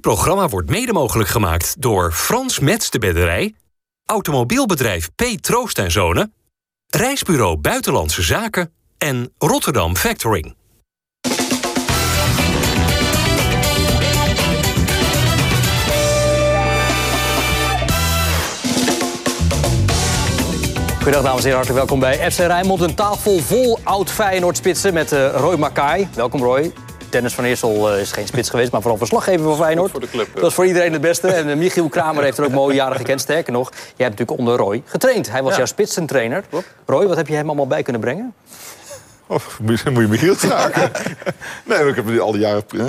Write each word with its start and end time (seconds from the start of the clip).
Dit 0.00 0.12
programma 0.12 0.48
wordt 0.48 0.70
mede 0.70 0.92
mogelijk 0.92 1.28
gemaakt 1.28 1.82
door 1.82 2.12
Frans 2.12 2.58
Mets 2.58 2.90
de 2.90 2.98
Bedderij, 2.98 3.54
automobielbedrijf 4.06 5.10
P. 5.14 5.22
Troost 5.40 5.78
en 5.78 5.90
Zonen, 5.90 6.34
Reisbureau 6.86 7.56
Buitenlandse 7.56 8.22
Zaken 8.22 8.72
en 8.98 9.32
Rotterdam 9.38 9.96
Factoring. 9.96 10.54
Goedendag 20.96 21.22
dames 21.22 21.44
en 21.44 21.50
heren, 21.50 21.56
hartelijk 21.56 21.78
welkom 21.78 22.00
bij 22.00 22.30
FC 22.30 22.38
Rijnmond. 22.38 22.80
Een 22.80 22.94
tafel 22.94 23.38
vol 23.38 23.78
oud 23.84 24.10
Feyenoord-spitsen 24.10 24.94
met 24.94 25.12
uh, 25.12 25.34
Roy 25.34 25.56
Makai. 25.56 26.08
Welkom 26.14 26.42
Roy. 26.42 26.72
Dennis 27.10 27.34
van 27.34 27.44
Eersel 27.44 27.92
uh, 27.94 28.00
is 28.00 28.12
geen 28.12 28.26
spits 28.26 28.50
geweest, 28.50 28.72
maar 28.72 28.80
vooral 28.80 28.98
verslaggever 28.98 29.44
van 29.44 29.56
Feyenoord. 29.56 29.90
Voor 29.90 30.00
de 30.00 30.10
club, 30.10 30.28
dat 30.34 30.44
is 30.44 30.54
voor 30.54 30.66
iedereen 30.66 30.92
het 30.92 31.00
beste. 31.00 31.28
En 31.28 31.48
uh, 31.48 31.56
Michiel 31.56 31.88
Kramer 31.88 32.22
heeft 32.22 32.38
er 32.38 32.44
ook 32.44 32.50
mooie 32.50 32.74
jaren 32.74 32.96
gekend. 32.96 33.20
Sterker 33.20 33.52
nog, 33.52 33.70
jij 33.70 33.80
hebt 34.06 34.18
natuurlijk 34.18 34.38
onder 34.38 34.56
Roy 34.56 34.82
getraind. 34.84 35.30
Hij 35.30 35.42
was 35.42 35.50
Ja. 35.50 35.56
jouw 35.56 35.66
spitsentrainer. 35.66 36.44
Roy, 36.86 37.06
wat 37.06 37.16
heb 37.16 37.28
je 37.28 37.34
hem 37.34 37.46
allemaal 37.46 37.66
bij 37.66 37.82
kunnen 37.82 38.00
brengen? 38.00 38.34
Oh, 39.26 39.38
moet 39.60 39.80
je 39.80 39.90
Michiel 39.90 40.34
vragen. 40.34 40.90
nee, 41.68 41.78
ik 41.88 41.94
heb 41.96 42.18
al 42.18 42.32
die 42.32 42.40
jaren 42.40 42.64
eh, 42.76 42.86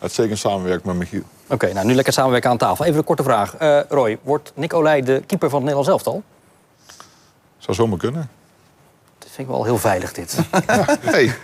uitstekend 0.00 0.38
samengewerkt 0.38 0.84
met 0.84 0.96
Michiel. 0.96 1.22
Oké, 1.48 1.72
nou 1.72 1.86
nu 1.86 1.94
lekker 1.94 2.12
samenwerken 2.12 2.50
aan 2.50 2.56
tafel. 2.56 2.84
Even 2.84 2.98
een 2.98 3.04
korte 3.04 3.22
vraag. 3.22 3.56
Eh, 3.56 3.80
Roy, 3.88 4.18
wordt 4.22 4.52
Nick 4.54 4.72
Olij 4.74 5.02
de 5.02 5.22
keeper 5.26 5.48
van 5.50 5.58
het 5.64 5.68
Nederlands 5.68 5.88
elftal? 5.88 6.22
Zou 7.58 7.76
zomaar 7.76 7.98
kunnen. 7.98 8.30
Dat 9.18 9.28
vind 9.32 9.48
ik 9.48 9.54
wel 9.54 9.64
heel 9.64 9.78
veilig, 9.78 10.12
dit. 10.12 10.36
Hey, 11.00 11.34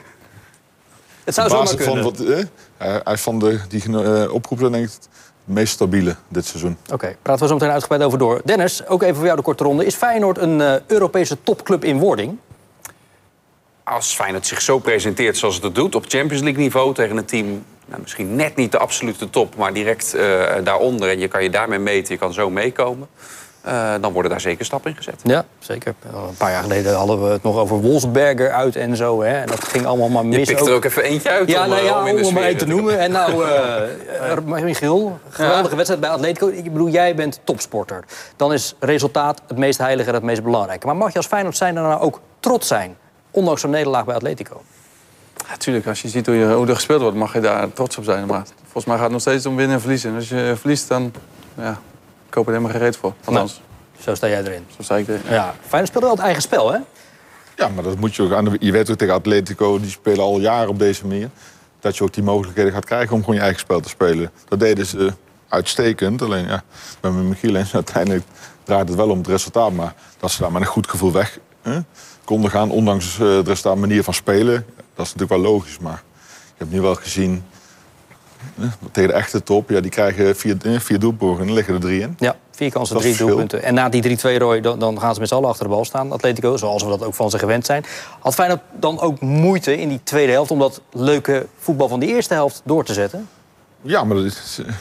Het 1.36 1.38
zou 1.38 1.48
zomaar 1.48 1.64
basis 1.64 1.84
kunnen. 1.84 2.02
van 2.02 2.12
wat, 2.12 2.48
eh, 2.78 2.94
hij 3.04 3.12
is 3.12 3.20
van 3.20 3.38
de 3.38 3.60
die 3.68 3.88
uh, 3.88 4.32
oproepen 4.32 4.72
denk 4.72 4.84
ik 4.84 4.92
het 4.92 5.08
meest 5.44 5.72
stabiele 5.72 6.16
dit 6.28 6.44
seizoen. 6.44 6.76
Oké, 6.92 7.16
praten 7.22 7.42
we 7.42 7.48
zo 7.48 7.54
meteen 7.54 7.70
uitgebreid 7.70 8.02
over 8.02 8.18
door. 8.18 8.40
Dennis, 8.44 8.86
ook 8.86 9.02
even 9.02 9.14
voor 9.14 9.24
jou 9.24 9.36
de 9.36 9.42
korte 9.42 9.64
ronde. 9.64 9.84
Is 9.84 9.94
Feyenoord 9.94 10.38
een 10.38 10.60
eh, 10.60 10.74
Europese 10.86 11.42
topclub 11.42 11.84
in 11.84 11.98
wording? 11.98 12.38
Als 13.84 14.14
Feyenoord 14.14 14.46
zich 14.46 14.60
zo 14.60 14.78
presenteert 14.78 15.36
zoals 15.36 15.54
het 15.54 15.64
het 15.64 15.74
doet... 15.74 15.94
op 15.94 16.04
Champions 16.08 16.42
League 16.42 16.62
niveau 16.62 16.94
tegen 16.94 17.16
een 17.16 17.24
team... 17.24 17.64
Nou, 17.86 18.02
misschien 18.02 18.36
net 18.36 18.56
niet 18.56 18.72
de 18.72 18.78
absolute 18.78 19.30
top, 19.30 19.56
maar 19.56 19.72
direct 19.72 20.14
eh, 20.14 20.44
daaronder... 20.64 21.10
en 21.10 21.18
je 21.18 21.28
kan 21.28 21.42
je 21.42 21.50
daarmee 21.50 21.78
meten, 21.78 22.14
je 22.14 22.20
kan 22.20 22.32
zo 22.32 22.50
meekomen... 22.50 23.08
eh, 23.60 23.94
dan 24.00 24.12
worden 24.12 24.30
daar 24.30 24.40
zeker 24.40 24.64
stappen 24.64 24.90
in 24.90 24.96
gezet. 24.96 25.20
Ja, 25.22 25.44
zeker. 25.58 25.94
Een 26.04 26.36
paar 26.36 26.50
jaar 26.50 26.62
geleden 26.62 26.94
hadden 26.94 27.22
we 27.22 27.28
het 27.28 27.42
nog 27.42 27.56
over 27.56 27.80
Wolfsberger 27.80 28.50
uit 28.50 28.76
en 28.76 28.96
zo. 28.96 29.22
Hè? 29.22 29.40
En 29.40 29.46
dat 29.46 29.64
ging 29.64 29.86
allemaal 29.86 30.08
maar 30.08 30.26
mis. 30.26 30.48
Je 30.48 30.54
pikt 30.54 30.66
er 30.66 30.74
ook 30.74 30.84
even 30.84 31.02
eentje 31.02 31.30
uit 31.30 31.48
Ja, 31.48 31.64
om, 31.64 31.70
nou 31.70 31.80
eh, 31.80 31.86
ja, 31.86 31.94
om 31.94 32.00
om 32.00 32.06
in 32.08 32.16
de 32.16 32.26
er 32.28 32.32
maar 32.32 32.42
één 32.42 32.56
te 32.56 32.66
noemen. 32.66 32.98
En 32.98 33.10
nou, 33.12 33.44
eh, 33.44 34.32
eh, 34.32 34.62
Michiel, 34.62 35.18
geweldige 35.28 35.74
wedstrijd 35.74 36.00
bij 36.00 36.10
Atletico. 36.10 36.48
Ik 36.48 36.72
bedoel, 36.72 36.88
jij 36.88 37.14
bent 37.14 37.40
topsporter. 37.44 38.04
Dan 38.36 38.52
is 38.52 38.74
resultaat 38.78 39.42
het 39.48 39.58
meest 39.58 39.78
heilige 39.78 40.08
en 40.08 40.14
het 40.14 40.24
meest 40.24 40.42
belangrijke. 40.42 40.86
Maar 40.86 40.96
mag 40.96 41.10
je 41.10 41.16
als 41.16 41.26
Feyenoord 41.26 41.56
zijn 41.56 41.76
er 41.76 41.82
nou 41.82 42.00
ook 42.00 42.20
trots 42.40 42.68
zijn? 42.68 42.96
Ondanks 43.30 43.60
zo'n 43.60 43.70
nederlaag 43.70 44.04
bij 44.04 44.14
Atletico. 44.14 44.62
Natuurlijk, 45.48 45.86
als 45.86 46.02
je 46.02 46.08
ziet 46.08 46.26
hoe, 46.26 46.34
je, 46.34 46.46
hoe 46.46 46.66
er 46.66 46.74
gespeeld 46.74 47.00
wordt, 47.00 47.16
mag 47.16 47.32
je 47.32 47.40
daar 47.40 47.72
trots 47.72 47.98
op 47.98 48.04
zijn. 48.04 48.26
Maar 48.26 48.44
volgens 48.62 48.84
mij 48.84 48.94
gaat 48.94 49.04
het 49.04 49.12
nog 49.12 49.20
steeds 49.20 49.46
om 49.46 49.56
winnen 49.56 49.74
en 49.74 49.80
verliezen. 49.80 50.10
En 50.10 50.16
als 50.16 50.28
je 50.28 50.54
verliest, 50.56 50.88
dan 50.88 51.12
ja, 51.56 51.80
koop 52.30 52.46
er 52.46 52.52
helemaal 52.52 52.72
geen 52.72 52.80
reet 52.80 52.96
voor. 52.96 53.14
Althans, 53.24 53.60
Zo 54.00 54.14
sta 54.14 54.28
jij 54.28 54.40
erin. 54.44 54.66
zo 54.76 54.82
zei 54.82 55.02
ik. 55.02 55.20
Ja, 55.28 55.54
Feyenoord 55.60 55.88
speelde 55.88 56.06
wel 56.06 56.16
het 56.16 56.24
eigen 56.24 56.42
spel, 56.42 56.72
hè? 56.72 56.78
Ja, 57.56 57.68
maar 57.68 57.84
dat 57.84 57.96
moet 57.96 58.14
je 58.14 58.22
ook 58.22 58.32
aan 58.32 58.44
de, 58.44 58.56
Je 58.60 58.72
weet 58.72 58.90
ook 58.90 58.96
tegen 58.96 59.14
Atletico, 59.14 59.80
die 59.80 59.90
spelen 59.90 60.20
al 60.24 60.40
jaren 60.40 60.68
op 60.68 60.78
deze 60.78 61.06
manier. 61.06 61.28
Dat 61.80 61.96
je 61.96 62.04
ook 62.04 62.12
die 62.14 62.22
mogelijkheden 62.22 62.72
gaat 62.72 62.84
krijgen 62.84 63.12
om 63.14 63.20
gewoon 63.20 63.34
je 63.34 63.40
eigen 63.40 63.60
spel 63.60 63.80
te 63.80 63.88
spelen. 63.88 64.30
Dat 64.48 64.60
deden 64.60 64.86
ze 64.86 65.12
uitstekend. 65.48 66.22
Alleen 66.22 66.46
ja, 66.46 66.62
met 67.00 67.12
Michiel 67.12 67.56
en 67.56 67.66
uiteindelijk 67.72 68.24
draait 68.64 68.88
het 68.88 68.96
wel 68.96 69.10
om 69.10 69.18
het 69.18 69.26
resultaat. 69.26 69.72
Maar 69.72 69.94
dat 70.18 70.30
ze 70.30 70.42
daar 70.42 70.52
met 70.52 70.60
een 70.62 70.68
goed 70.68 70.88
gevoel 70.88 71.12
weg 71.12 71.38
hè, 71.62 71.78
konden 72.24 72.50
gaan, 72.50 72.70
ondanks 72.70 73.18
eh, 73.18 73.38
resultaat, 73.42 73.76
manier 73.76 74.02
van 74.04 74.14
spelen. 74.14 74.66
Dat 74.94 75.06
is 75.06 75.12
natuurlijk 75.14 75.42
wel 75.42 75.52
logisch. 75.52 75.78
Maar 75.78 76.02
je 76.46 76.54
hebt 76.56 76.70
nu 76.70 76.80
wel 76.80 76.94
gezien 76.94 77.44
tegen 78.92 79.08
de 79.10 79.14
echte 79.14 79.42
top, 79.42 79.70
ja, 79.70 79.80
die 79.80 79.90
krijgen 79.90 80.36
vier, 80.36 80.56
eh, 80.62 80.78
vier 80.78 80.98
doelpunten 80.98 81.38
en 81.38 81.46
dan 81.46 81.54
liggen 81.54 81.74
er 81.74 81.80
drie 81.80 82.00
in. 82.00 82.16
Ja, 82.18 82.36
vier 82.60 82.70
kansen, 82.72 82.96
drie 82.96 83.16
doelpunten. 83.16 83.62
En 83.62 83.74
na 83.74 83.88
die 83.88 84.02
3-2 84.02 84.38
Roy, 84.38 84.60
dan, 84.60 84.78
dan 84.78 85.00
gaan 85.00 85.14
ze 85.14 85.20
met 85.20 85.28
z'n 85.28 85.34
allen 85.34 85.48
achter 85.48 85.64
de 85.64 85.70
bal 85.70 85.84
staan, 85.84 86.12
Atletico. 86.12 86.56
Zoals 86.56 86.82
we 86.82 86.88
dat 86.88 87.04
ook 87.04 87.14
van 87.14 87.30
ze 87.30 87.38
gewend 87.38 87.66
zijn. 87.66 87.84
Had 88.20 88.34
Feyenoord 88.34 88.60
dan 88.72 89.00
ook 89.00 89.20
moeite 89.20 89.76
in 89.76 89.88
die 89.88 90.00
tweede 90.02 90.32
helft... 90.32 90.50
om 90.50 90.58
dat 90.58 90.80
leuke 90.92 91.46
voetbal 91.58 91.88
van 91.88 92.00
die 92.00 92.08
eerste 92.08 92.34
helft 92.34 92.62
door 92.64 92.84
te 92.84 92.92
zetten? 92.92 93.28
Ja, 93.82 94.04
maar 94.04 94.16
dat 94.16 94.24
is, 94.24 94.60
eh, 94.66 94.72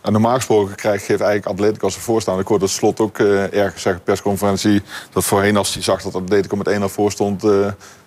en 0.00 0.12
normaal 0.12 0.34
gesproken 0.34 0.74
krijgt, 0.74 1.04
geeft 1.04 1.20
eigenlijk 1.20 1.58
Atletico 1.58 1.84
als 1.84 1.94
ze 1.94 2.00
voorstaan. 2.00 2.38
Ik 2.38 2.46
hoorde 2.46 2.64
het 2.64 2.74
slot 2.74 3.00
ook 3.00 3.18
eh, 3.18 3.52
ergens 3.54 3.82
zeggen, 3.82 4.02
persconferentie... 4.02 4.82
dat 5.12 5.24
voorheen 5.24 5.56
als 5.56 5.74
hij 5.74 5.82
zag 5.82 6.02
dat 6.02 6.14
Atletico 6.14 6.56
met 6.56 6.80
1-0 6.80 6.84
voor 6.84 7.10
stond... 7.10 7.40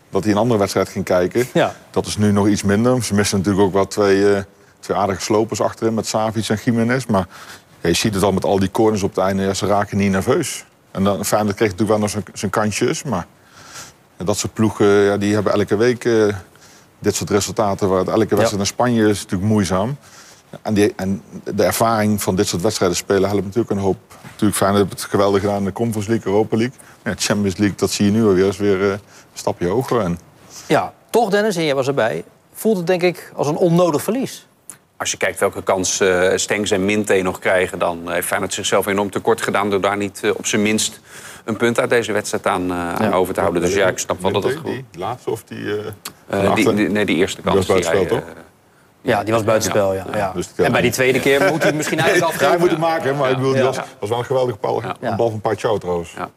dat 0.10 0.24
hij 0.24 0.32
een 0.32 0.38
andere 0.38 0.60
wedstrijd 0.60 0.90
ging 0.90 1.06
kijken. 1.06 1.48
Ja. 1.54 1.76
Dat 1.90 2.06
is 2.06 2.18
nu 2.18 2.32
nog 2.32 2.48
iets 2.48 2.64
minder. 2.64 3.04
Ze 3.04 3.14
missen 3.14 3.38
natuurlijk 3.38 3.66
ook 3.66 3.74
wel 3.74 3.88
twee, 3.88 4.44
twee 4.82 4.98
aardige 4.98 5.22
slopers 5.22 5.62
achterin... 5.62 5.94
met 5.94 6.08
Savic 6.08 6.50
en 6.50 6.60
Jiménez. 6.66 7.06
Maar 7.06 7.28
ja, 7.82 7.90
je 7.90 7.96
ziet 7.96 8.14
het 8.14 8.24
al 8.24 8.32
met 8.32 8.46
al 8.46 8.60
die 8.60 8.72
corners 8.72 9.04
op 9.04 9.16
het 9.16 9.24
einde. 9.26 9.44
Ja, 9.44 9.54
ze 9.54 9.66
raken 9.66 9.98
niet 9.98 10.12
nerveus. 10.12 10.66
En 10.92 11.04
dan, 11.04 11.26
Feyenoord 11.26 11.56
kreeg 11.56 11.70
natuurlijk 11.72 12.00
wel 12.00 12.10
nog 12.10 12.24
zijn- 12.34 12.52
kansjes. 12.52 13.04
Maar 13.04 13.28
dat 14.18 14.38
soort 14.38 14.54
ploegen, 14.54 14.88
ja, 14.88 15.18
die 15.18 15.34
hebben 15.34 15.54
elke 15.54 15.76
week... 15.76 16.06
eh, 16.06 16.28
dit 17.00 17.16
soort 17.16 17.30
resultaten, 17.30 17.90
waar 17.90 18.00
het 18.00 18.08
elke 18.08 18.36
wedstrijd 18.36 18.60
in 18.60 18.66
Spanje 18.66 19.10
is 19.10 19.22
natuurlijk 19.22 19.52
moeizaam. 19.52 19.98
En, 20.62 20.74
die, 20.74 20.94
en 20.96 21.22
de 21.56 21.64
ervaring 21.64 22.22
van 22.22 22.36
dit 22.36 22.48
soort 22.48 22.62
wedstrijden 22.62 22.98
spelen 22.98 23.30
helpt 23.30 23.44
natuurlijk 23.44 23.70
een 23.72 23.78
hoop. 23.78 23.98
Natuurlijk 24.24 24.56
fijn 24.58 24.74
dat 24.74 24.90
het 24.90 25.04
geweldig 25.04 25.42
gedaan 25.42 25.58
in 25.58 25.64
de 25.64 25.72
Conference 25.72 26.10
League, 26.10 26.32
Europa 26.32 26.58
League. 26.58 26.76
Ja, 27.04 27.14
Champions 27.18 27.58
League, 27.58 27.78
dat 27.78 27.92
zie 27.92 28.06
je 28.06 28.12
nu 28.12 28.24
alweer, 28.26 28.48
is 28.48 28.58
weer 28.58 28.82
eh, 28.84 28.90
een 28.92 29.00
stapje 29.34 29.68
hoger. 29.68 30.00
En 30.02 30.20
Ja, 30.68 30.94
toch 31.10 31.30
Dennis, 31.30 31.56
en 31.56 31.64
jij 31.66 31.76
was 31.76 31.88
erbij... 31.88 32.24
voelt 32.54 32.78
het 32.78 32.88
denk 32.88 33.02
ik 33.02 33.32
als 33.36 33.48
een 33.48 33.56
onnodig 33.56 34.04
verlies. 34.04 34.48
Als 35.02 35.12
je 35.12 35.18
kijkt 35.18 35.40
welke 35.40 35.62
kans 35.64 36.00
eh 36.00 36.32
Stengs 36.36 36.72
en 36.72 36.86
Minte 36.86 37.14
nog 37.22 37.40
krijgen... 37.40 37.80
dan 37.80 38.12
heeft 38.12 38.28
Feyenoord 38.28 38.54
zichzelf 38.54 38.86
enorm 38.86 39.10
tekort 39.10 39.42
gedaan... 39.42 39.70
door 39.70 39.82
daar 39.82 39.98
niet 39.98 40.20
eh, 40.24 40.32
op 40.36 40.46
zijn 40.46 40.62
minst 40.62 41.00
een 41.46 41.58
punt 41.58 41.80
uit 41.80 41.90
deze 41.90 42.12
wedstrijd 42.12 42.48
aan, 42.48 42.72
eh, 42.72 42.96
aan 42.96 43.14
over 43.14 43.34
te 43.34 43.40
houden. 43.40 43.62
Dus 43.62 43.74
ja, 43.74 43.88
ik 43.88 43.98
snap 43.98 44.22
wel 44.22 44.32
dat 44.32 44.44
het... 44.44 44.64
Die 44.64 44.86
laatste 44.98 45.30
of 45.30 45.44
die... 45.44 45.78
eh, 46.28 46.46
Eh, 46.46 46.66
nee, 46.66 47.06
die 47.06 47.16
eerste 47.16 47.42
kans. 47.42 47.56
was 47.56 47.66
die 47.66 47.74
buitenspel, 47.74 48.18
hij, 48.18 48.26
toch? 48.26 48.36
eh, 48.36 48.42
Ja, 49.02 49.24
die 49.24 49.34
was 49.34 49.44
buitenspel, 49.44 49.94
ja. 49.94 50.06
ja. 50.14 50.32
dus 50.36 50.50
En 50.56 50.72
bij 50.72 50.82
die 50.82 50.92
tweede 50.92 51.20
keer 51.20 51.40
moet 51.40 51.58
hij 51.58 51.68
het 51.68 51.76
misschien 51.76 52.00
eigenlijk 52.06 52.32
Ja, 52.32 52.38
hij 52.38 52.48
afgeven. 52.48 52.60
moet 52.60 52.70
het 52.70 52.80
maken, 52.80 53.18
maar 53.18 53.30
ik 53.30 53.36
bedoel, 53.36 53.52
die 53.52 53.60
Ja. 53.62 53.66
was, 53.68 53.78
was 54.00 54.10
wel 54.10 54.18
een 54.20 54.26
geweldige 54.26 54.58
bal. 54.62 54.82
Ja. 54.82 54.96
Een 55.00 55.16
bal 55.16 55.30
van 55.30 55.42
Pachau 55.42 55.80
trouwens. 55.80 56.14
Ja. 56.18 56.30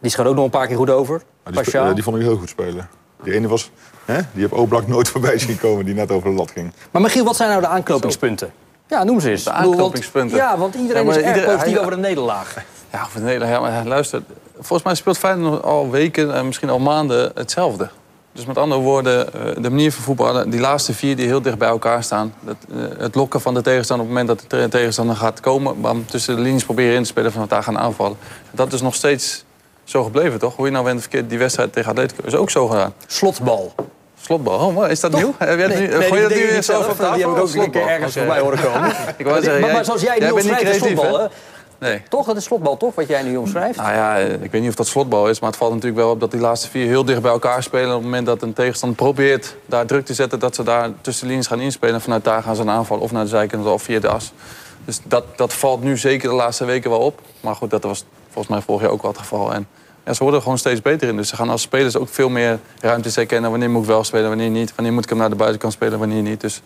Die 0.00 0.10
schoot 0.10 0.26
ook 0.26 0.34
nog 0.34 0.44
een 0.44 0.50
paar 0.50 0.66
keer 0.66 0.76
goed 0.76 0.90
over. 0.90 1.22
Die, 1.50 1.72
eh, 1.72 1.94
die 1.94 2.02
vond 2.02 2.16
ik 2.16 2.22
heel 2.22 2.36
goed 2.36 2.48
spelen. 2.48 2.88
Die 3.24 3.32
ene 3.34 3.48
was... 3.48 3.70
Hè, 4.04 4.20
die 4.32 4.42
heb 4.42 4.52
Oblak 4.52 4.86
nooit 4.86 5.08
voorbij 5.14 5.38
zien 5.38 5.58
komen, 5.58 5.84
die 5.84 5.94
net 5.94 6.10
over 6.10 6.30
de 6.30 6.34
lat 6.36 6.50
ging. 6.50 6.72
Maar 6.90 7.02
Michiel, 7.02 7.24
wat 7.24 7.36
zijn 7.36 7.48
nou 7.48 7.60
de 7.60 7.66
aanknopingspunten? 7.68 8.52
Ja, 8.88 9.04
noem 9.04 9.20
ze 9.20 9.30
eens. 9.30 9.44
De 9.44 9.50
aanknopingspunten? 9.50 10.36
Ja, 10.36 10.58
want 10.58 10.74
iedereen 10.74 11.04
Ja, 11.04 11.10
is 11.10 11.16
erg 11.16 11.26
iedereen- 11.26 11.48
positief 11.50 11.72
hij- 11.72 11.80
over 11.80 11.94
de 11.96 12.02
nederlaag. 12.02 12.54
Ja, 12.92 13.02
of 13.02 13.14
het 13.14 13.22
hele, 13.22 13.46
ja, 13.46 13.60
maar 13.60 13.84
luister, 13.86 14.22
volgens 14.54 14.82
mij 14.82 14.94
speelt 14.94 15.18
Feyenoord 15.18 15.62
al 15.62 15.90
weken 15.90 16.34
en 16.34 16.46
misschien 16.46 16.70
al 16.70 16.78
maanden 16.78 17.30
hetzelfde. 17.34 17.88
Dus 18.32 18.46
met 18.46 18.58
andere 18.58 18.80
woorden, 18.80 19.32
eh, 19.34 19.40
de 19.62 19.70
manier 19.70 19.92
van 19.92 20.02
voetballen, 20.02 20.50
die 20.50 20.60
laatste 20.60 20.92
vier 20.94 21.16
die 21.16 21.26
heel 21.26 21.42
dicht 21.42 21.58
bij 21.58 21.68
elkaar 21.68 22.02
staan. 22.02 22.34
Dat, 22.40 22.56
eh, 22.70 22.76
het 22.98 23.14
lokken 23.14 23.40
van 23.40 23.54
de 23.54 23.62
tegenstander 23.62 24.06
op 24.06 24.12
het 24.12 24.20
moment 24.22 24.40
dat 24.40 24.50
de 24.50 24.56
te- 24.62 24.68
tegenstander 24.78 25.16
gaat 25.16 25.40
komen. 25.40 25.80
Bam, 25.80 26.06
tussen 26.06 26.36
de 26.36 26.42
linies 26.42 26.64
proberen 26.64 26.94
in 26.94 27.02
te 27.02 27.08
spelen 27.08 27.32
van 27.32 27.44
daar 27.48 27.62
gaan 27.62 27.78
aanvallen. 27.78 28.16
Dat 28.50 28.72
is 28.72 28.80
nog 28.82 28.94
steeds 28.94 29.44
zo 29.90 30.04
gebleven, 30.04 30.38
toch? 30.38 30.56
Hoe 30.56 30.66
je 30.66 30.72
nou 30.72 30.84
bent 30.84 31.00
verkeerd, 31.00 31.28
die 31.28 31.38
wedstrijd 31.38 31.72
tegen 31.72 31.90
Atletico 31.90 32.22
is 32.26 32.34
ook 32.34 32.50
zo 32.50 32.66
gedaan. 32.66 32.94
Slotbal. 33.06 33.72
Slotbal, 34.20 34.58
oh, 34.58 34.88
is 34.88 35.00
dat 35.00 35.12
nieuw? 35.12 35.34
Heb 35.38 35.58
jij 35.58 35.66
het 35.66 35.78
nu, 35.78 35.86
nee, 35.86 36.08
gooi 36.08 36.20
je 36.20 36.28
die 36.28 36.36
dat 36.38 36.46
nu 36.46 36.62
zelf 36.62 36.64
zelf, 36.64 36.88
op 36.88 36.96
tafel? 36.96 37.14
Die 37.14 37.26
heb 37.26 37.36
ik 37.36 37.42
ook 37.42 37.54
een 37.54 37.70
keer 37.70 37.86
ergens 37.86 38.16
Oké. 38.16 38.24
voorbij 38.24 38.42
horen 38.42 38.60
komen. 38.62 38.92
Ik 39.16 39.26
wou 39.26 39.42
zeggen, 39.42 39.72
maar, 39.72 39.84
zoals 39.84 40.00
jij 40.00 40.14
nu 40.14 40.20
jij 40.20 40.30
omschrijft, 40.30 40.74
slotbal, 40.74 41.18
hè? 41.18 41.26
Nee. 41.78 42.02
Toch, 42.08 42.26
dat 42.26 42.36
is 42.36 42.44
slotbal, 42.44 42.76
toch, 42.76 42.94
wat 42.94 43.08
jij 43.08 43.22
nu 43.22 43.36
omschrijft? 43.36 43.76
Nou 43.76 43.92
ja, 43.92 44.18
eh, 44.18 44.32
ik 44.42 44.50
weet 44.50 44.60
niet 44.60 44.70
of 44.70 44.76
dat 44.76 44.86
slotbal 44.86 45.28
is, 45.28 45.40
maar 45.40 45.48
het 45.48 45.58
valt 45.58 45.72
natuurlijk 45.72 46.00
wel 46.00 46.10
op 46.10 46.20
dat 46.20 46.30
die 46.30 46.40
laatste 46.40 46.68
vier 46.68 46.86
heel 46.86 47.04
dicht 47.04 47.22
bij 47.22 47.30
elkaar 47.30 47.62
spelen. 47.62 47.88
Op 47.88 47.94
het 47.94 48.02
moment 48.02 48.26
dat 48.26 48.42
een 48.42 48.52
tegenstander 48.52 48.98
probeert 48.98 49.56
daar 49.66 49.86
druk 49.86 50.04
te 50.04 50.14
zetten, 50.14 50.38
dat 50.38 50.54
ze 50.54 50.62
daar 50.62 50.90
tussen 51.00 51.24
de 51.24 51.30
linies 51.30 51.46
gaan 51.46 51.60
inspelen. 51.60 51.94
En 51.94 52.00
vanuit 52.00 52.24
daar 52.24 52.42
gaan 52.42 52.56
ze 52.56 52.62
een 52.62 52.70
aanval 52.70 52.98
of 52.98 53.12
naar 53.12 53.22
de 53.22 53.28
zijkant 53.28 53.66
of 53.66 53.82
via 53.82 54.00
de 54.00 54.08
as. 54.08 54.32
Dus 54.84 55.00
dat, 55.04 55.24
dat 55.36 55.52
valt 55.52 55.82
nu 55.82 55.96
zeker 55.96 56.28
de 56.28 56.34
laatste 56.34 56.64
weken 56.64 56.90
wel 56.90 57.00
op. 57.00 57.20
Maar 57.40 57.54
goed, 57.54 57.70
dat 57.70 57.82
was 57.82 58.04
volgens 58.30 58.48
mij 58.54 58.60
vorig 58.62 58.82
jaar 58.82 58.90
ook 58.90 59.02
wel 59.02 59.10
het 59.10 59.20
geval. 59.20 59.54
En 59.54 59.66
ja, 60.04 60.12
ze 60.12 60.18
worden 60.18 60.36
er 60.38 60.42
gewoon 60.42 60.58
steeds 60.58 60.82
beter 60.82 61.08
in. 61.08 61.16
Dus 61.16 61.28
ze 61.28 61.36
gaan 61.36 61.48
als 61.50 61.62
spelers 61.62 61.96
ook 61.96 62.08
veel 62.08 62.28
meer 62.28 62.58
ruimtes 62.80 63.16
herkennen. 63.16 63.50
Wanneer 63.50 63.70
moet 63.70 63.82
ik 63.82 63.88
wel 63.88 64.04
spelen, 64.04 64.28
wanneer 64.28 64.50
niet. 64.50 64.72
Wanneer 64.74 64.92
moet 64.94 65.04
ik 65.04 65.08
hem 65.10 65.18
naar 65.18 65.30
de 65.30 65.36
buitenkant 65.36 65.72
spelen, 65.72 65.98
wanneer 65.98 66.22
niet. 66.22 66.40
Dus 66.40 66.62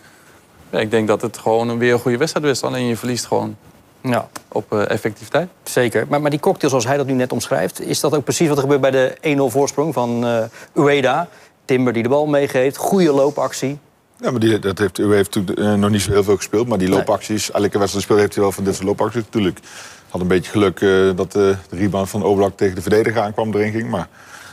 ja, 0.70 0.78
ik 0.78 0.90
denk 0.90 1.08
dat 1.08 1.22
het 1.22 1.38
gewoon 1.38 1.68
een- 1.68 1.78
weer 1.78 1.92
een 1.92 1.98
goede 1.98 2.16
wedstrijd 2.18 2.46
is. 2.46 2.62
Alleen 2.62 2.86
je 2.86 2.96
verliest 2.96 3.26
gewoon 3.26 3.56
Ja, 4.00 4.28
op 4.48 4.72
eh, 4.72 4.90
effectiviteit. 4.90 5.48
zeker. 5.62 6.06
Maar, 6.08 6.20
maar 6.20 6.30
die 6.30 6.40
cocktail 6.40 6.68
zoals 6.70 6.86
hij 6.86 6.96
dat 6.96 7.06
nu 7.06 7.12
net 7.12 7.32
omschrijft... 7.32 7.80
is 7.80 8.00
dat 8.00 8.14
ook 8.14 8.24
precies 8.24 8.48
wat 8.48 8.56
er 8.56 8.62
gebeurt 8.62 8.80
bij 8.80 8.90
de 8.90 9.16
1-0 9.20 9.50
voorsprong 9.50 9.94
van 9.94 10.26
eh 10.26 10.44
Ueda? 10.74 11.28
Timber 11.64 11.92
die 11.92 12.02
de 12.02 12.08
bal 12.08 12.26
meegeeft, 12.26 12.76
goede 12.76 13.12
loopactie. 13.12 13.78
Ja, 14.20 14.30
maar 14.30 14.40
die, 14.40 14.58
dat 14.58 14.78
heeft, 14.78 14.98
u 14.98 15.14
heeft 15.14 15.34
natuurlijk 15.34 15.66
eh, 15.68 15.74
nog 15.74 15.90
niet 15.90 16.02
zo 16.02 16.10
heel 16.10 16.24
veel 16.24 16.36
gespeeld. 16.36 16.68
Maar 16.68 16.78
die 16.78 16.88
loopacties, 16.88 17.50
elke 17.50 17.78
wedstrijd 17.78 18.04
speel 18.04 18.16
heeft 18.16 18.34
hij 18.34 18.42
wel 18.42 18.52
van 18.52 18.64
dit 18.64 18.74
soort 18.74 18.86
loopacties. 18.86 19.22
Natuurlijk 19.22 19.58
had 20.14 20.22
een 20.22 20.28
beetje 20.28 20.50
geluk 20.50 20.80
eh, 20.80 21.16
dat 21.16 21.26
eh, 21.26 21.42
de 21.42 21.56
rebound 21.70 22.08
van 22.08 22.22
Oblak 22.22 22.56
tegen 22.56 22.74
de 22.74 22.80
verdediger 22.82 23.22
aankwam, 23.22 23.54
erin 23.54 23.72
ging. 23.72 23.90
Maar 23.90 24.08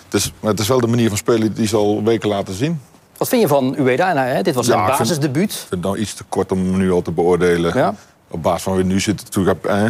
het 0.06 0.14
is, 0.14 0.34
maar 0.40 0.52
het 0.52 0.60
is 0.60 0.68
wel 0.68 0.80
de 0.80 0.88
manier 0.88 1.08
van 1.08 1.18
spelen 1.18 1.54
die 1.54 1.68
ze 1.68 1.76
al 1.76 2.04
weken 2.04 2.30
laten 2.30 2.54
zien. 2.54 2.82
Wat 3.18 3.28
vind 3.28 3.42
je 3.42 3.48
van 3.48 3.76
Ueda? 3.78 4.14
Nou, 4.14 4.28
hè, 4.28 4.42
dit 4.42 4.56
was 4.56 4.66
zijn 4.66 4.80
Ja, 4.80 4.98
basisdebuut. 4.98 5.52
Ik 5.52 5.58
vind 5.58 5.70
het 5.70 5.82
nou 5.82 5.98
iets 5.98 6.14
te 6.14 6.24
kort 6.30 6.52
om 6.52 6.58
hem 6.58 6.78
nu 6.78 6.92
al 6.92 7.02
te 7.02 7.12
beoordelen. 7.12 7.78
Ja. 7.78 7.96
Op 8.28 8.44
basis 8.44 8.64
van 8.64 8.76
wie 8.76 8.86
nu 8.86 9.00
zit, 9.00 9.24
natuurlijk, 9.24 9.66
eh, 9.66 9.84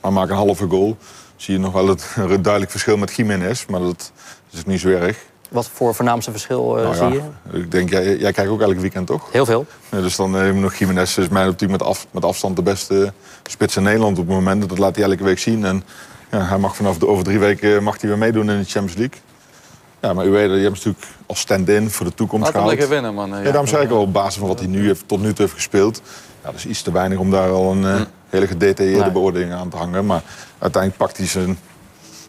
hij 0.00 0.10
maakt 0.10 0.30
een 0.30 0.36
halve 0.36 0.68
goal. 0.68 0.96
Zie 1.36 1.54
je 1.54 1.60
nog 1.60 1.72
wel 1.72 1.88
het 1.88 2.06
een 2.16 2.42
duidelijk 2.42 2.70
verschil 2.70 2.96
met 2.96 3.14
Jiménez. 3.14 3.66
Maar 3.66 3.80
dat 3.80 4.12
is 4.50 4.64
niet 4.64 4.80
zo 4.80 4.88
erg. 4.88 5.18
Wat 5.50 5.68
voor 5.72 5.94
voornaamste 5.94 6.30
verschil 6.30 6.76
eh, 6.76 6.82
Nou 6.82 6.94
zie 6.94 7.04
ja, 7.04 7.22
je? 7.52 7.58
ik 7.58 7.70
denk, 7.70 7.90
jij, 7.90 8.16
jij 8.16 8.32
kijkt 8.32 8.50
ook 8.50 8.60
elk 8.60 8.78
weekend, 8.78 9.06
toch? 9.06 9.32
Heel 9.32 9.46
veel. 9.46 9.66
Ja, 9.90 10.00
dus 10.00 10.16
dan 10.16 10.32
hebben 10.34 10.54
we 10.54 10.60
nog 10.60 10.74
Jiménez 10.74 11.16
is 11.16 11.28
mij 11.28 11.44
natuurlijk 11.44 11.80
met, 11.80 11.88
af, 11.88 12.06
met 12.10 12.24
afstand 12.24 12.56
de 12.56 12.62
beste 12.62 13.12
spits 13.46 13.76
in 13.76 13.82
Nederland 13.82 14.18
op 14.18 14.26
het 14.26 14.34
moment. 14.34 14.68
Dat 14.68 14.78
laat 14.78 14.96
hij 14.96 15.04
elke 15.04 15.24
week 15.24 15.38
zien. 15.38 15.64
En 15.64 15.84
ja, 16.30 16.44
hij 16.44 16.58
mag 16.58 16.76
vanaf 16.76 16.98
de, 16.98 17.06
over 17.06 17.24
drie 17.24 17.38
weken 17.38 17.82
mag 17.82 18.00
hij 18.00 18.08
weer 18.10 18.18
meedoen 18.18 18.50
in 18.50 18.58
de 18.58 18.64
Champions 18.64 18.96
League. 18.98 19.18
Ja, 20.00 20.12
maar 20.12 20.26
u 20.26 20.30
weet, 20.30 20.50
je 20.50 20.56
hebt 20.56 20.74
natuurlijk 20.74 21.06
als 21.26 21.40
stand-in 21.40 21.90
voor 21.90 22.06
de 22.06 22.14
toekomst 22.14 22.44
Laat 22.44 22.52
gehaald. 22.52 22.70
lekker 22.70 22.88
winnen, 22.88 23.14
man. 23.14 23.28
Ja, 23.28 23.42
daarom 23.42 23.66
zei 23.66 23.84
ik 23.84 23.90
al, 23.90 24.00
op 24.00 24.12
basis 24.12 24.38
van 24.38 24.48
wat 24.48 24.58
hij 24.58 24.68
nu 24.68 24.86
heeft, 24.86 25.08
tot 25.08 25.20
nu 25.20 25.28
toe 25.28 25.40
heeft 25.44 25.54
gespeeld... 25.54 26.02
Ja, 26.42 26.52
dat 26.52 26.54
is 26.60 26.66
iets 26.66 26.82
te 26.82 26.92
weinig 26.92 27.18
om 27.18 27.30
daar 27.30 27.50
al 27.50 27.72
een 27.72 27.84
eh, 27.84 28.00
hele 28.28 28.46
gedetailleerde 28.46 29.10
beoordeling 29.10 29.52
aan 29.52 29.68
te 29.68 29.76
hangen. 29.76 30.06
Maar 30.06 30.22
uiteindelijk 30.58 31.02
pakt 31.02 31.16
hij 31.16 31.26
zijn, 31.26 31.58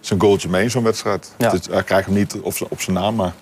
zijn 0.07 0.19
goaltje 0.21 0.49
mee 0.49 0.63
in 0.63 0.69
zo'n 0.69 0.83
wedstrijd. 0.83 1.31
Ja. 1.37 1.49
Dus 1.49 1.59
hij 1.71 1.83
krijgt 1.83 2.05
hem 2.05 2.15
niet 2.15 2.35
op 2.41 2.53
zijn, 2.53 2.69
op 2.69 2.81
zijn 2.81 2.95
naam, 2.95 3.15
maar 3.15 3.33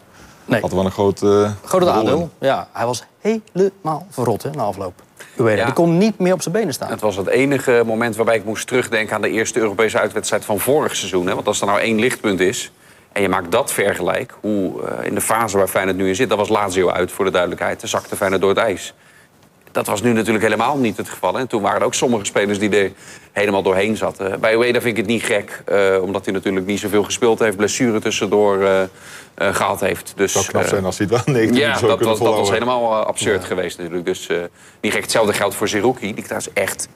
Nee, 0.46 0.62
had 0.62 0.70
er 0.70 0.76
wel 0.76 0.86
een 0.86 0.92
groot 0.92 1.22
eh, 1.24 1.52
groot 1.64 1.82
rol 1.82 1.92
in. 1.92 1.98
aandeel. 1.98 2.30
Ja, 2.40 2.68
hij 2.74 2.86
was 2.86 3.04
helemaal 3.20 4.06
verrot 4.10 4.44
hè, 4.44 4.50
na 4.50 4.64
afloop. 4.64 4.94
Ueda, 5.38 5.56
Ja. 5.60 5.66
die 5.66 5.74
kon 5.74 5.98
niet 5.98 6.20
meer 6.20 6.34
op 6.34 6.42
zijn 6.42 6.54
benen 6.56 6.74
staan. 6.74 6.90
Het 6.90 7.02
was 7.02 7.16
het 7.16 7.28
enige 7.28 7.84
moment 7.86 8.16
waarbij 8.16 8.36
ik 8.36 8.46
moest 8.46 8.68
terugdenken 8.68 9.16
aan 9.16 9.22
de 9.22 9.30
eerste 9.30 9.60
Europese 9.60 10.00
uitwedstrijd 10.00 10.46
van 10.46 10.60
vorig 10.60 10.96
seizoen. 10.96 11.28
Hè? 11.28 11.36
Want 11.36 11.48
als 11.48 11.62
er 11.62 11.68
nou 11.68 11.80
één 11.80 12.00
lichtpunt 12.00 12.40
is 12.40 12.72
en 13.12 13.22
je 13.22 13.30
maakt 13.30 13.52
dat 13.52 13.72
vergelijk, 13.72 14.34
hoe 14.42 14.82
eh, 14.84 15.06
in 15.06 15.16
de 15.16 15.22
fase 15.22 15.58
waar 15.58 15.68
Feyenoord 15.68 15.98
nu 15.98 16.08
in 16.08 16.16
zit, 16.16 16.30
dat 16.30 16.38
was 16.38 16.50
Lazio 16.50 16.90
uit 16.90 17.12
voor 17.12 17.26
de 17.26 17.32
duidelijkheid. 17.32 17.80
Dan 17.80 17.90
zakte 17.90 18.16
Feyenoord 18.16 18.42
door 18.42 18.50
het 18.50 18.60
ijs. 18.60 18.94
Dat 19.76 19.88
was 19.88 20.02
nu 20.02 20.14
natuurlijk 20.14 20.44
helemaal 20.44 20.78
niet 20.78 20.98
het 20.98 21.10
geval. 21.10 21.40
En 21.40 21.48
toen 21.48 21.62
waren 21.62 21.80
er 21.80 21.86
ook 21.86 21.94
sommige 21.94 22.26
spelers 22.26 22.60
die 22.60 22.70
er 22.70 22.92
helemaal 23.32 23.64
doorheen 23.64 23.98
zaten. 23.98 24.40
Bij 24.40 24.56
Ueda 24.56 24.82
vind 24.82 24.98
ik 24.98 24.98
het 24.98 25.06
niet 25.06 25.24
gek, 25.24 25.64
eh, 25.66 25.98
omdat 26.02 26.26
hij 26.26 26.34
natuurlijk 26.34 26.66
niet 26.66 26.80
zoveel 26.80 27.04
gespeeld 27.04 27.40
heeft, 27.40 27.58
blessure 27.58 28.00
tussendoor 28.00 28.62
eh, 28.62 28.82
gehad 29.38 29.80
heeft. 29.80 30.14
Dus, 30.16 30.34
Het 30.34 30.42
zou 30.44 30.46
knap 30.46 30.64
eh, 30.64 30.70
zijn 30.70 30.86
als 30.86 30.98
hij 30.98 31.08
het 31.12 31.26
wel 31.26 31.36
19 31.36 31.60
ja, 31.62 31.74
zou 31.78 31.88
dat 31.88 31.98
kunnen 31.98 32.18
was, 32.18 32.28
dat 32.28 32.38
was 32.38 32.50
helemaal 32.52 32.92
eh, 33.02 33.06
absurd 33.08 33.44
geweest 33.44 33.78
natuurlijk. 33.78 34.06
Dus 34.06 34.28
eh 34.28 34.38
niet 34.82 34.92
gek. 34.94 35.02
Hetzelfde 35.02 35.34
geldt 35.34 35.56
voor 35.56 35.68
Zerouki, 35.68 36.00
die 36.08 36.16
ik 36.16 36.24
trouwens 36.24 36.54
echt 36.54 36.88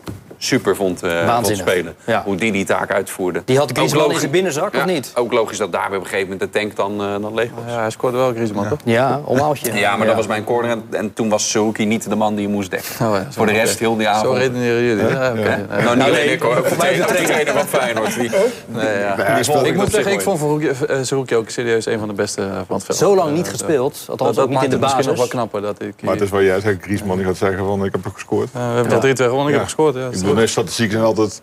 super 0.42 0.76
vond, 0.76 1.04
eh, 1.04 1.36
vond 1.42 1.58
spelen. 1.58 1.96
Ja. 2.06 2.22
Hoe 2.26 2.36
die 2.36 2.52
die 2.52 2.66
taak 2.66 2.92
uitvoerde. 2.92 3.42
Die 3.46 3.58
had 3.58 3.72
Griezmann 3.72 3.94
in 3.96 4.02
logisch- 4.06 4.20
zijn 4.20 4.32
binnenzak, 4.32 4.74
of 4.74 4.80
Ja, 4.80 4.86
niet? 4.86 5.12
Ook 5.16 5.34
logisch 5.34 5.58
dat 5.58 5.72
daar 5.72 5.90
weer 5.90 5.98
op 5.98 6.04
een 6.04 6.10
gegeven 6.10 6.32
moment 6.32 6.54
de 6.54 6.60
tank 6.60 6.76
dan, 6.76 7.02
eh, 7.02 7.22
dan 7.22 7.34
leeg 7.34 7.50
was. 7.64 7.74
Ja, 7.74 7.80
hij 7.80 7.90
scoorde 7.90 8.18
wel 8.18 8.32
Griezmann, 8.34 8.70
toch? 8.70 8.80
Ja, 8.84 9.22
omhoutje. 9.26 9.74
Ja, 9.80 9.98
maar 9.98 10.08
dat 10.08 10.16
was 10.16 10.28
mijn 10.28 10.44
corner. 10.44 10.70
En, 10.72 10.84
en 10.92 11.14
toen 11.14 11.30
was 11.30 11.52
Zerouki 11.52 11.86
niet 11.86 12.10
de 12.10 12.16
man 12.16 12.36
die 12.36 12.48
je 12.48 12.54
moest 12.54 12.72
dekken. 12.72 12.90
Oh, 13.08 13.14
ja, 13.16 13.22
zo- 13.24 13.28
voor 13.32 13.46
de 13.46 13.52
rest 13.52 13.80
heel 13.80 13.96
die 13.98 14.06
Zo 14.06 14.12
avond. 14.12 14.38
redeneren 14.38 14.84
jullie. 14.84 15.08
Ja, 15.08 15.30
oké. 15.32 15.40
Nee, 15.40 15.58
Nou, 15.58 15.58
niet 15.58 15.84
Nou, 15.98 16.02
alleen 16.02 16.32
ik 16.32 16.42
hoor. 16.42 16.56
Voor 16.68 16.78
mij 16.78 16.96
de 16.96 17.06
trainer 17.06 17.54
van 17.54 17.68
Feyenoord. 17.68 18.20
Die, 18.20 18.30
nee, 18.66 18.98
ja. 19.00 19.38
Ik 19.64 19.76
moet 19.76 19.92
zeggen, 19.92 20.12
ik 20.12 20.22
vond 20.22 20.62
eh, 20.64 20.98
Zerouki 21.02 21.36
ook 21.36 21.50
serieus 21.50 21.86
een 21.86 22.00
van 22.00 22.08
de 22.08 22.14
beste 22.14 22.29
eh, 22.36 22.46
van 22.68 22.76
het 22.76 22.86
veld. 22.86 22.98
Zo 22.98 23.16
lang 23.16 23.36
niet 23.36 23.46
eh, 23.46 23.52
gespeeld, 23.52 23.94
Dat, 24.00 24.10
althans 24.10 24.36
dat 24.36 24.46
ook 24.46 24.50
niet 24.52 24.64
in 24.64 24.70
maakt 24.70 24.72
de 24.72 24.78
misschien 24.80 24.96
basis. 25.06 25.06
nog 25.06 25.18
wel 25.18 25.28
knapper 25.28 25.62
dat 25.62 25.82
ik... 25.82 26.02
Maar 26.04 26.14
het 26.14 26.24
is 26.24 26.30
wat 26.30 26.42
jij 26.42 26.60
zegt, 26.60 26.82
Griezmann 26.84 27.18
die 27.18 27.26
gaat 27.28 27.38
zeggen 27.38 27.66
van 27.66 27.86
ik 27.86 27.92
heb 27.92 28.04
toch 28.04 28.14
gescoord. 28.14 28.50
Eh, 28.54 28.68
we 28.68 28.74
hebben 28.76 29.02
dat 29.02 29.20
3-2 29.20 29.24
gewonnen, 29.24 29.48
ik 29.48 29.54
heb 29.54 29.64
gescoord. 29.64 29.96
Ja, 29.96 30.06
Ik 30.06 30.12
bedoel, 30.12 30.34
nee, 30.34 30.48
statistieken 30.48 30.94
zijn 30.94 31.06
altijd 31.06 31.42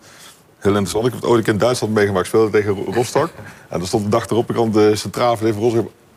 heel 0.57 0.71
interessant. 0.71 1.05
Ik 1.05 1.11
heb 1.11 1.21
het 1.21 1.29
ooit 1.29 1.37
een 1.39 1.43
keer 1.45 1.53
in 1.53 1.59
Duitsland 1.59 1.93
meegemaakt. 1.93 2.25
Ik 2.25 2.31
speelde 2.31 2.51
tegen 2.51 2.93
Rostock. 2.93 3.29
En 3.69 3.81
er 3.81 3.87
stond 3.87 4.03
de 4.03 4.09
dag 4.09 4.25
erop, 4.29 4.49
ik 4.49 4.55
had 4.55 4.73
de 4.73 4.95
centrale 4.95 5.37
verdediger 5.37 5.71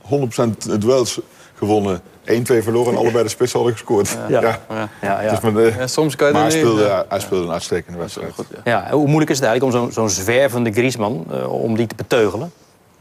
van 0.08 0.18
Rostock 0.18 0.66
100% 0.74 0.78
duels 0.78 1.20
gewonnen. 1.58 2.00
1-2 2.00 2.32
verloren 2.42 2.92
en 2.92 2.98
allebei 2.98 3.22
de 3.24 3.28
spits 3.30 3.52
hadden 3.52 3.72
gescoord. 3.72 4.16
Ja. 4.28 4.40
Ja. 4.40 4.60
Ja, 5.02 5.22
ja. 5.22 5.30
Dus 5.40 5.52
met, 5.52 5.74
Ja, 5.74 5.86
soms 5.86 6.16
kan 6.16 6.26
je 6.26 6.32
maar 6.32 6.42
hij 6.42 6.50
niet... 6.52 6.60
speelde, 6.60 6.82
ja. 6.82 7.04
hij 7.08 7.20
speelde 7.20 7.44
een 7.44 7.52
uitstekende 7.52 7.98
wedstrijd. 7.98 8.32
Goed, 8.34 8.46
ja. 8.50 8.60
Ja, 8.64 8.90
hoe 8.96 9.06
moeilijk 9.06 9.30
is 9.30 9.38
het 9.38 9.46
eigenlijk 9.46 9.76
om 9.76 9.82
zo'n 9.82 9.92
zo'n 9.92 10.10
zwervende 10.10 10.72
Griezmann, 10.72 11.26
om 11.48 11.76
die 11.76 11.86
te 11.86 11.94
beteugelen? 11.94 12.52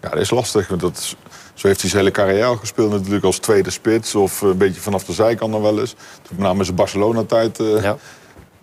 Ja, 0.02 0.10
dat 0.10 0.20
is 0.20 0.30
lastig. 0.30 0.68
Want 0.68 0.82
dat 0.82 0.98
is- 0.98 1.16
zo 1.60 1.68
heeft 1.68 1.82
hij 1.82 1.90
zijn 1.90 2.02
hele 2.02 2.14
carrière 2.14 2.58
gespeeld. 2.58 2.92
Natuurlijk 2.92 3.24
als 3.26 3.38
tweede 3.38 3.70
spits 3.70 4.16
of 4.16 4.42
een 4.42 4.58
beetje 4.58 4.82
vanaf 4.82 5.04
de 5.04 5.14
zijkant 5.14 5.52
dan 5.52 5.62
wel 5.62 5.80
eens. 5.80 5.92
Toen 6.22 6.36
met 6.36 6.40
name 6.40 6.64
zijn 6.64 6.76
Barcelona-tijd. 6.76 7.60
eh, 7.60 7.82
Ja. 7.82 7.98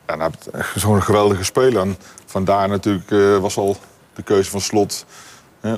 Ja, 0.07 0.15
nou, 0.15 0.33
zo'n 0.75 1.03
geweldige 1.03 1.45
speler. 1.45 1.81
En 1.81 1.97
vandaar 2.27 2.69
natuurlijk 2.69 3.11
eh, 3.11 3.39
was 3.39 3.57
al 3.57 3.77
de 4.15 4.23
keuze 4.23 4.51
van 4.51 4.61
Slot 4.61 5.05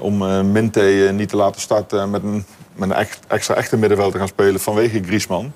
om 0.00 0.23
eh 0.23 0.41
Minte 0.41 0.81
eh, 1.06 1.12
niet 1.12 1.29
te 1.29 1.37
laten 1.37 1.61
starten 1.61 2.00
en 2.00 2.11
met 2.11 2.23
een, 2.23 2.44
met 2.75 2.91
een 2.91 2.97
echt, 2.97 3.19
extra 3.29 3.55
echte 3.55 3.76
middenveld 3.76 4.12
te 4.12 4.19
gaan 4.19 4.29
spelen 4.29 4.61
vanwege 4.61 5.03
Griezmann. 5.03 5.53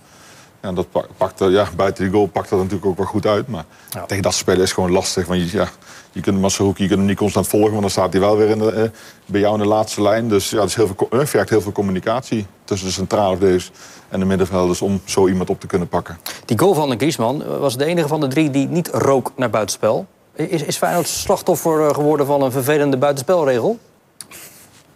Ja, 0.62 0.72
dat 0.72 0.90
pak- 0.90 1.08
pakte, 1.16 1.44
ja, 1.44 1.66
buiten 1.76 2.04
die 2.04 2.12
goal 2.12 2.26
pakt 2.26 2.48
dat 2.48 2.58
natuurlijk 2.58 2.86
ook 2.86 2.96
wel 2.96 3.06
goed 3.06 3.26
uit. 3.26 3.48
Maar 3.48 3.64
Ja. 3.90 4.04
tegen 4.06 4.22
dat 4.22 4.34
spelen 4.34 4.62
is 4.62 4.72
gewoon 4.72 4.90
lastig. 4.90 5.26
Want 5.26 5.50
je, 5.50 5.56
ja, 5.56 5.68
je 6.12 6.20
kunt 6.20 6.34
hem 6.34 6.44
als 6.44 6.56
hoek, 6.56 6.78
je 6.78 6.86
kunt 6.86 6.98
hem 6.98 7.08
niet 7.08 7.16
constant 7.16 7.48
volgen, 7.48 7.70
want 7.70 7.80
dan 7.80 7.90
staat 7.90 8.12
hij 8.12 8.20
wel 8.20 8.36
weer 8.36 8.48
in 8.48 8.58
de, 8.58 8.70
eh, 8.72 8.82
bij 9.26 9.40
jou 9.40 9.54
in 9.54 9.60
de 9.60 9.66
laatste 9.66 10.02
lijn. 10.02 10.28
Dus 10.28 10.50
ja, 10.50 10.60
het 10.60 10.68
is 10.68 10.74
heel 10.74 10.86
veel, 10.86 11.08
eh, 11.20 11.26
vergt 11.26 11.48
heel 11.50 11.60
veel 11.60 11.72
communicatie 11.72 12.46
tussen 12.64 12.86
de 12.88 12.92
centrale 12.94 13.36
verdedigers 13.36 13.70
en 14.08 14.18
de 14.18 14.24
middenvelders 14.24 14.82
om 14.82 15.00
zo 15.04 15.28
iemand 15.28 15.50
op 15.50 15.60
te 15.60 15.66
kunnen 15.66 15.88
pakken. 15.88 16.18
Die 16.44 16.58
goal 16.58 16.74
van 16.74 16.90
de 16.90 16.96
Griezmann 16.96 17.42
eh, 17.42 17.58
was 17.58 17.76
de 17.76 17.84
enige 17.84 18.08
van 18.08 18.20
de 18.20 18.28
drie 18.28 18.50
die 18.50 18.68
niet 18.68 18.88
rook 18.88 19.32
naar 19.36 19.50
buitenspel. 19.50 20.06
Is, 20.34 20.62
is 20.62 20.76
Feyenoord 20.76 21.08
slachtoffer 21.08 21.88
eh, 21.88 21.94
geworden 21.94 22.26
van 22.26 22.42
een 22.42 22.52
vervelende 22.52 22.96
buitenspelregel? 22.96 23.78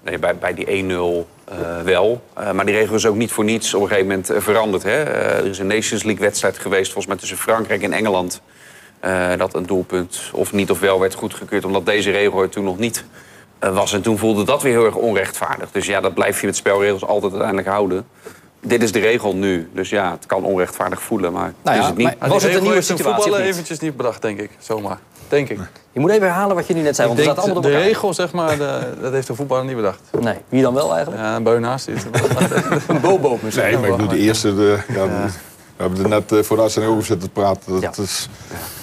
Nee, 0.07 0.19
bij, 0.19 0.37
bij 0.37 0.55
die 0.55 0.67
1-0 0.85 1.27
eh, 1.45 1.57
wel. 1.85 2.23
Eh, 2.35 2.51
maar 2.53 2.67
die 2.67 2.75
regel 2.75 2.95
is 2.95 3.07
ook 3.07 3.17
niet 3.17 3.33
voor 3.33 3.45
niets 3.45 3.75
op 3.75 3.81
een 3.83 3.89
gegeven 3.89 4.09
moment 4.09 4.31
eh, 4.31 4.41
veranderd. 4.41 4.83
Hè? 4.83 5.03
Eh, 5.03 5.39
er 5.39 5.47
is 5.47 5.59
een 5.59 5.67
Nations 5.67 6.03
League 6.03 6.25
wedstrijd 6.25 6.59
geweest, 6.59 6.85
volgens 6.93 7.07
mij 7.07 7.17
tussen 7.17 7.37
Frankrijk 7.39 7.83
en 7.83 7.93
Engeland. 7.93 8.41
eh, 9.01 9.29
dat 9.39 9.55
een 9.55 9.67
doelpunt 9.67 10.21
of 10.33 10.53
niet 10.53 10.71
of 10.71 10.81
wel 10.81 11.01
werd 11.01 11.15
goedgekeurd, 11.15 11.65
omdat 11.65 11.87
deze 11.87 12.11
regel 12.11 12.43
er 12.43 12.49
toen 12.49 12.65
nog 12.65 12.79
niet 12.79 13.05
eh, 13.59 13.75
was. 13.75 13.93
En 13.93 14.03
toen 14.03 14.19
voelde 14.19 14.45
dat 14.45 14.63
weer 14.63 14.73
heel 14.73 14.85
erg 14.85 14.95
onrechtvaardig. 14.95 15.71
Dus 15.73 15.87
ja, 15.87 16.01
dat 16.01 16.15
blijf 16.15 16.41
je 16.41 16.47
met 16.47 16.57
spelregels 16.57 17.05
altijd 17.05 17.31
uiteindelijk 17.33 17.69
houden. 17.69 18.07
Dit 18.61 18.83
is 18.83 18.93
de 18.93 18.99
regel 18.99 19.35
nu. 19.37 19.69
Dus 19.73 19.89
ja, 19.91 20.11
het 20.11 20.27
kan 20.27 20.45
onrechtvaardig 20.45 21.03
voelen, 21.03 21.33
maar 21.33 21.53
Nou 21.63 21.79
is 21.79 21.87
het 21.87 21.97
niet. 21.97 22.15
maar- 22.19 22.29
Was 22.29 22.43
het 22.43 22.55
een 22.55 22.63
nieuwe 22.63 22.81
situatie 22.81 23.23
voetballen 23.23 23.47
eventjes 23.47 23.79
niet 23.79 23.97
bedacht, 23.97 24.23
denk 24.23 24.41
ik. 24.41 24.51
Zomaar. 24.59 24.99
Denk 25.29 25.49
ik. 25.49 25.59
Je 25.93 26.01
moet 26.01 26.11
even 26.11 26.23
herhalen 26.27 26.57
wat 26.57 26.67
je 26.67 26.75
nu 26.75 26.81
net 26.81 26.97
zei, 26.97 27.09
Ik 27.11 27.15
want 27.15 27.27
het 27.27 27.37
denk, 27.37 27.47
staat 27.47 27.55
de 27.57 27.61
allemaal 27.63 27.63
door 27.63 27.73
elkaar. 27.73 27.89
regel, 27.89 28.15
zeg 28.15 28.33
maar, 28.33 28.59
de- 28.59 29.01
dat 29.03 29.13
heeft 29.13 29.27
de 29.27 29.35
voetballer 29.35 29.65
niet 29.65 29.77
bedacht. 29.77 30.01
Nee, 30.21 30.37
wie 30.49 30.63
dan 30.63 30.75
wel 30.75 30.93
eigenlijk? 30.95 31.23
Ja, 31.23 31.37
een 31.37 31.43
bui 31.43 31.59
naast 31.61 31.85
zit. 31.85 32.07
Een 32.89 33.01
bobo 33.01 33.39
misschien. 33.43 33.65
Nee, 33.65 33.77
maar 33.79 33.89
ik 33.89 33.97
bedoel, 33.97 34.09
de 34.09 34.19
eerste... 34.19 34.55
De, 34.55 34.79
ja, 34.89 35.05
de- 35.07 35.29
we 35.77 35.83
hebben 35.83 36.03
er 36.03 36.09
net 36.09 36.33
eh, 36.33 36.43
voor 36.43 36.57
de 36.57 36.63
uitzending 36.63 36.95
over 36.95 37.07
zitten 37.07 37.31
praten. 37.31 37.73
Dat 37.81 37.97
Ja. 37.97 38.03
is 38.03 38.29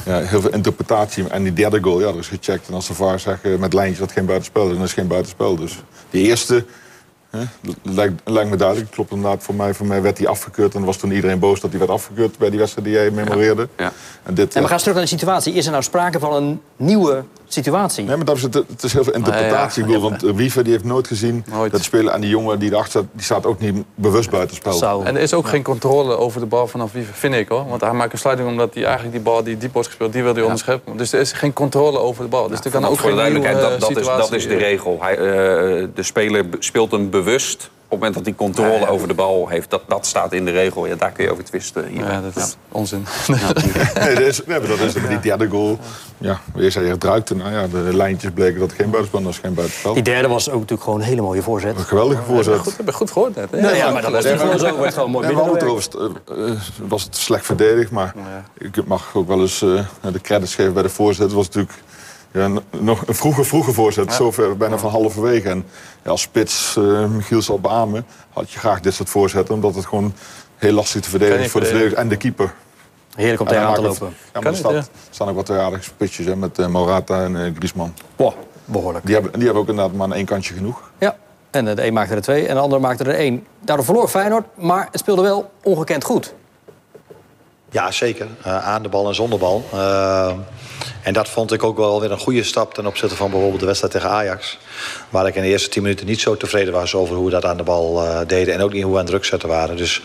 ja, 0.06 0.20
heel 0.20 0.42
veel 0.42 0.54
interpretatie. 0.54 1.28
En 1.30 1.44
die 1.44 1.54
derde 1.54 1.80
goal, 1.82 2.00
ja, 2.00 2.06
dat 2.06 2.16
is 2.16 2.28
gecheckt. 2.28 2.68
En 2.68 2.74
als 2.74 2.88
de 2.88 2.94
VAR 2.94 3.20
zegt 3.20 3.44
eh, 3.44 3.56
met 3.56 3.74
lijntjes 3.74 4.00
dat 4.00 4.12
geen 4.12 4.26
buitenspel 4.26 4.64
is, 4.68 4.74
dan 4.74 4.84
is 4.84 4.90
het 4.90 5.00
geen 5.00 5.08
buitenspel. 5.08 5.56
Dus 5.56 5.84
die 6.10 6.28
eerste 6.28 6.66
lijkt, 7.82 8.22
lijkt 8.26 8.50
me 8.50 8.56
duidelijk. 8.56 8.92
Klopt 8.92 9.12
inderdaad, 9.12 9.44
voor 9.44 9.56
mij, 9.56 9.74
voor 9.74 9.86
mij 9.86 10.02
werd 10.02 10.18
die 10.18 10.28
afgekeurd. 10.28 10.76
En 10.76 10.84
was 10.84 10.98
toen 10.98 11.12
iedereen 11.12 11.40
boos 11.40 11.60
dat 11.60 11.70
die 11.70 11.80
werd 11.80 11.92
afgekeurd 11.92 12.38
bij 12.38 12.50
die 12.50 12.60
wedstrijd 12.60 12.88
die 12.88 12.96
jij 12.96 13.12
memoreerde. 13.12 13.68
Ja. 13.78 13.92
En 14.24 14.34
dit, 14.34 14.48
En 14.48 14.54
we 14.54 14.62
ja, 14.62 14.68
gaan 14.68 14.78
terug 14.78 14.94
naar 14.94 15.04
de 15.04 15.10
situatie. 15.10 15.54
Is 15.54 15.66
er 15.66 15.72
nou 15.72 15.84
sprake 15.84 16.20
van 16.20 16.34
een 16.34 16.62
nieuwe 16.76 17.24
situatie? 17.54 18.04
Nee, 18.04 18.16
maar 18.16 18.26
dat 18.26 18.36
is 18.36 18.42
het, 18.42 18.54
het 18.54 18.84
is 18.84 18.94
heel 18.94 19.04
veel 19.04 19.14
interpretatie. 19.14 19.84
Ah, 19.84 19.90
ja. 19.90 20.00
Want 20.00 20.24
eh, 20.24 20.32
Wiever 20.34 20.64
die 20.64 20.72
heeft 20.72 20.84
nooit 20.84 21.08
gezien 21.08 21.46
Nooit. 21.52 21.72
dat 21.72 21.84
spelen. 21.84 22.14
En 22.14 22.22
die 22.22 22.30
jongen 22.30 22.60
die 22.60 22.72
erachter 22.72 22.92
staat, 22.92 23.06
die 23.12 23.24
staat 23.24 23.46
ook 23.46 23.60
niet 23.60 23.84
bewust 23.96 24.30
buitenspel. 24.30 24.74
Zou. 24.74 25.06
En 25.06 25.16
er 25.16 25.22
is 25.22 25.34
ook 25.34 25.48
geen 25.48 25.64
controle 25.64 26.18
over 26.18 26.40
de 26.40 26.46
bal 26.46 26.68
vanaf 26.68 26.92
wie, 26.92 27.06
vind 27.12 27.36
ik 27.36 27.48
hoor. 27.48 27.68
Want 27.68 27.82
hij 27.82 27.94
maakt 27.94 28.14
een 28.14 28.20
sluiting 28.20 28.50
omdat 28.50 28.74
hij 28.74 28.84
eigenlijk 28.84 29.14
die 29.14 29.24
bal 29.24 29.44
die 29.44 29.58
diep 29.58 29.74
wordt 29.74 29.88
gespeeld, 29.88 30.14
die 30.14 30.24
wil 30.24 30.34
hij 30.34 30.44
onderscheppen. 30.44 30.98
Dus 30.98 31.14
er 31.14 31.20
is 31.20 31.32
geen 31.32 31.54
controle 31.54 32.00
over 32.00 32.24
de 32.24 32.30
bal. 32.30 32.48
Dus 32.48 32.60
er 32.60 32.72
kan 32.72 32.86
ook 32.86 33.00
voor 33.00 33.12
de 33.12 33.18
geen 33.18 33.34
nieuwe 33.34 33.52
dat, 33.52 33.62
dat, 33.62 33.90
is, 33.90 33.98
situatie... 33.98 34.30
dat 34.30 34.34
is 34.34 34.48
de 34.48 34.58
regel. 34.58 34.98
Hij, 35.02 35.18
eh, 35.18 35.88
de 35.96 36.04
speler 36.04 36.46
speelt 36.60 36.92
hem 36.92 37.10
bewust 37.10 37.70
het 37.94 38.02
moment 38.02 38.14
dat 38.14 38.26
hij 38.26 38.34
controle 38.36 38.88
over 38.88 39.08
de 39.08 39.14
bal 39.14 39.48
heeft. 39.48 39.70
Dat, 39.70 39.82
dat 39.88 40.06
staat 40.06 40.34
in 40.34 40.46
de 40.46 40.52
regel. 40.52 40.86
Ja, 40.86 40.96
daar 40.96 41.12
kun 41.12 41.24
je 41.24 41.32
over 41.32 41.44
twisten. 41.44 41.88
Hier. 41.88 42.04
Ja, 42.04 42.22
dat 42.22 42.36
is 42.36 42.56
onzin. 42.72 43.06
Nee, 43.94 44.14
dat 44.14 44.20
is, 44.20 44.46
nee, 44.46 44.60
dat 44.60 44.80
is 44.80 44.94
het. 44.94 45.08
Die 45.08 45.20
derde 45.20 45.48
goal. 45.48 45.80
Ja, 46.18 46.40
weer 46.54 46.72
zei 46.72 46.86
je 46.86 46.92
het 46.92 47.04
ruikte. 47.04 47.36
Nou 47.36 47.52
ja, 47.52 47.68
de 47.68 47.96
lijntjes 47.96 48.32
bleken 48.32 48.60
dat 48.60 48.70
het 48.70 48.80
geen 48.80 48.90
buitenspel 48.90 49.24
was, 49.24 49.38
geen 49.38 49.54
buitenspel. 49.54 49.94
Die 49.94 50.04
derde 50.04 50.28
was 50.28 50.48
ook 50.48 50.54
natuurlijk 50.54 50.84
gewoon 50.84 51.00
een 51.00 51.06
hele 51.06 51.22
mooie 51.22 51.42
voorzet. 51.42 51.78
Een 51.78 51.84
geweldige 51.84 52.22
voorzet. 52.24 52.58
Goed, 52.60 52.78
heb 52.78 52.86
je 52.86 52.94
goed 52.94 53.12
gehoord 53.12 53.36
net. 53.36 53.52
hè? 53.52 53.62
Nee, 53.62 53.76
ja, 53.76 53.92
maar 53.92 54.02
dat 54.02 54.12
was 54.12 54.24
niet 54.24 54.40
gewoon 54.40 54.60
zo. 54.60 54.80
werd 54.80 54.94
gewoon 54.94 55.12
mooi 55.12 55.26
Nee, 55.28 55.36
maar 55.36 55.44
binnengewerkt. 55.46 55.98
over 55.98 56.22
uh, 56.38 56.60
was 56.88 57.04
het 57.04 57.16
slecht 57.18 57.46
verdedigd, 57.46 57.92
maar 57.92 58.14
ik 58.58 58.86
mag 58.86 59.16
ook 59.16 59.28
wel 59.28 59.42
eens 59.42 59.62
eh, 59.62 60.12
de 60.12 60.22
credits 60.22 60.56
geven 60.56 60.74
bij 60.74 60.84
de 60.84 60.90
voorzet. 60.90 61.24
Het 61.24 61.34
was 61.34 61.46
natuurlijk 61.46 61.74
ja, 62.34 62.50
nog 62.80 63.08
een 63.08 63.16
vroege, 63.16 63.44
vroege 63.44 63.74
voorzet, 63.74 64.14
zover 64.14 64.58
bijna 64.58 64.78
van 64.78 64.90
halverwege. 64.92 65.50
En 65.50 65.66
ja, 66.04 66.10
als 66.10 66.22
spits, 66.22 66.76
eh 66.78 67.06
Michiel 67.06 67.42
zal 67.42 67.60
beamen, 67.60 68.06
had 68.34 68.52
je 68.52 68.60
graag 68.60 68.80
dit 68.80 68.94
soort 68.94 69.10
voorzetten, 69.10 69.56
omdat 69.56 69.76
het 69.76 69.86
gewoon 69.86 70.14
heel 70.56 70.72
lastig 70.74 71.02
te 71.02 71.10
verdedigen 71.10 71.50
voor 71.50 71.60
de 71.62 71.66
verdedigers 71.68 72.00
en 72.02 72.08
de 72.08 72.18
keeper. 72.18 72.54
Heerlijk 73.16 73.42
om 73.42 73.48
En 73.48 73.54
tegenaan 73.54 73.76
te 73.76 73.82
maakt 73.82 73.94
het- 73.94 74.02
lopen. 74.02 74.16
Ja, 74.24 74.30
maar 74.34 74.42
Kan 74.42 74.52
er 74.52 74.58
staat- 74.58 74.72
ja. 74.72 74.84
staan 75.10 75.30
ook 75.30 75.36
wat 75.36 75.50
aardige 75.50 75.84
spitsjes 75.84 76.26
hè, 76.26 76.36
met 76.36 76.60
eh, 76.60 76.68
Morata 76.68 77.24
en 77.24 77.46
eh, 77.46 77.52
Griezmann. 77.56 77.94
Boah, 78.16 78.34
behoorlijk. 78.66 79.06
Die 79.06 79.14
hebben, 79.14 79.32
die 79.34 79.44
hebben 79.44 79.62
ook 79.62 79.70
inderdaad 79.70 79.94
maar 79.96 80.08
aan 80.08 80.14
één 80.14 80.26
kantje 80.26 80.54
genoeg. 80.54 80.92
Ja, 81.00 81.16
en 81.52 81.66
de 81.66 81.86
een 81.86 81.94
maakte 81.94 82.16
er 82.16 82.22
twee 82.22 82.48
en 82.48 82.56
de 82.56 82.62
ander 82.62 82.80
maakte 82.80 83.04
er 83.04 83.16
één. 83.16 83.46
Daardoor 83.62 83.86
verloor 83.86 84.08
Feyenoord, 84.08 84.46
maar 84.58 84.88
het 84.92 85.00
speelde 85.00 85.22
wel 85.22 85.52
ongekend 85.64 86.04
goed. 86.04 86.34
Ja, 87.70 87.92
zeker. 87.92 88.28
Eh, 88.44 88.68
aan 88.68 88.84
de 88.84 88.90
bal 88.90 89.08
en 89.08 89.16
zonder 89.16 89.40
bal. 89.40 89.64
En 91.04 91.14
dat 91.14 91.30
vond 91.30 91.52
ik 91.52 91.64
ook 91.64 91.78
wel 91.78 92.02
weer 92.02 92.12
een 92.12 92.20
goede 92.20 92.44
stap 92.44 92.74
ten 92.74 92.86
opzichte 92.86 93.16
van 93.16 93.30
bijvoorbeeld 93.30 93.60
de 93.60 93.66
wedstrijd 93.66 93.94
tegen 93.94 94.10
Ajax. 94.10 94.58
Waar 95.10 95.28
ik 95.28 95.36
in 95.36 95.42
de 95.42 95.48
eerste 95.48 95.70
tien 95.70 95.82
minuten 95.82 96.06
niet 96.06 96.20
zo 96.20 96.38
tevreden 96.38 96.74
was 96.74 96.96
over 96.96 97.16
hoe 97.16 97.26
we 97.26 97.32
dat 97.32 97.46
aan 97.46 97.58
de 97.58 97.64
bal 97.64 98.06
eh, 98.06 98.20
deden. 98.28 98.54
En 98.54 98.62
ook 98.62 98.74
niet 98.74 98.84
hoe 98.84 98.94
we 98.94 99.00
aan 99.00 99.06
druk 99.06 99.26
zetten 99.26 99.50
waren. 99.50 99.78
Dus 99.78 100.02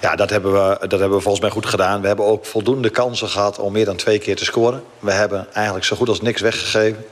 ja, 0.00 0.16
dat 0.16 0.30
hebben, 0.30 0.52
we, 0.52 0.78
dat 0.80 1.00
hebben 1.00 1.16
we 1.16 1.22
volgens 1.22 1.42
mij 1.42 1.50
goed 1.50 1.66
gedaan. 1.66 2.00
We 2.00 2.06
hebben 2.06 2.24
ook 2.24 2.46
voldoende 2.46 2.90
kansen 2.90 3.28
gehad 3.28 3.58
om 3.58 3.72
meer 3.72 3.84
dan 3.84 3.96
twee 3.96 4.18
keer 4.18 4.36
te 4.36 4.44
scoren. 4.44 4.82
We 4.98 5.12
hebben 5.12 5.46
eigenlijk 5.52 5.86
zo 5.86 5.96
goed 5.96 6.08
als 6.08 6.20
niks 6.20 6.40
weggegeven. 6.40 7.04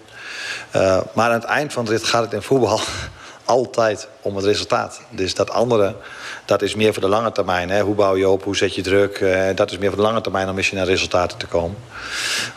Eh, 0.70 1.00
maar 1.12 1.28
aan 1.28 1.40
het 1.40 1.44
eind 1.44 1.72
van 1.72 1.84
de 1.84 1.90
rit 1.90 2.04
gaat 2.04 2.24
het 2.24 2.32
in 2.32 2.42
voetbal 2.42 2.80
altijd 3.44 4.08
om 4.20 4.36
het 4.36 4.44
resultaat. 4.44 5.00
Dus 5.10 5.34
dat 5.34 5.50
andere, 5.50 5.94
dat 6.44 6.62
is 6.62 6.74
meer 6.74 6.92
voor 6.92 7.02
de 7.02 7.08
lange 7.08 7.32
termijn. 7.32 7.70
Hè. 7.70 7.80
Hoe 7.80 7.94
bouw 7.94 8.16
je 8.16 8.28
op, 8.28 8.44
hoe 8.44 8.56
zet 8.56 8.74
je 8.74 8.82
druk? 8.82 9.16
eh, 9.16 9.56
dat 9.56 9.70
is 9.70 9.78
meer 9.78 9.88
voor 9.88 9.98
de 9.98 10.04
lange 10.04 10.20
termijn 10.20 10.48
om 10.48 10.54
misschien 10.54 10.78
naar 10.78 10.86
resultaten 10.86 11.38
te 11.38 11.46
komen. 11.46 11.76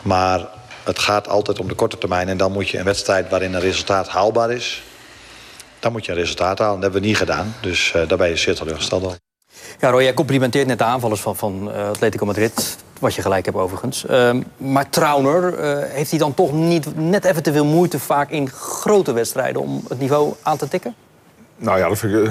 Maar 0.02 0.46
het 0.88 0.98
gaat 0.98 1.28
altijd 1.28 1.60
om 1.60 1.68
de 1.68 1.74
korte 1.74 1.98
termijn. 1.98 2.28
En 2.28 2.36
dan 2.36 2.52
moet 2.52 2.68
je 2.68 2.78
een 2.78 2.84
wedstrijd 2.84 3.30
waarin 3.30 3.54
een 3.54 3.60
resultaat 3.60 4.08
haalbaar 4.08 4.50
is... 4.50 4.82
dan 5.78 5.92
moet 5.92 6.04
je 6.04 6.12
een 6.12 6.18
resultaat 6.18 6.58
halen. 6.58 6.74
Dat 6.74 6.82
hebben 6.82 7.00
we 7.00 7.06
niet 7.06 7.16
gedaan. 7.16 7.54
Dus 7.60 7.92
eh, 7.92 8.08
daar 8.08 8.18
ben 8.18 8.28
je 8.28 8.36
zeer 8.36 8.54
teleurgesteld 8.54 9.04
over. 9.04 9.18
Ja, 9.80 9.90
Roy, 9.90 10.02
jij 10.02 10.14
complimenteert 10.14 10.66
net 10.66 10.78
de 10.78 10.84
aanvallers 10.84 11.20
van, 11.20 11.36
van 11.36 11.72
eh, 11.72 11.88
Atletico 11.88 12.26
Madrid. 12.26 12.76
Wat 13.00 13.14
je 13.14 13.22
gelijk 13.22 13.44
hebt 13.44 13.56
overigens. 13.56 14.06
Ehm, 14.06 14.42
maar 14.56 14.90
Trauner, 14.90 15.58
eh, 15.58 15.90
heeft 15.94 16.10
hij 16.10 16.18
dan 16.18 16.34
toch 16.34 16.52
niet 16.52 16.96
net 16.96 17.24
even 17.24 17.42
te 17.42 17.52
veel 17.52 17.64
moeite 17.64 17.98
vaak 17.98 18.30
in 18.30 18.50
grote 18.50 19.12
wedstrijden 19.12 19.62
om 19.62 19.84
het 19.88 19.98
niveau 19.98 20.34
aan 20.42 20.56
te 20.56 20.68
tikken? 20.68 20.94
Nou 21.56 21.78
ja, 21.78 21.88
dat 21.88 21.98
vind 21.98 22.12
ik, 22.14 22.30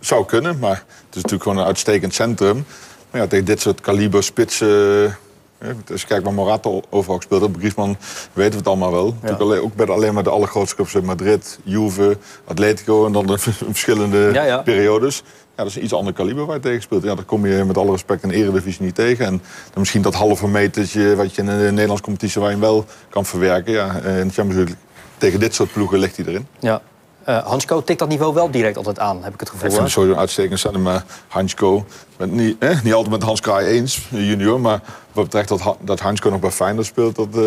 zou 0.00 0.26
kunnen, 0.26 0.58
maar 0.58 0.76
het 0.76 1.16
is 1.16 1.22
natuurlijk 1.22 1.42
gewoon 1.42 1.58
een 1.58 1.66
uitstekend 1.66 2.14
centrum. 2.14 2.66
Maar 3.10 3.20
ja, 3.20 3.26
tegen 3.26 3.44
dit 3.44 3.60
soort 3.60 3.80
kaliber 3.80 4.22
spitsen... 4.22 5.16
eh, 5.58 5.68
als 5.90 6.00
je 6.00 6.06
kijkt 6.06 6.24
waar 6.24 6.32
Morata 6.32 6.70
overal 6.90 7.16
gespeeld 7.16 7.40
heeft, 7.40 7.58
Griezmann 7.58 7.96
weten 8.32 8.52
we 8.52 8.58
het 8.58 8.66
allemaal 8.66 8.92
wel. 8.92 9.14
Alleen, 9.38 9.60
ook 9.60 9.74
bij 9.74 9.86
de, 9.86 9.92
alleen 9.92 10.14
maar 10.14 10.22
de 10.22 10.30
allergrootste 10.30 10.76
clubs, 10.76 10.94
in 10.94 11.04
Madrid, 11.04 11.58
Juve, 11.62 12.16
Atletico 12.44 13.06
en 13.06 13.12
dan 13.12 13.26
de 13.26 13.38
verschillende 13.72 14.30
Ja, 14.32 14.42
ja. 14.42 14.58
periodes. 14.58 15.22
Ja, 15.26 15.62
dat 15.62 15.66
is 15.66 15.76
een 15.76 15.84
iets 15.84 15.92
ander 15.92 16.12
kaliber 16.12 16.46
waar 16.46 16.56
je 16.56 16.62
tegen 16.62 16.82
speelt. 16.82 17.02
Ja, 17.02 17.14
dat 17.14 17.24
kom 17.24 17.46
je 17.46 17.64
met 17.64 17.76
alle 17.78 17.90
respect 17.90 18.22
in 18.22 18.28
de 18.28 18.34
eredivisie 18.34 18.84
niet 18.84 18.94
tegen. 18.94 19.26
En 19.26 19.30
dan 19.70 19.78
misschien 19.78 20.02
dat 20.02 20.14
halve 20.14 20.48
metertje 20.48 21.16
wat 21.16 21.34
je 21.34 21.40
in 21.42 21.46
de 21.48 21.52
Nederlandse 21.52 22.04
competitie 22.04 22.40
waar 22.40 22.50
je 22.50 22.56
hem 22.56 22.64
wel 22.64 22.84
kan 23.08 23.24
verwerken. 23.24 23.72
Ja, 23.72 24.00
eh, 24.00 24.18
in 24.20 24.26
de 24.28 24.34
Champions 24.34 24.54
League 24.54 24.76
tegen 25.18 25.40
dit 25.40 25.54
soort 25.54 25.72
ploegen 25.72 25.98
ligt 25.98 26.16
hij 26.16 26.26
erin. 26.26 26.46
Ja. 26.58 26.80
Eh 27.26 27.46
Hansko 27.46 27.82
tikt 27.82 27.98
dat 27.98 28.08
niveau 28.08 28.34
wel 28.34 28.50
direct 28.50 28.76
altijd 28.76 28.98
aan, 28.98 29.24
heb 29.24 29.34
ik 29.34 29.40
het 29.40 29.50
gevoel. 29.50 29.68
Ik 29.68 29.74
vind 29.74 29.90
sowieso 29.90 30.14
een 30.14 30.20
uitstekend. 30.20 30.78
Maar 30.78 31.04
Hansko, 31.28 31.84
ben 32.16 32.34
niet, 32.34 32.56
eh, 32.58 32.82
niet 32.82 32.92
altijd 32.92 33.12
met 33.12 33.22
Hans 33.22 33.40
Kraai 33.40 33.66
eens, 33.66 34.06
junior. 34.10 34.60
Maar 34.60 34.80
wat 35.12 35.24
betreft 35.24 35.48
dat, 35.48 35.76
dat 35.80 36.00
Hansko 36.00 36.30
nog 36.30 36.40
bij 36.40 36.50
Feyenoord 36.50 36.86
speelt, 36.86 37.16
dat... 37.16 37.28
eh, 37.32 37.42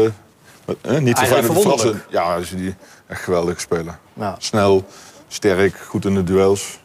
met, 0.66 0.78
eh, 0.82 0.98
niet 0.98 1.20
Feyenoord. 1.20 1.60
Fransen. 1.60 2.04
Ja, 2.10 2.36
is 2.36 2.50
die 2.50 2.76
echt 3.08 3.22
geweldig 3.22 3.60
speler. 3.60 3.98
Ja. 4.14 4.36
Snel, 4.38 4.86
sterk, 5.28 5.76
goed 5.78 6.06
in 6.06 6.16
de 6.16 6.24
duels. 6.24 6.80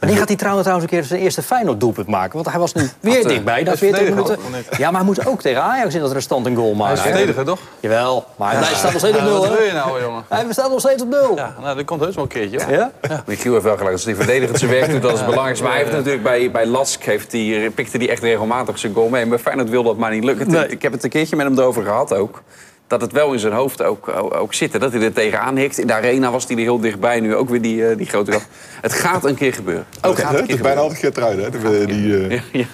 Wanneer 0.00 0.18
gaat 0.18 0.28
hij 0.28 0.36
trouwens, 0.36 0.66
trouwens 0.66 0.92
een 0.92 0.98
keer 0.98 1.08
zijn 1.08 1.20
eerste 1.20 1.42
Feyenoord-doelpunt 1.42 2.06
maken? 2.06 2.32
Want 2.34 2.50
hij 2.50 2.58
was 2.58 2.72
nu 2.72 2.88
weer 3.00 3.18
eh, 3.20 3.26
dichtbij. 3.26 3.60
Is 3.60 3.78
40 3.78 3.78
verdediger 3.98 4.38
minuten. 4.50 4.78
Ja, 4.78 4.90
maar 4.90 5.00
hij 5.00 5.04
moet 5.04 5.26
ook 5.26 5.40
tegen 5.40 5.62
Ajax 5.62 5.94
in 5.94 6.00
dat 6.00 6.12
restant 6.12 6.46
een 6.46 6.54
goal 6.56 6.66
Hij 6.68 6.76
maken. 6.76 6.94
is 6.94 7.00
verdediger, 7.00 7.44
toch? 7.44 7.58
Jawel, 7.80 8.24
maar 8.36 8.52
hij 8.52 8.74
staat 8.74 8.92
nog 8.92 8.98
steeds 9.00 9.16
op 9.16 9.22
Ja, 9.22 9.28
nul. 9.28 9.40
wat 9.40 9.48
wil 9.58 9.66
je 9.66 9.72
nou, 9.72 10.02
jongen? 10.02 10.24
Hij 10.28 10.44
staat 10.50 10.70
nog 10.70 10.80
steeds 10.80 11.02
op 11.02 11.08
nul. 11.08 11.36
Ja, 11.36 11.54
nou, 11.60 11.76
dat 11.76 11.84
komt 11.84 12.00
heus 12.00 12.14
wel 12.14 12.24
een 12.24 12.30
keertje. 12.30 12.60
Ja? 12.68 12.90
Michiel 13.26 13.52
heeft 13.52 13.64
wel 13.64 13.76
gelijk. 13.76 13.92
Als 13.92 14.04
hij 14.04 14.14
verdedigend 14.14 14.58
zijn 14.58 14.70
werk 14.70 14.90
doet, 14.90 15.02
dat 15.02 15.12
is 15.12 15.16
het 15.18 15.26
belangrijkste. 15.26 15.64
Maar 15.64 15.74
hij 15.74 15.82
heeft 15.82 15.96
natuurlijk 15.96 16.22
bij, 16.22 16.50
bij 16.50 16.66
Lask 16.66 17.02
heeft 17.02 17.32
hij, 17.32 17.70
pikte 17.74 17.96
hij 17.96 18.08
echt 18.10 18.22
regelmatig 18.22 18.78
zijn 18.78 18.94
goal 18.94 19.08
mee. 19.08 19.26
Maar 19.26 19.38
Feyenoord 19.38 19.70
wil 19.70 19.82
dat 19.82 19.96
maar 19.96 20.10
niet 20.10 20.24
lukken. 20.24 20.50
Nee. 20.50 20.68
Ik 20.68 20.82
heb 20.82 20.92
het 20.92 21.04
een 21.04 21.10
keertje 21.10 21.36
met 21.36 21.46
hem 21.46 21.58
erover 21.58 21.82
gehad 21.84 22.14
ook. 22.14 22.42
Dat 22.90 23.00
het 23.00 23.12
wel 23.12 23.32
in 23.32 23.38
zijn 23.38 23.52
hoofd 23.52 23.82
ook, 23.82 24.08
ook, 24.08 24.34
ook 24.34 24.54
zit. 24.54 24.74
en 24.74 24.80
Dat 24.80 24.92
hij 24.92 25.02
er 25.02 25.12
tegenaan 25.12 25.56
hikt. 25.56 25.78
In 25.78 25.86
de 25.86 25.92
arena 25.92 26.30
was 26.30 26.46
hij 26.46 26.56
er 26.56 26.62
heel 26.62 26.80
dichtbij. 26.80 27.20
Nu 27.20 27.34
ook 27.34 27.48
weer 27.48 27.62
die, 27.62 27.86
eh, 27.88 27.96
die 27.96 28.06
grote 28.06 28.30
kant. 28.30 28.46
Het 28.80 28.92
gaat 28.92 29.24
een 29.24 29.34
keer 29.34 29.52
gebeuren. 29.52 29.86
Het 30.00 30.10
Oké. 30.10 30.20
gaat 30.20 30.32
Het 30.32 30.46
keer 30.46 30.54
is 30.54 30.60
bijna 30.60 30.80
altijd 30.80 30.98
Geert 30.98 31.18
Ruijden, 31.18 31.44
hè? 31.44 31.86
Die, 31.86 32.16
eh, 32.16 32.30
Ja. 32.30 32.42
Ja, 32.52 32.66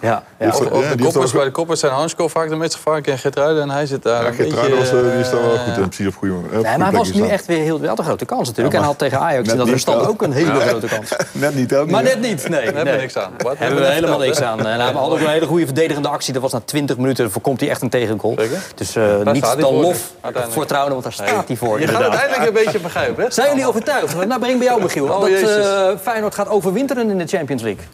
ja. 0.00 0.22
heeft 0.36 0.60
Of, 0.60 0.70
of 0.70 0.82
ja, 0.82 0.94
de 0.94 1.02
koppers, 1.02 1.30
er- 1.30 1.36
bij 1.36 1.46
de 1.46 1.50
koppers 1.50 1.80
zijn 1.80 1.92
Hansko 1.92 2.28
vaak 2.28 2.48
de 2.48 2.56
meest 2.56 2.74
gevaarlijke 2.74 3.10
en 3.10 3.18
Geert 3.18 3.36
En 3.36 3.70
hij 3.70 3.86
zit 3.86 4.02
daar 4.02 4.22
Ja, 4.22 4.28
een 4.28 4.36
beetje... 4.36 4.76
Was, 4.76 4.92
eh, 4.92 5.00
die 5.00 5.20
is 5.20 5.30
daar 5.30 5.42
wel 5.42 5.54
eh, 5.54 5.60
goed 5.60 5.76
in. 5.76 5.88
Precies 5.88 6.06
op 6.06 6.14
goede 6.14 6.34
op 6.34 6.40
Nee, 6.40 6.50
goede 6.50 6.78
maar 6.78 6.88
hij 6.88 6.98
was 6.98 7.12
nu 7.12 7.26
echt 7.28 7.46
weer 7.46 7.58
heel... 7.62 7.86
Had 7.86 7.98
een 7.98 8.04
grote 8.04 8.24
kans 8.24 8.48
natuurlijk. 8.48 8.74
Ja, 8.74 8.80
en 8.80 8.86
had 8.86 8.98
tegen 8.98 9.18
Ajax 9.18 9.46
net 9.46 9.52
in 9.52 9.64
dat 9.64 9.66
niet 9.74 9.84
wel. 9.84 10.06
ook 10.06 10.22
een 10.22 10.32
hele 10.32 10.60
grote 10.68 10.86
kans. 10.86 11.16
Net 11.32 11.54
niet, 11.54 11.70
hè? 11.70 11.86
Maar 11.86 12.02
net 12.02 12.20
niet, 12.20 12.48
nee. 12.48 12.50
Daar 12.50 12.62
hebben 12.64 12.84
nee. 12.84 12.94
we 12.94 13.00
niks 13.00 13.16
aan. 13.16 13.32
Wat? 13.38 13.58
Hebben 13.58 13.80
we 13.80 13.86
helemaal 13.86 14.18
niks 14.18 14.40
aan. 14.40 14.66
En 14.66 14.80
hij 14.80 14.92
had 14.92 15.10
ook 15.10 15.20
een 15.20 15.28
hele 15.28 15.46
goede 15.46 15.64
verdedigende 15.64 16.08
actie. 16.08 16.32
Dat 16.32 16.42
was 16.42 16.52
na 16.52 16.60
20 16.64 16.96
minuten 16.96 17.30
voorkomt 17.30 17.60
hij 17.60 17.68
echt 17.68 17.82
een 17.82 17.88
tegengoal. 17.88 18.36
Dus 18.74 18.96
eh 18.96 19.04
niet 19.32 19.42
dan 19.42 19.60
voor, 19.60 19.72
lof 19.72 20.12
voor 20.48 20.66
trouwen, 20.66 20.92
want 20.92 21.02
daar 21.02 21.12
staat 21.12 21.48
hij 21.48 21.56
voor. 21.56 21.80
Je 21.80 21.88
gaat 21.88 22.02
uiteindelijk 22.02 22.46
een 22.46 22.64
beetje 22.64 22.78
begrijpen, 22.78 23.24
hè? 23.24 23.30
Zijn 23.30 23.48
jullie 23.48 23.66
overtuigd? 23.66 24.26
Nou, 24.26 24.40
breng 24.40 24.58
bij 24.58 24.66
jou, 24.66 24.82
Michiel. 24.82 25.04
Oh, 25.04 25.20
dat 25.20 25.30
eh, 25.30 25.88
Feyenoord 26.02 26.34
gaat 26.34 26.48
overwinteren 26.48 27.10
in 27.10 27.18
de 27.18 27.26
Champions 27.26 27.62
League. 27.62 27.84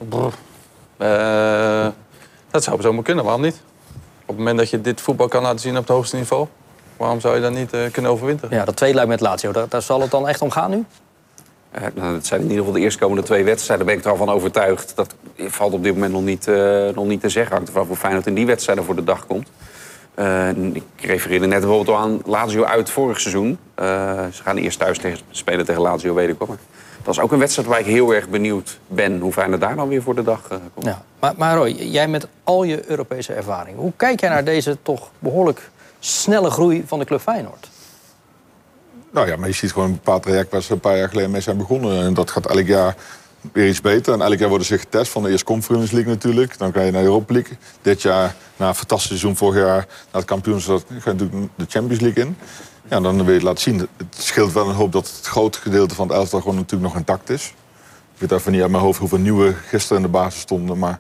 Eh, 0.97 1.87
dat 2.51 2.65
zou 2.65 2.83
zomaar 2.83 3.03
kunnen, 3.03 3.25
waarom 3.25 3.43
niet? 3.43 3.61
Op 4.21 4.27
het 4.27 4.37
moment 4.37 4.59
dat 4.59 4.71
je 4.71 4.81
dit 4.81 5.01
voetbal 5.01 5.29
kan 5.29 5.43
laten 5.43 5.61
zien 5.61 5.73
op 5.73 5.87
het 5.87 5.89
hoogste 5.89 6.17
niveau... 6.17 6.47
waarom 6.97 7.21
zou 7.21 7.35
je 7.35 7.41
dan 7.41 7.53
niet 7.53 7.73
eh, 7.73 7.81
kunnen 7.93 8.11
overwinteren? 8.11 8.57
Ja, 8.57 8.65
dat 8.65 8.77
tweeluik 8.77 9.09
met 9.09 9.21
Lazio. 9.21 9.53
Daar, 9.53 9.69
daar 9.69 9.83
zal 9.83 10.01
het 10.01 10.11
dan 10.11 10.29
echt 10.29 10.43
om 10.43 10.51
gaan 10.51 10.71
nu? 10.71 10.85
Eh, 11.71 11.83
nou, 11.95 12.15
dat 12.15 12.27
zijn 12.27 12.41
in 12.41 12.47
ieder 12.47 12.59
geval 12.65 12.79
de 12.79 12.85
eerstkomende 12.85 13.23
twee 13.23 13.45
wedstrijden. 13.45 13.87
Daar 13.87 13.95
ben 13.95 14.05
ik 14.05 14.11
er 14.11 14.19
al 14.19 14.27
van 14.27 14.37
overtuigd. 14.37 14.97
Dat 14.97 15.15
valt 15.37 15.73
op 15.73 15.83
dit 15.83 15.95
moment 15.95 16.13
nog 16.13 16.23
niet, 16.23 16.49
eh, 16.49 16.89
nog 16.95 17.07
niet 17.07 17.21
te 17.21 17.29
zeggen. 17.29 17.55
Hangt 17.55 17.69
ervan 17.69 17.87
hoe 17.87 17.97
Feyenoord 17.97 18.27
in 18.27 18.35
die 18.35 18.47
wedstrijden 18.47 18.85
voor 18.85 18.95
de 18.95 19.05
dag 19.05 19.27
komt. 19.27 19.49
Eh, 20.15 20.49
ik 20.73 20.83
refereerde 21.01 21.47
net 21.47 21.61
bijvoorbeeld 21.61 21.97
al 21.97 22.03
aan 22.03 22.21
Lazio 22.25 22.65
uit 22.65 22.91
vorig 22.91 23.21
seizoen. 23.21 23.59
Eh, 23.75 23.87
ze 24.33 24.43
gaan 24.43 24.57
eerst 24.57 24.79
thuis 24.79 24.99
tegen, 24.99 25.19
spelen 25.31 25.65
tegen 25.65 25.83
Lazio, 25.83 26.15
weet 26.15 26.29
ik 26.29 26.39
wel. 26.39 26.49
Maar 26.49 26.59
dat 27.05 27.15
is 27.15 27.21
ook 27.21 27.33
een 27.33 27.39
wedstrijd 27.39 27.69
waar 27.69 27.79
ik 27.79 27.87
heel 27.87 28.15
erg 28.15 28.29
benieuwd 28.29 28.79
ben... 28.87 29.21
hoe 29.21 29.33
Feyenoord 29.33 29.61
daar 29.61 29.77
dan 29.77 29.89
weer 29.89 30.03
voor 30.03 30.15
de 30.15 30.23
dag 30.23 30.41
eh, 30.49 30.59
komt. 30.75 30.87
Ja. 30.87 31.03
Maar, 31.21 31.35
maar 31.37 31.57
Roy, 31.57 31.71
jij 31.71 32.09
met 32.09 32.27
al 32.45 32.63
je 32.63 32.91
Europese 32.91 33.33
ervaring. 33.33 33.77
Hoe 33.77 33.93
kijk 33.97 34.21
jij 34.21 34.29
naar 34.29 34.45
deze 34.45 34.77
toch 34.83 35.11
behoorlijk 35.19 35.71
snelle 35.99 36.51
groei 36.51 36.85
van 36.87 36.99
de 36.99 37.05
club 37.05 37.21
Feyenoord? 37.21 37.69
Nou 39.11 39.29
ja, 39.29 39.37
maar 39.37 39.49
je 39.49 39.55
ziet 39.55 39.73
gewoon 39.73 39.89
een 39.89 39.95
bepaald 39.95 40.23
traject 40.23 40.51
waar 40.51 40.63
ze 40.63 40.73
een 40.73 40.81
paar 40.81 40.97
jaar 40.97 41.09
geleden 41.09 41.31
mee 41.31 41.41
zijn 41.41 41.57
begonnen. 41.57 42.05
En 42.05 42.15
dat 42.15 42.31
gaat 42.31 42.47
elk 42.47 42.67
jaar 42.67 42.97
weer 43.53 43.69
iets 43.69 43.81
beter. 43.81 44.13
En 44.13 44.21
elk 44.21 44.39
jaar 44.39 44.49
worden 44.49 44.67
ze 44.67 44.79
getest. 44.79 45.11
Van 45.11 45.23
de 45.23 45.31
eerste 45.31 45.45
Conference 45.45 45.95
League 45.95 46.13
natuurlijk. 46.13 46.59
Dan 46.59 46.73
ga 46.73 46.81
je 46.81 46.91
naar 46.91 47.01
de 47.01 47.07
Europa 47.07 47.33
League. 47.33 47.57
Dit 47.83 48.03
jaar, 48.03 48.35
na 48.57 48.69
een 48.69 48.75
fantastisch 48.75 49.09
seizoen 49.09 49.37
vorig 49.37 49.63
jaar, 49.63 49.87
naar 49.87 49.87
het 50.11 50.25
kampioenschap, 50.25 50.83
ga 50.89 51.11
je 51.11 51.17
natuurlijk 51.17 51.51
de 51.57 51.67
Champions 51.69 52.01
League 52.01 52.25
in. 52.25 52.37
Ja, 52.91 53.01
dan 53.01 53.17
wil 53.17 53.27
je 53.27 53.33
het 53.33 53.43
laten 53.43 53.63
zien. 53.63 53.79
Het 53.79 53.89
scheelt 54.19 54.53
wel 54.53 54.69
een 54.69 54.75
hoop 54.75 54.93
dat 54.93 55.07
het 55.17 55.27
grote 55.27 55.61
gedeelte 55.61 55.95
van 55.95 56.09
het 56.09 56.17
elftal 56.17 56.41
gewoon 56.41 56.55
natuurlijk 56.57 56.83
nog 56.93 56.97
intact 56.97 57.31
is. 57.31 57.55
Ik 58.15 58.21
weet 58.29 58.33
even 58.41 58.53
niet 58.53 58.61
uit 58.63 58.71
mijn 58.71 58.83
hoofd 58.83 58.99
hoeveel 58.99 59.19
nieuwe 59.19 59.55
gisteren 59.69 59.97
in 59.97 60.03
de 60.03 60.13
basis 60.13 60.41
stonden. 60.41 60.79
Maar 60.79 60.99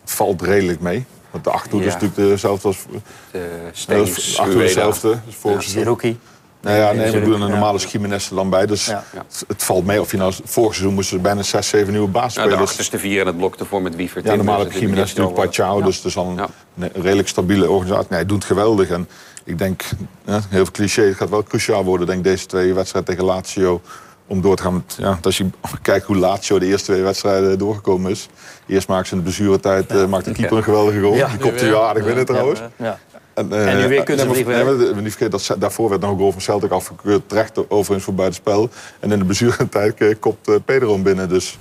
het 0.00 0.10
valt 0.10 0.42
redelijk 0.42 0.80
mee. 0.80 1.04
Want 1.30 1.44
de 1.44 1.50
achterhoede 1.50 1.86
is 1.86 1.92
Ja. 1.92 1.98
natuurlijk 2.00 2.30
dezelfde 2.30 2.68
als... 2.68 2.78
De 2.90 2.98
de 3.32 3.48
Steens, 3.72 4.38
als 4.78 4.98
vorig 5.28 5.62
seizoen. 5.62 5.84
Rookie. 5.84 6.18
Nou 6.60 6.76
ja, 6.76 6.92
nee, 6.92 7.10
we 7.10 7.20
doen 7.20 7.32
een 7.34 7.40
Ja. 7.46 7.52
normale 7.52 7.78
Jiménez 7.78 8.28
er 8.30 8.36
dan 8.36 8.50
bij. 8.50 8.66
Dus 8.66 8.86
Ja. 8.86 9.04
het, 9.12 9.44
het 9.48 9.62
valt 9.62 9.84
mee. 9.86 10.00
Of 10.00 10.10
je 10.10 10.16
nou, 10.16 10.32
vorig 10.44 10.72
seizoen 10.74 10.94
moesten 10.94 11.16
er 11.16 11.22
bijna 11.22 11.42
6, 11.42 11.68
7 11.68 11.92
nieuwe 11.92 12.08
Nou, 12.08 12.12
de 12.12 12.18
basisspelers. 12.18 12.60
achterste 12.70 12.98
vier 12.98 13.20
en 13.20 13.26
het 13.26 13.36
blok 13.36 13.56
ervoor 13.56 13.82
met 13.82 13.96
Wiefert. 13.96 14.24
ja, 14.24 14.30
in. 14.30 14.36
normaal 14.36 14.58
heb 14.60 14.72
Jiménez 14.72 15.14
natuurlijk 15.14 15.36
zo, 15.36 15.42
Pachau. 15.62 15.78
ja. 15.78 15.84
Dus 15.86 15.96
het 15.96 16.04
is 16.04 16.16
al 16.16 16.26
een, 16.28 16.36
Ja. 16.36 16.48
een 16.78 17.02
redelijk 17.02 17.28
stabiele 17.28 17.70
organisatie. 17.70 18.06
Nee, 18.10 18.18
hij 18.18 18.28
doet 18.28 18.44
geweldig. 18.44 18.88
En 18.88 19.08
ik 19.48 19.58
denk, 19.58 19.82
ja, 20.24 20.32
heel 20.32 20.64
veel 20.64 20.72
cliché, 20.72 21.02
het 21.02 21.16
gaat 21.16 21.30
wel 21.30 21.42
cruciaal 21.42 21.84
worden, 21.84 22.06
denk 22.06 22.18
ik, 22.18 22.24
deze 22.24 22.46
twee 22.46 22.74
wedstrijden 22.74 23.10
tegen 23.10 23.26
Lazio. 23.26 23.80
Om 24.26 24.40
door 24.40 24.56
te 24.56 24.62
gaan 24.62 24.74
met, 24.74 24.96
ja, 24.98 25.18
als 25.22 25.38
je 25.38 25.46
kijkt 25.82 26.06
hoe 26.06 26.16
Lazio 26.16 26.58
de 26.58 26.66
eerste 26.66 26.92
twee 26.92 27.02
wedstrijden 27.02 27.58
doorgekomen 27.58 28.10
is. 28.10 28.28
Eerst 28.66 28.88
maakte 28.88 29.08
ze 29.08 29.14
in 29.14 29.18
de 29.18 29.24
blessuretijd, 29.24 29.90
eh 29.90 30.06
maakte 30.06 30.30
de 30.30 30.36
keeper 30.36 30.56
een 30.56 30.62
geweldige 30.62 31.00
goal. 31.00 31.12
Die 31.12 31.38
kopte 31.38 31.64
hij 31.64 31.70
wel 31.70 31.86
aardig 31.86 32.04
binnen 32.04 32.26
trouwens. 32.26 32.60
Ja. 32.76 32.98
En, 33.38 33.52
En 33.52 33.76
nu 33.76 33.88
weer 33.88 34.04
eh, 34.04 34.16
nee, 34.16 34.44
weer. 34.44 34.46
nee, 34.46 34.64
maar 34.64 34.76
we 34.76 34.84
moeten 34.84 35.02
niet 35.02 35.16
vergeten 35.16 35.30
dat 35.30 35.60
daarvoor 35.60 35.88
werd 35.88 36.00
nog 36.00 36.10
een 36.10 36.18
goal 36.18 36.32
van 36.32 36.40
Celtic 36.40 36.70
afgekeurd. 36.70 37.28
Terecht 37.28 37.70
overigens 37.70 38.04
voor 38.04 38.14
buitenspel. 38.14 38.70
En 39.00 39.12
in 39.12 39.18
de 39.18 39.24
blessuretijd 39.24 40.00
eh, 40.00 40.14
kopt 40.20 40.48
eh, 40.48 40.54
Pedro 40.64 40.92
hem 40.92 41.02
binnen. 41.02 41.28
Dus 41.28 41.58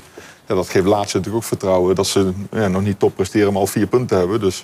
ja, 0.47 0.55
dat 0.55 0.69
geeft 0.69 0.85
laatst 0.85 1.13
natuurlijk 1.13 1.43
ook 1.43 1.49
vertrouwen. 1.49 1.95
Dat 1.95 2.07
ze 2.07 2.31
ja, 2.51 2.67
nog 2.67 2.81
niet 2.81 2.99
top 2.99 3.15
presteren, 3.15 3.51
maar 3.51 3.61
al 3.61 3.67
vier 3.67 3.87
punten 3.87 4.17
hebben. 4.17 4.39
Dus 4.39 4.63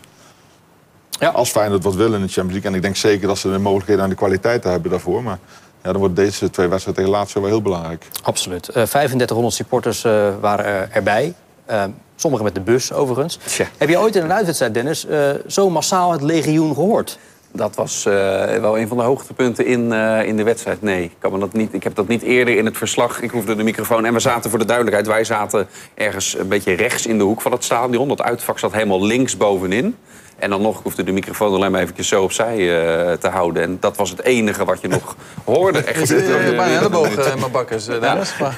Ja. 1.20 1.30
als 1.30 1.50
Feyenoord 1.50 1.84
wat 1.84 1.96
wil 1.96 2.14
in 2.14 2.22
de 2.22 2.28
Champions 2.28 2.52
League... 2.52 2.70
en 2.70 2.76
ik 2.76 2.82
denk 2.82 2.96
zeker 2.96 3.28
dat 3.28 3.38
ze 3.38 3.52
de 3.52 3.58
mogelijkheden 3.60 4.04
en 4.04 4.10
de 4.10 4.16
kwaliteiten 4.16 4.72
hebben 4.72 4.92
daarvoor... 4.92 5.24
maar 5.24 5.40
ja, 5.84 5.92
dan 5.92 6.00
wordt 6.02 6.16
deze 6.16 6.50
twee 6.50 6.68
wedstrijden 6.68 7.04
tegen 7.04 7.20
Lazio 7.20 7.42
wel 7.42 7.50
heel 7.50 7.62
belangrijk. 7.62 8.06
Absoluut. 8.24 8.68
Eh 8.68 8.74
3500 8.84 9.56
supporters 9.56 10.04
eh, 10.04 10.30
waren 10.40 10.66
er- 10.66 10.90
erbij. 10.92 11.34
Uh, 11.72 11.84
sommigen 12.16 12.46
met 12.46 12.56
de 12.56 12.62
bus, 12.62 12.94
overigens. 12.94 13.40
Heb 13.78 13.90
je 13.90 14.00
ooit 14.00 14.16
in 14.16 14.24
een 14.24 14.34
uitwedstrijd, 14.34 14.74
Dennis, 14.74 15.06
uh, 15.06 15.30
zo 15.48 15.70
massaal 15.70 16.12
het 16.12 16.22
legioen 16.22 16.74
gehoord? 16.74 17.18
Dat 17.52 17.76
was 17.76 18.06
uh, 18.08 18.14
wel 18.56 18.78
een 18.80 18.88
van 18.88 18.98
de 18.98 19.04
hoogtepunten 19.04 19.66
in, 19.66 19.92
uh, 19.92 20.24
in 20.28 20.38
de 20.38 20.44
wedstrijd. 20.44 20.82
Nee, 20.82 21.04
ik, 21.04 21.12
kan 21.20 21.32
me 21.32 21.40
dat 21.40 21.54
niet, 21.54 21.74
ik 21.74 21.84
heb 21.84 21.96
dat 21.96 22.08
niet 22.08 22.22
eerder 22.22 22.58
in 22.58 22.66
het 22.66 22.78
verslag. 22.78 23.22
Ik 23.22 23.32
hoefde 23.32 23.56
de 23.56 23.64
microfoon. 23.64 24.06
En 24.06 24.14
we 24.14 24.20
zaten 24.20 24.50
voor 24.50 24.60
de 24.60 24.66
duidelijkheid, 24.66 25.08
wij 25.08 25.24
zaten 25.24 25.68
ergens 25.94 26.38
een 26.38 26.48
beetje 26.48 26.74
rechts 26.74 27.06
in 27.06 27.18
de 27.18 27.24
hoek 27.24 27.42
van 27.42 27.52
het 27.52 27.64
stadion. 27.64 28.08
Dat 28.08 28.22
uitvak 28.22 28.60
zat 28.60 28.72
helemaal 28.74 29.06
links 29.06 29.38
bovenin. 29.38 29.96
En 30.44 30.50
dan 30.50 30.62
nog 30.62 30.84
hoefde 30.84 31.04
de 31.04 31.12
microfoon 31.12 31.54
alleen 31.54 31.72
maar 31.72 31.82
eventjes 31.82 32.08
zo 32.08 32.24
opzij 32.24 32.58
uh, 32.58 33.12
te 33.12 33.28
houden. 33.28 33.64
En 33.64 33.78
dat 33.80 33.98
was 33.98 34.10
het 34.10 34.24
enige 34.24 34.66
wat 34.66 34.82
je 34.82 34.88
nog 34.88 35.16
hoorde. 35.46 35.80
Echt. 35.80 36.00
Je 36.00 36.06
zit 36.06 36.24
in 36.24 37.40
mijn 37.40 37.52
bakkers, 37.52 37.88
uh, 37.88 38.02
Dennis. 38.02 38.38
Maar, 38.40 38.58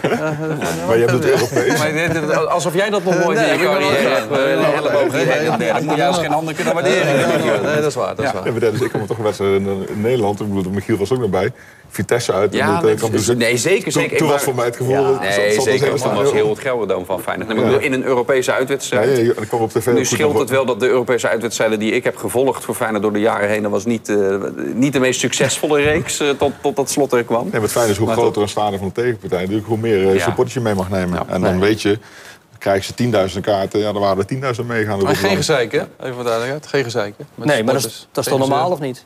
maar 0.88 0.98
je 0.98 1.06
hebt 1.06 1.12
het 1.12 1.26
Europees. 1.26 2.36
Alsof 2.48 2.74
jij 2.74 2.90
dat 2.90 3.04
nog 3.04 3.18
nooit 3.24 3.38
in 3.38 3.58
je 3.58 3.66
carrière 3.66 4.10
hebt. 4.10 4.32
Elleboog 4.32 5.14
in 5.14 5.58
Dat 5.58 5.82
moet 5.82 5.96
je 5.96 6.06
als 6.06 6.18
geen 6.18 6.34
ander 6.34 6.54
kunnen 6.54 6.74
waarderen. 6.74 7.64
Nee, 7.64 7.76
dat 7.76 7.86
is 7.86 7.96
waar. 7.96 8.16
Dat 8.16 8.26
is 8.26 8.32
waar. 8.32 8.62
Ja, 8.62 8.70
ik 8.84 8.90
kwam 8.90 9.08
toch 9.08 9.18
een 9.18 9.24
wedstrijd 9.24 9.62
in, 9.62 9.88
in 9.88 10.02
Nederland. 10.02 10.40
Ik 10.40 10.54
bedoel, 10.54 10.72
Michiel 10.72 10.98
was 10.98 11.12
ook 11.12 11.20
nog 11.20 11.30
bij. 11.30 11.52
Vitesse 11.96 12.34
uit. 12.34 12.54
Ja, 12.54 12.82
en 12.84 12.98
dat, 12.98 13.12
dus, 13.12 13.28
nee, 13.28 13.58
zeker. 13.58 13.92
zeker. 13.92 14.10
Toen, 14.10 14.18
toen 14.18 14.28
was 14.28 14.44
voor 14.44 14.56
mij 14.56 14.66
het 14.66 14.76
gevoel... 14.76 14.94
Ja. 14.94 15.20
Nee, 15.20 15.62
zeker. 15.62 15.92
Was 15.92 16.32
heel 16.32 16.50
het 16.50 16.60
Gelderdoom 16.60 17.06
van 17.06 17.22
Feyenoord. 17.22 17.56
Nee, 17.56 17.70
ja. 17.70 17.80
In 17.80 17.94
een 17.94 18.04
Europese 18.04 18.52
uitwedstrijd. 18.52 19.18
Ja, 19.18 19.24
ja, 19.24 19.32
ik 19.42 19.48
kwam 19.48 19.62
op 19.62 19.72
tv 19.72 19.88
nu 19.88 20.06
scheelt 20.06 20.40
het 20.40 20.50
wel 20.50 20.66
dat 20.66 20.80
de 20.80 20.88
Europese 20.88 21.28
uitwedstrijden 21.28 21.80
die 21.80 21.92
ik 21.92 22.04
heb 22.04 22.16
gevolgd 22.16 22.64
voor 22.64 22.76
Feyenoord 22.76 23.02
door 23.02 23.14
de 23.14 23.20
jaren 23.20 23.50
heen... 23.50 23.62
dat 23.62 23.72
was 23.72 23.86
niet, 23.86 24.10
uh, 24.10 24.36
niet 24.74 24.94
de 24.94 25.00
meest 25.00 25.20
succesvolle 25.20 25.82
reeks 25.82 26.22
uh, 26.22 26.30
tot, 26.30 26.52
tot 26.62 26.76
dat 26.76 26.90
slot 26.90 27.14
er 27.14 27.24
kwam. 27.24 27.44
Nee, 27.44 27.52
maar 27.52 27.62
het 27.62 27.72
fijn 27.72 27.90
is 27.90 27.98
hoe 27.98 28.08
maar 28.08 28.16
groter 28.16 28.42
een 28.42 28.50
stadion 28.50 28.78
van 28.78 28.88
de 28.88 29.02
tegenpartij... 29.02 29.40
natuurlijk 29.40 29.68
hoe 29.68 29.78
meer 29.78 30.14
uh, 30.14 30.22
supporters 30.22 30.54
je 30.54 30.60
mee 30.60 30.76
mag 30.76 30.90
nemen. 30.90 31.30
en 31.30 31.42
dan 31.42 31.60
weet 31.60 31.82
je 31.82 31.98
krijgen 32.66 32.94
ze 32.98 33.34
10.000 33.36 33.40
kaarten, 33.42 33.80
ja, 33.80 33.92
dan 33.92 34.02
waren 34.02 34.26
er 34.28 34.56
10.000 34.62 34.66
meegaan. 34.66 35.04
Maar 35.04 35.16
geen 35.16 35.36
gezeik, 35.36 35.72
hè? 35.72 35.80
Even 35.80 36.14
voor 36.14 36.24
duidelijkheid. 36.24 36.68
Geen 36.68 36.84
gezeik, 36.84 37.16
Nee, 37.36 37.64
maar 37.64 37.74
dat 37.74 37.86
is, 37.86 38.08
dat 38.12 38.26
is 38.26 38.32
toch 38.32 38.40
normaal, 38.40 38.72
of 38.72 38.80
niet? 38.80 39.06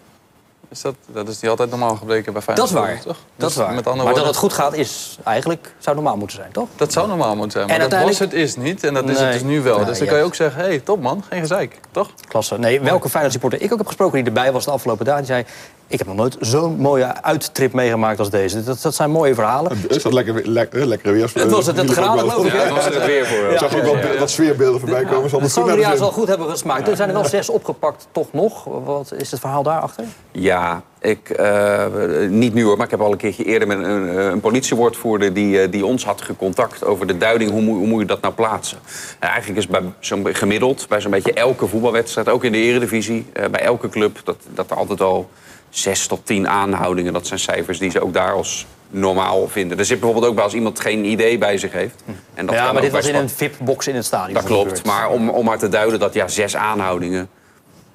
Is 0.70 0.82
dat, 0.82 0.96
dat 1.08 1.28
is 1.28 1.40
niet 1.40 1.50
altijd 1.50 1.70
normaal 1.70 1.96
gebleken 1.96 2.34
bij 2.34 2.42
Feyenoord. 2.42 2.72
Dat 2.72 2.84
is 2.84 2.88
waar. 2.88 3.02
Toch? 3.02 3.18
Dat 3.36 3.50
is 3.50 3.56
waar. 3.56 3.74
Met 3.74 3.86
maar 3.86 4.14
dat 4.14 4.26
het 4.26 4.36
goed 4.36 4.54
gaat 4.54 4.74
is 4.74 5.18
eigenlijk 5.24 5.74
zou 5.78 5.96
normaal 5.96 6.18
moeten 6.18 6.38
zijn, 6.38 6.52
toch? 6.52 6.68
Dat 6.76 6.92
zou 6.92 7.08
normaal 7.08 7.36
moeten 7.36 7.52
zijn. 7.52 7.66
Maar 7.66 7.76
en 7.76 7.82
dat 7.82 7.94
uiteindelijk... 7.94 8.32
was 8.32 8.40
het 8.40 8.50
is 8.50 8.56
niet. 8.56 8.84
En 8.84 8.94
dat 8.94 9.10
is 9.10 9.20
het 9.20 9.32
dus 9.32 9.44
nu 9.44 9.62
wel. 9.62 9.86
Dus 9.86 9.98
dan 9.98 10.06
ja. 10.06 10.12
kan 10.12 10.18
je 10.22 10.26
ook 10.26 10.36
zeggen, 10.36 10.62
hé, 10.62 10.68
hey, 10.68 10.80
top 10.80 11.02
man, 11.02 11.24
geen 11.30 11.40
gezeik. 11.40 11.80
Toch? 11.92 12.10
Klasse. 12.28 12.58
Nee, 12.58 12.82
welke 12.82 13.10
Feyenoord 13.10 13.34
supporter 13.34 13.62
ik 13.62 13.72
ook 13.72 13.78
heb 13.78 13.88
gesproken 13.88 14.18
die 14.18 14.26
erbij 14.26 14.52
was 14.52 14.66
de 14.66 14.72
afgelopen 14.72 15.06
dagen, 15.06 15.24
die 15.24 15.32
zei... 15.32 15.46
Ik 15.92 15.98
heb 15.98 16.08
nog 16.08 16.16
nooit 16.16 16.38
zo'n 16.40 16.76
mooie 16.78 17.24
uittrip 17.24 17.74
meegemaakt 17.74 18.20
als 18.20 18.30
deze. 18.30 18.64
Dat, 18.64 18.82
dat 18.82 18.96
zijn 18.96 19.12
mooie 19.12 19.34
verhalen. 19.34 19.78
Is 19.88 20.04
dat 20.04 20.14
lekker, 20.14 20.48
lekker, 20.48 20.86
lekker 20.86 21.14
weer? 21.14 21.32
Het 21.34 21.52
was 21.52 21.66
het, 21.66 21.78
het 21.78 21.92
graden, 21.92 22.20
geloof 22.20 22.46
ik. 22.46 22.54
Ja, 22.54 22.60
het 22.60 22.70
was 22.70 22.86
het 22.86 23.06
weer 23.06 23.26
voor. 23.26 23.52
Ik 23.52 23.58
zag 23.58 23.76
ook 23.76 23.82
wel 23.82 24.18
wat 24.20 24.30
sfeerbeelden 24.30 24.80
voorbij 24.80 25.04
komen. 25.04 25.30
Zal 25.30 25.42
het 25.42 25.52
Zomerjaar 25.52 25.98
zal 25.98 26.12
goed 26.12 26.28
hebben 26.28 26.50
gesmaakt. 26.50 26.88
Er 26.88 26.96
zijn 26.96 27.10
er 27.10 27.16
wel 27.16 27.26
zes 27.26 27.50
opgepakt, 27.50 28.08
toch 28.12 28.28
nog. 28.32 28.64
Wat 28.64 29.14
is 29.18 29.32
het 29.32 29.40
verhaal 29.40 29.64
daarachter? 29.64 30.06
Ja, 30.32 30.84
ik, 31.00 31.40
uh, 31.40 31.86
niet 32.30 32.54
nu 32.54 32.64
hoor, 32.64 32.78
maar 32.78 32.86
ik 32.86 32.92
heb 32.92 33.02
al 33.02 33.12
een 33.12 33.18
keertje 33.18 33.44
eerder 33.44 33.68
met 33.68 33.78
een, 33.78 34.18
een 34.18 34.40
politiewoordvoerder 34.40 35.34
die, 35.34 35.64
uh, 35.64 35.72
die 35.72 35.86
ons 35.86 36.06
had 36.06 36.22
gecontact 36.22 36.86
over 36.86 37.08
de 37.08 37.18
duiding 37.18 37.52
hoe, 37.52 37.62
hoe 37.62 37.88
moet 37.88 38.00
je 38.00 38.08
dat 38.08 38.22
nou 38.22 38.34
plaatsen. 38.34 38.78
Uh, 39.24 39.30
eigenlijk 39.30 39.60
is 39.60 39.68
bij 39.68 39.82
zo'n 40.00 40.28
gemiddeld, 40.32 40.86
bij 40.88 41.02
zo'n 41.02 41.12
beetje 41.12 41.34
elke 41.34 41.68
voetbalwedstrijd, 41.68 42.30
ook 42.30 42.44
in 42.44 42.52
de 42.52 42.58
eredivisie, 42.58 43.26
bij 43.34 43.62
elke 43.62 43.90
club, 43.90 44.22
dat, 44.24 44.38
dat 44.54 44.72
er 44.72 44.78
altijd 44.78 45.02
al 45.02 45.30
zes 45.70 46.08
tot 46.08 46.26
tien 46.26 46.48
aanhoudingen. 46.48 47.14
Dat 47.14 47.28
zijn 47.28 47.40
cijfers 47.40 47.80
die 47.80 47.92
ze 47.92 48.04
ook 48.04 48.14
daar 48.14 48.34
als 48.34 48.66
normaal 48.90 49.48
vinden. 49.48 49.78
Er 49.80 49.86
zit 49.86 50.00
bijvoorbeeld 50.00 50.30
ook 50.30 50.36
bij 50.36 50.44
als 50.44 50.54
iemand 50.54 50.80
geen 50.80 51.06
idee 51.06 51.38
bij 51.38 51.58
zich 51.58 51.72
heeft. 51.72 52.04
En 52.34 52.46
dat 52.46 52.56
ja, 52.56 52.72
maar 52.72 52.82
dit 52.82 52.92
was 52.92 53.08
in 53.08 53.16
een 53.16 53.30
VIP-box 53.30 53.88
in 53.88 53.96
het 53.96 54.06
stadion. 54.06 54.34
Dat 54.34 54.44
klopt, 54.44 54.86
maar 54.86 55.10
om, 55.10 55.30
om 55.30 55.46
maar 55.46 55.58
te 55.58 55.70
duiden 55.70 56.00
dat 56.00 56.14
ja, 56.14 56.28
zes 56.28 56.56
aanhoudingen... 56.56 57.30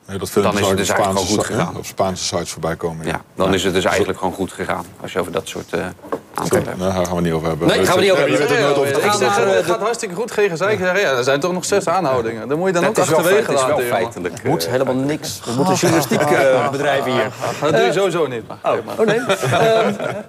Nee, 0.07 0.19
dat 0.19 0.31
dan 0.33 0.59
is 0.59 0.69
het 0.69 0.77
dus 0.77 0.89
eigenlijk 0.89 1.11
gewoon 1.19 1.27
goed 1.27 1.45
gegaan. 1.45 1.77
Op 1.77 1.87
Spaanse 1.87 2.25
sites 2.25 2.51
voorbij 2.51 2.77
komen. 2.77 3.07
Ja, 3.07 3.13
ja 3.13 3.23
dan 3.35 3.49
ja. 3.49 3.55
is 3.55 3.65
het 3.65 3.75
dus 3.75 3.85
eigenlijk 3.85 4.19
gewoon 4.19 4.35
goed 4.35 4.53
gegaan. 4.53 4.85
Als 5.01 5.13
je 5.13 5.19
over 5.19 5.33
dat 5.33 5.49
soort 5.49 5.75
uh, 5.75 5.87
Nou, 6.35 6.79
daar 6.79 7.07
gaan 7.07 7.17
we 7.17 7.21
niet 7.21 7.33
over 7.33 7.49
hebben. 7.49 7.69
Nee, 7.69 7.87
gaan 7.87 7.95
we 7.97 8.03
niet 8.03 8.11
over 8.11 8.29
hebben. 8.29 9.57
Het 9.57 9.65
gaat 9.65 9.81
hartstikke 9.81 10.15
goed. 10.15 10.31
Geen 10.31 10.49
gezeik. 10.51 10.79
Ja, 10.79 10.95
er 10.95 11.25
zijn 11.25 11.41
toch 11.41 11.53
nog 11.53 11.65
zes 11.65 11.87
aanhoudingen. 11.89 12.49
Dan 12.49 12.59
moet 12.59 12.67
je 12.67 12.73
dan 12.73 12.87
ook 12.87 12.99
achterwege 12.99 13.53
laten. 13.53 13.69
Dat 13.69 13.79
is 13.79 13.89
wel 13.89 13.99
feitelijk. 13.99 14.39
Er 14.43 14.51
moet 14.51 14.69
helemaal 14.69 14.95
niks. 14.95 15.41
We 15.45 15.53
moeten 15.57 15.75
journalistiek 15.75 16.21
bedrijven 16.71 17.13
hier. 17.13 17.31
Dat 17.61 17.73
doe 17.73 17.81
je 17.81 17.93
sowieso 17.93 18.27
niet. 18.27 18.43
Oh 18.63 19.07
nee. 19.07 19.21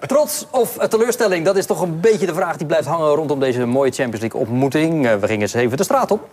Trots 0.08 0.45
of 0.49 0.77
teleurstelling, 0.89 1.45
dat 1.45 1.58
is 1.58 1.65
toch 1.65 1.82
een 1.82 1.99
beetje 1.99 2.25
de 2.25 2.34
vraag 2.34 2.58
die 2.58 2.67
blijft 2.67 2.88
hangen 2.88 3.10
rondom 3.15 3.39
deze 3.39 3.65
mooie 3.65 3.91
Champions 3.91 4.19
League 4.21 4.39
ontmoeting. 4.39 5.01
We 5.19 5.27
gingen 5.27 5.41
eens 5.41 5.53
even 5.53 5.77
de 5.77 5.84
straat 5.84 6.12
op. 6.12 6.27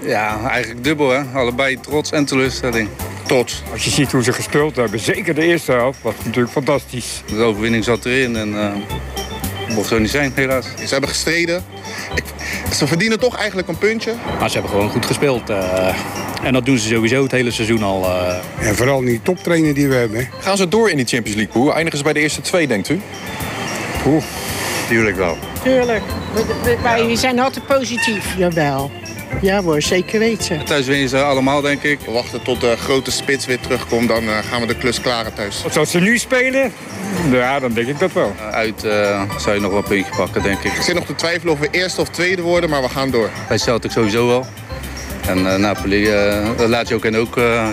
Ja, 0.00 0.48
eigenlijk 0.48 0.84
dubbel 0.84 1.10
hè. 1.10 1.22
Allebei 1.34 1.80
trots 1.80 2.10
en 2.10 2.24
teleurstelling. 2.24 2.88
Trots. 3.32 3.62
Als 3.72 3.84
je 3.84 3.90
ziet 3.90 4.12
hoe 4.12 4.22
ze 4.22 4.32
gespeeld 4.32 4.76
hebben, 4.76 5.00
zeker 5.00 5.34
de 5.34 5.42
eerste 5.42 5.72
helft, 5.72 6.02
was 6.02 6.14
natuurlijk 6.24 6.52
fantastisch. 6.52 7.22
De 7.26 7.42
overwinning 7.42 7.84
zat 7.84 8.04
erin 8.04 8.36
en 8.36 8.48
uh, 8.48 8.72
mocht 9.74 9.88
zo 9.88 9.98
niet 9.98 10.10
zijn, 10.10 10.32
helaas. 10.34 10.64
Ze 10.64 10.88
hebben 10.88 11.08
gestreden. 11.08 11.64
Ik, 12.14 12.24
ze 12.74 12.86
verdienen 12.86 13.18
toch 13.18 13.36
eigenlijk 13.36 13.68
een 13.68 13.78
puntje. 13.78 14.14
Maar 14.38 14.48
ze 14.48 14.52
hebben 14.52 14.70
gewoon 14.70 14.90
goed 14.90 15.06
gespeeld. 15.06 15.50
Uh, 15.50 15.94
en 16.42 16.52
dat 16.52 16.64
doen 16.64 16.78
ze 16.78 16.88
sowieso 16.88 17.22
het 17.22 17.32
hele 17.32 17.50
seizoen 17.50 17.82
al. 17.82 18.04
Uh... 18.04 18.68
En 18.68 18.76
vooral 18.76 19.00
die 19.00 19.20
toptrainer 19.22 19.74
die 19.74 19.88
we 19.88 19.94
hebben. 19.94 20.28
Gaan 20.40 20.56
ze 20.56 20.68
door 20.68 20.90
in 20.90 20.96
die 20.96 21.06
Champions 21.06 21.36
League 21.36 21.52
pool? 21.52 21.74
Eindigen 21.74 21.98
ze 21.98 22.04
bij 22.04 22.12
de 22.12 22.20
eerste 22.20 22.40
twee, 22.40 22.66
denkt 22.66 22.88
u? 22.88 23.00
Oeh. 24.06 24.22
Tuurlijk 24.88 25.16
wel. 25.16 25.38
Tuurlijk. 25.62 26.02
Wij 26.82 27.16
zijn 27.16 27.38
altijd 27.38 27.66
positief. 27.66 28.34
Jawel. 28.36 28.90
Ja 29.40 29.62
hoor, 29.62 29.82
zeker 29.82 30.18
weten. 30.18 30.64
Thuis 30.64 30.86
winnen 30.86 31.08
ze 31.08 31.22
allemaal, 31.22 31.60
denk 31.60 31.82
ik. 31.82 32.00
We 32.00 32.10
wachten 32.10 32.42
tot 32.42 32.60
de 32.60 32.76
grote 32.76 33.10
spits 33.10 33.46
weer 33.46 33.60
terugkomt. 33.60 34.08
Dan 34.08 34.24
uh, 34.24 34.38
gaan 34.38 34.60
we 34.60 34.66
de 34.66 34.76
klus 34.76 35.00
klaren 35.00 35.34
thuis. 35.34 35.64
Zoals 35.70 35.90
ze 35.90 36.00
nu 36.00 36.18
spelen? 36.18 36.72
Ja, 37.30 37.60
dan 37.60 37.72
denk 37.72 37.88
ik 37.88 37.98
dat 37.98 38.12
wel. 38.12 38.32
Uh, 38.38 38.48
uit 38.48 38.84
uh, 38.84 39.22
zou 39.38 39.54
je 39.54 39.60
nog 39.60 39.70
wel 39.70 39.80
een 39.80 39.88
puntje 39.88 40.12
pakken, 40.16 40.42
denk 40.42 40.58
ik. 40.62 40.72
Ik 40.72 40.82
zit 40.82 40.94
nog 40.94 41.06
te 41.06 41.14
twijfelen 41.14 41.52
of 41.52 41.60
we 41.60 41.68
eerste 41.70 42.00
of 42.00 42.08
tweede 42.08 42.42
worden, 42.42 42.70
maar 42.70 42.82
we 42.82 42.88
gaan 42.88 43.10
door. 43.10 43.30
Bij 43.48 43.58
Celtic 43.58 43.90
sowieso 43.90 44.26
wel. 44.26 44.46
En 45.26 45.60
Napoli, 45.60 46.10
dat 46.56 46.68
laat 46.68 46.88
je 46.88 46.94
ook 46.94 47.04
en 47.04 47.16
ook, 47.16 47.32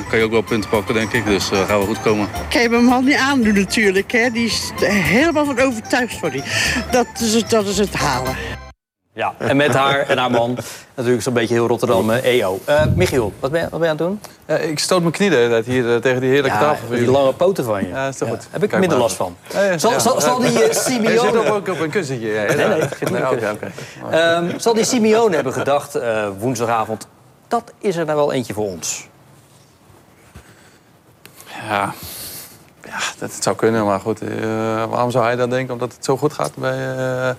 kan 0.09 0.17
je 0.17 0.23
ook 0.23 0.31
wel 0.31 0.41
punten 0.41 0.69
pakken, 0.69 0.93
denk 0.93 1.11
ik. 1.11 1.25
Dus 1.25 1.49
gaan 1.67 1.79
we 1.79 1.85
goed 1.85 2.01
komen. 2.01 2.27
Ik 2.49 2.53
heb 2.53 2.71
hem 2.71 2.89
al 2.89 3.01
niet 3.01 3.15
aandoen 3.15 3.53
natuurlijk. 3.53 4.11
Hè. 4.11 4.29
Die 4.29 4.45
is 4.45 4.71
helemaal 4.85 5.45
van 5.45 5.59
overtuigd 5.59 6.17
voor 6.19 6.31
die. 6.31 6.43
Dat 6.91 7.07
is, 7.21 7.43
dat 7.47 7.67
is 7.67 7.77
het 7.77 7.93
halen. 7.93 8.35
Ja, 9.19 9.33
en 9.37 9.57
met 9.57 9.73
haar 9.73 9.99
en 9.99 10.17
haar 10.17 10.31
man 10.31 10.57
natuurlijk 10.95 11.23
zo'n 11.23 11.33
beetje 11.33 11.53
heel 11.53 11.67
Rotterdam 11.67 12.09
uh, 12.09 12.25
EO. 12.25 12.59
Uh, 12.69 12.81
Michiel, 12.95 13.33
wat 13.39 13.51
ben, 13.51 13.61
je, 13.61 13.69
wat 13.69 13.79
ben 13.79 13.89
je 13.89 13.93
aan 14.01 14.07
het 14.07 14.07
doen? 14.07 14.21
Ja, 14.47 14.55
ik 14.55 14.79
stoot 14.79 14.99
mijn 15.01 15.13
knie 15.13 15.29
de 15.29 15.35
hele 15.35 15.49
tijd 15.49 15.65
hier 15.65 15.83
uh, 15.83 15.95
tegen 15.95 16.21
die 16.21 16.29
heerlijke 16.29 16.57
ja, 16.57 16.63
tafel. 16.63 16.87
die 16.87 17.11
lange 17.11 17.33
poten 17.33 17.63
van 17.63 17.81
je. 17.81 17.87
Ja, 17.87 18.07
is 18.07 18.17
toch 18.17 18.27
ja. 18.27 18.33
goed. 18.33 18.47
Heb 18.51 18.63
ik 18.63 18.79
minder 18.79 18.97
last 18.97 19.15
van. 19.15 19.37
Zal, 19.75 19.99
zal, 19.99 20.21
zal 20.21 20.39
die 20.39 20.51
uh, 20.67 20.71
Simeone... 20.71 21.13
Je 21.13 21.19
zit 21.19 21.49
ook 21.49 21.67
op 21.67 21.79
een 21.79 21.89
kussentje. 21.89 22.27
Ja, 22.27 22.43
nee, 22.43 22.67
nee, 22.67 22.81
zit 22.99 23.09
nee, 23.09 23.31
okay, 23.31 23.51
okay. 23.51 24.35
um, 24.35 24.59
Zal 24.59 24.73
die 24.73 24.85
Simeone 24.85 25.35
hebben 25.35 25.53
gedacht 25.53 25.99
woensdagavond... 26.37 27.07
dat 27.47 27.73
is 27.79 27.95
er 27.95 28.05
nou 28.05 28.17
wel 28.17 28.33
eentje 28.33 28.53
voor 28.53 28.65
ons? 28.65 29.07
Ja, 31.67 31.93
ja, 32.89 32.99
dat 33.19 33.31
zou 33.39 33.55
kunnen, 33.55 33.85
maar 33.85 33.99
goed. 33.99 34.21
Uh, 34.21 34.29
waarom 34.89 35.11
zou 35.11 35.25
hij 35.25 35.35
dat 35.35 35.49
denken? 35.49 35.73
Omdat 35.73 35.93
het 35.93 36.05
zo 36.05 36.17
goed 36.17 36.33
gaat 36.33 36.51
bij... 36.55 36.97
Uh... 36.97 37.29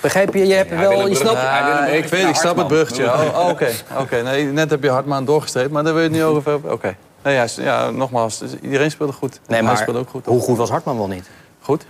Begrijp 0.00 0.34
je? 0.34 0.46
Je 0.46 0.54
hebt 0.54 0.70
ja, 0.70 0.76
wel... 0.76 1.08
Je 1.08 1.14
snapt... 1.14 1.40
Ja, 1.40 1.86
ik 1.86 2.04
weet, 2.04 2.28
ik 2.28 2.34
snap 2.34 2.56
het 2.56 2.66
bruggetje. 2.66 3.04
Oh, 3.04 3.20
oh, 3.20 3.38
Oké, 3.38 3.50
okay. 3.50 3.74
okay. 4.00 4.20
nee, 4.20 4.44
net 4.44 4.70
heb 4.70 4.82
je 4.82 4.90
Hartman 4.90 5.24
doorgestreept, 5.24 5.70
maar 5.70 5.84
daar 5.84 5.92
wil 5.92 6.02
je 6.02 6.08
het 6.08 6.18
niet 6.18 6.26
over 6.26 6.50
hebben. 6.50 6.72
Oké. 6.72 6.74
Okay. 6.74 6.96
Nee, 7.22 7.34
ja, 7.34 7.46
ja, 7.56 7.90
nogmaals, 7.90 8.42
iedereen 8.62 8.90
speelde 8.90 9.12
goed. 9.12 9.40
Nee, 9.46 9.62
maar 9.62 9.72
hij 9.72 9.80
speelde 9.80 10.00
ook 10.00 10.08
goed. 10.08 10.26
hoe 10.26 10.40
goed 10.40 10.56
was 10.56 10.70
Hartman 10.70 10.96
wel 10.96 11.08
niet? 11.08 11.30
Goed. 11.60 11.86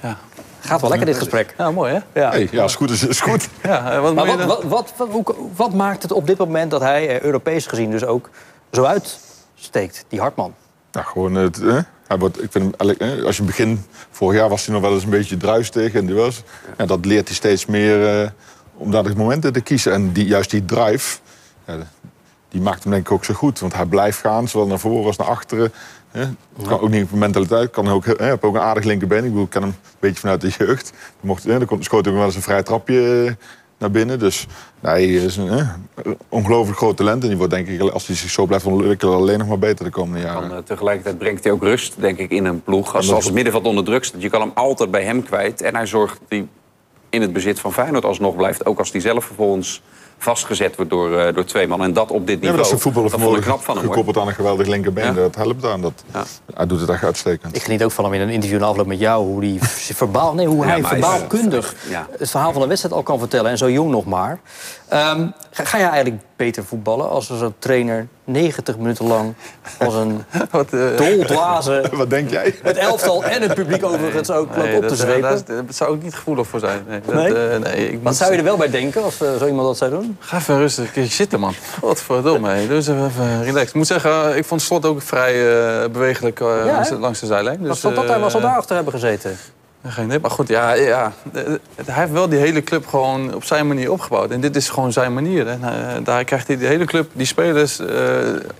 Ja. 0.00 0.16
Gaat 0.60 0.80
wel 0.80 0.90
lekker 0.90 1.06
dit 1.06 1.18
gesprek. 1.18 1.54
Ja, 1.58 1.70
mooi 1.70 1.92
hè? 1.92 2.20
Ja, 2.20 2.30
hey, 2.30 2.48
ja 2.50 2.64
is 2.64 2.74
goed 2.74 2.90
is, 2.90 3.06
is 3.06 3.20
goed. 3.20 3.48
Ja, 3.62 4.00
wat, 4.00 4.14
maar 4.14 4.26
wat, 4.26 4.62
wat, 4.62 4.92
wat, 4.96 5.34
wat 5.56 5.74
maakt 5.74 6.02
het 6.02 6.12
op 6.12 6.26
dit 6.26 6.38
moment 6.38 6.70
dat 6.70 6.80
hij, 6.80 7.22
Europees 7.22 7.66
gezien 7.66 7.90
dus 7.90 8.04
ook, 8.04 8.30
zo 8.72 8.84
uitsteekt, 8.84 10.04
die 10.08 10.20
Hartman? 10.20 10.54
Ja, 10.92 11.02
gewoon 11.02 11.34
het. 11.34 11.56
Hè? 11.56 11.78
Hij 12.06 12.18
wordt, 12.18 12.42
ik 12.42 12.50
vind 12.50 12.74
hem, 12.78 13.24
als 13.24 13.36
je 13.36 13.42
begin 13.42 13.84
vorig 14.10 14.38
jaar 14.38 14.48
was 14.48 14.64
hij 14.64 14.74
nog 14.74 14.82
wel 14.82 14.92
eens 14.92 15.04
een 15.04 15.10
beetje 15.10 15.36
druis 15.36 15.70
tegen 15.70 16.00
en 16.00 16.06
die 16.06 16.14
was. 16.14 16.42
Ja, 16.78 16.86
dat 16.86 17.04
leert 17.04 17.26
hij 17.26 17.36
steeds 17.36 17.66
meer 17.66 18.22
uh, 18.22 18.28
om 18.74 18.90
daar 18.90 19.02
de 19.02 19.16
momenten 19.16 19.52
te 19.52 19.60
kiezen. 19.60 19.92
En 19.92 20.12
die, 20.12 20.26
juist 20.26 20.50
die 20.50 20.64
drive, 20.64 21.18
ja, 21.66 21.76
die 22.48 22.60
maakt 22.60 22.82
hem 22.82 22.92
denk 22.92 23.06
ik 23.06 23.12
ook 23.12 23.24
zo 23.24 23.34
goed. 23.34 23.58
Want 23.58 23.74
hij 23.74 23.84
blijft 23.84 24.18
gaan, 24.18 24.48
zowel 24.48 24.66
naar 24.66 24.78
voren 24.78 25.06
als 25.06 25.16
naar 25.16 25.26
achteren. 25.26 25.72
Hè. 26.10 26.24
Kan 26.66 26.80
ook 26.80 26.90
niet 26.90 27.04
op 27.04 27.18
mentaliteit. 27.18 27.70
Kan 27.70 27.88
ook, 27.88 28.04
hè, 28.04 28.24
heb 28.24 28.44
ook 28.44 28.54
een 28.54 28.60
aardig 28.60 28.84
linkerbeen. 28.84 29.24
Ik 29.24 29.30
bedoel, 29.30 29.44
ik 29.44 29.50
ken 29.50 29.62
hem 29.62 29.70
een 29.70 29.96
beetje 29.98 30.20
vanuit 30.20 30.40
de 30.40 30.52
jeugd. 30.58 30.92
Mocht, 31.20 31.44
hè, 31.44 31.58
dan 31.58 31.82
schoot 31.82 32.04
hij 32.04 32.12
ook 32.12 32.18
wel 32.18 32.26
eens 32.26 32.36
een 32.36 32.42
vrij 32.42 32.62
trapje 32.62 33.36
naar 33.80 33.90
binnen. 33.90 34.18
Dus 34.18 34.46
nee, 34.80 34.92
hij 34.92 35.24
is 35.24 35.36
een 35.36 35.48
eh, 35.48 35.68
ongelooflijk 36.28 36.78
groot 36.78 36.96
talent. 36.96 37.22
En 37.22 37.28
die 37.28 37.36
wordt 37.36 37.52
denk 37.52 37.68
ik, 37.68 37.80
als 37.80 38.06
hij 38.06 38.16
zich 38.16 38.30
zo 38.30 38.46
blijft 38.46 38.66
ontwikkelen, 38.66 39.14
alleen 39.14 39.38
nog 39.38 39.48
maar 39.48 39.58
beter 39.58 39.84
de 39.84 39.90
komende 39.90 40.20
jaren. 40.20 40.48
Dan, 40.48 40.58
uh, 40.58 40.64
tegelijkertijd 40.64 41.18
brengt 41.18 41.44
hij 41.44 41.52
ook 41.52 41.62
rust, 41.62 42.00
denk 42.00 42.18
ik, 42.18 42.30
in 42.30 42.44
een 42.44 42.62
ploeg. 42.62 42.94
Als, 42.94 43.12
als 43.12 43.24
het 43.24 43.34
middenveld 43.34 43.64
onder 43.64 43.84
druk 43.84 44.04
staat. 44.04 44.22
Je 44.22 44.30
kan 44.30 44.40
hem 44.40 44.50
altijd 44.54 44.90
bij 44.90 45.04
hem 45.04 45.22
kwijt. 45.22 45.62
En 45.62 45.74
hij 45.74 45.86
zorgt 45.86 46.18
dat 46.18 46.28
hij 46.28 46.46
in 47.10 47.20
het 47.20 47.32
bezit 47.32 47.60
van 47.60 47.72
Feyenoord 47.72 48.04
alsnog 48.04 48.36
blijft. 48.36 48.66
Ook 48.66 48.78
als 48.78 48.90
die 48.90 49.00
zelf 49.00 49.24
vervolgens 49.24 49.82
vastgezet 50.22 50.76
wordt 50.76 50.90
door, 50.90 51.18
eh, 51.18 51.34
door 51.34 51.44
twee 51.44 51.66
man. 51.66 51.82
En 51.82 51.92
dat 51.92 52.10
op 52.10 52.26
dit 52.26 52.34
Ja, 52.34 52.40
niveau. 52.40 52.56
dat 52.56 52.66
is 52.66 52.72
een 52.72 52.78
voetballer 52.80 53.08
ik 53.08 53.14
vanmorgen 53.14 53.42
knap 53.42 53.60
van 53.62 53.74
hem. 53.76 53.84
hoor. 53.84 53.94
gekoppeld 53.94 54.22
aan 54.24 54.28
een 54.30 54.34
geweldig 54.34 54.66
linkerbeen. 54.66 55.04
Ja. 55.04 55.12
Dat 55.12 55.34
helpt 55.34 55.64
aan. 55.64 55.80
Dat, 55.80 55.92
Hij 56.54 56.66
doet 56.66 56.80
het 56.80 56.88
echt 56.88 57.04
uitstekend. 57.04 57.56
Ik 57.56 57.62
geniet 57.62 57.84
ook 57.84 57.90
van 57.90 58.04
hem 58.04 58.12
in 58.14 58.20
een 58.20 58.28
interview 58.28 58.58
in 58.58 58.64
afloop 58.64 58.86
met 58.86 58.98
jou. 58.98 59.24
Hoe, 59.26 59.40
die 59.40 59.58
verbaal, 59.62 60.34
nee, 60.34 60.46
hoe 60.46 60.64
Ja, 60.66 60.70
hij 60.70 60.82
verbaalkundig 60.84 61.74
Ja. 61.88 62.06
het 62.18 62.30
verhaal 62.30 62.52
van 62.52 62.60
de 62.62 62.68
wedstrijd 62.68 62.94
al 62.94 63.02
kan 63.02 63.18
vertellen. 63.18 63.50
En 63.50 63.58
zo 63.58 63.70
jong 63.70 63.90
nog 63.90 64.04
maar. 64.04 64.40
Ehm, 64.88 65.26
ga, 65.50 65.64
ga 65.64 65.78
jij 65.78 65.88
eigenlijk 65.88 66.22
beter 66.36 66.64
voetballen 66.64 67.08
als 67.10 67.30
er 67.30 67.36
zo'n 67.36 67.54
trainer 67.58 68.08
90 68.24 68.76
minuten 68.76 69.06
lang 69.06 69.34
als 69.78 69.94
een 69.94 70.24
Wat, 70.50 70.70
doldwaze... 70.96 71.82
Wat 71.92 72.10
denk 72.10 72.30
jij? 72.30 72.54
Het 72.62 72.76
elftal 72.76 73.24
en 73.24 73.42
het 73.42 73.54
publiek 73.54 73.84
overigens 73.84 74.30
ook 74.30 74.56
Nee, 74.56 74.74
op 74.76 74.82
te 74.82 74.88
dat, 74.88 74.90
eh, 74.90 74.96
zwepen. 75.06 75.42
daar 75.46 75.62
zou 75.68 75.96
ik 75.96 76.02
niet 76.02 76.14
gevoelig 76.14 76.46
voor 76.46 76.60
zijn. 76.60 76.82
Nee, 76.88 77.00
dat, 77.06 77.14
Nee? 77.14 77.48
eh, 77.48 77.58
nee, 77.58 77.92
ik 77.92 77.98
Wat 78.02 78.16
zou 78.16 78.32
je 78.32 78.38
er 78.38 78.44
wel 78.44 78.56
bij 78.56 78.70
denken 78.70 79.02
als 79.02 79.16
zo 79.16 79.46
iemand 79.46 79.66
dat 79.66 79.76
zou 79.76 79.90
doen? 79.90 80.16
Ga 80.20 80.36
even 80.36 80.58
rustig 80.58 80.84
een 80.84 80.92
keertje 80.92 81.14
zitten, 81.14 81.40
man. 81.40 81.54
Godverdomme, 81.80 82.48
hé. 82.50 82.66
Dus 82.66 82.86
even, 82.88 83.42
relaxed. 83.44 83.68
Ik 83.68 83.74
moet 83.74 83.86
zeggen, 83.86 84.36
ik 84.36 84.44
vond 84.44 84.62
Slot 84.62 84.84
ook 84.86 85.02
vrij 85.02 85.32
bewegelijk 85.90 86.38
langs, 87.00 87.20
de- 87.20 87.26
zijlijn. 87.26 87.58
Wat 87.58 87.68
Dus, 87.68 87.80
zal 87.80 87.94
dat 87.94 88.06
daar, 88.06 88.20
wat 88.20 88.30
zal 88.30 88.40
eh, 88.40 88.46
daar 88.46 88.56
achter 88.56 88.74
hebben 88.74 88.92
gezeten? 88.92 89.36
Geen 89.86 90.04
idee. 90.04 90.18
Maar 90.18 90.30
goed, 90.30 90.48
ja, 90.48 90.72
ja, 90.72 91.12
eh, 91.32 91.42
hij 91.84 91.94
heeft 91.94 92.12
wel 92.12 92.28
die 92.28 92.38
hele 92.38 92.62
club 92.62 92.86
gewoon 92.86 93.34
op 93.34 93.44
zijn 93.44 93.66
manier 93.66 93.92
opgebouwd. 93.92 94.30
En 94.30 94.40
dit 94.40 94.56
is 94.56 94.68
gewoon 94.68 94.92
zijn 94.92 95.14
manier. 95.14 95.46
En 95.46 95.60
eh, 95.62 96.04
daar 96.04 96.24
krijgt 96.24 96.46
hij 96.46 96.56
de 96.56 96.66
hele 96.66 96.84
club, 96.84 97.10
die 97.12 97.26
spelers, 97.26 97.78
eh, 97.78 97.86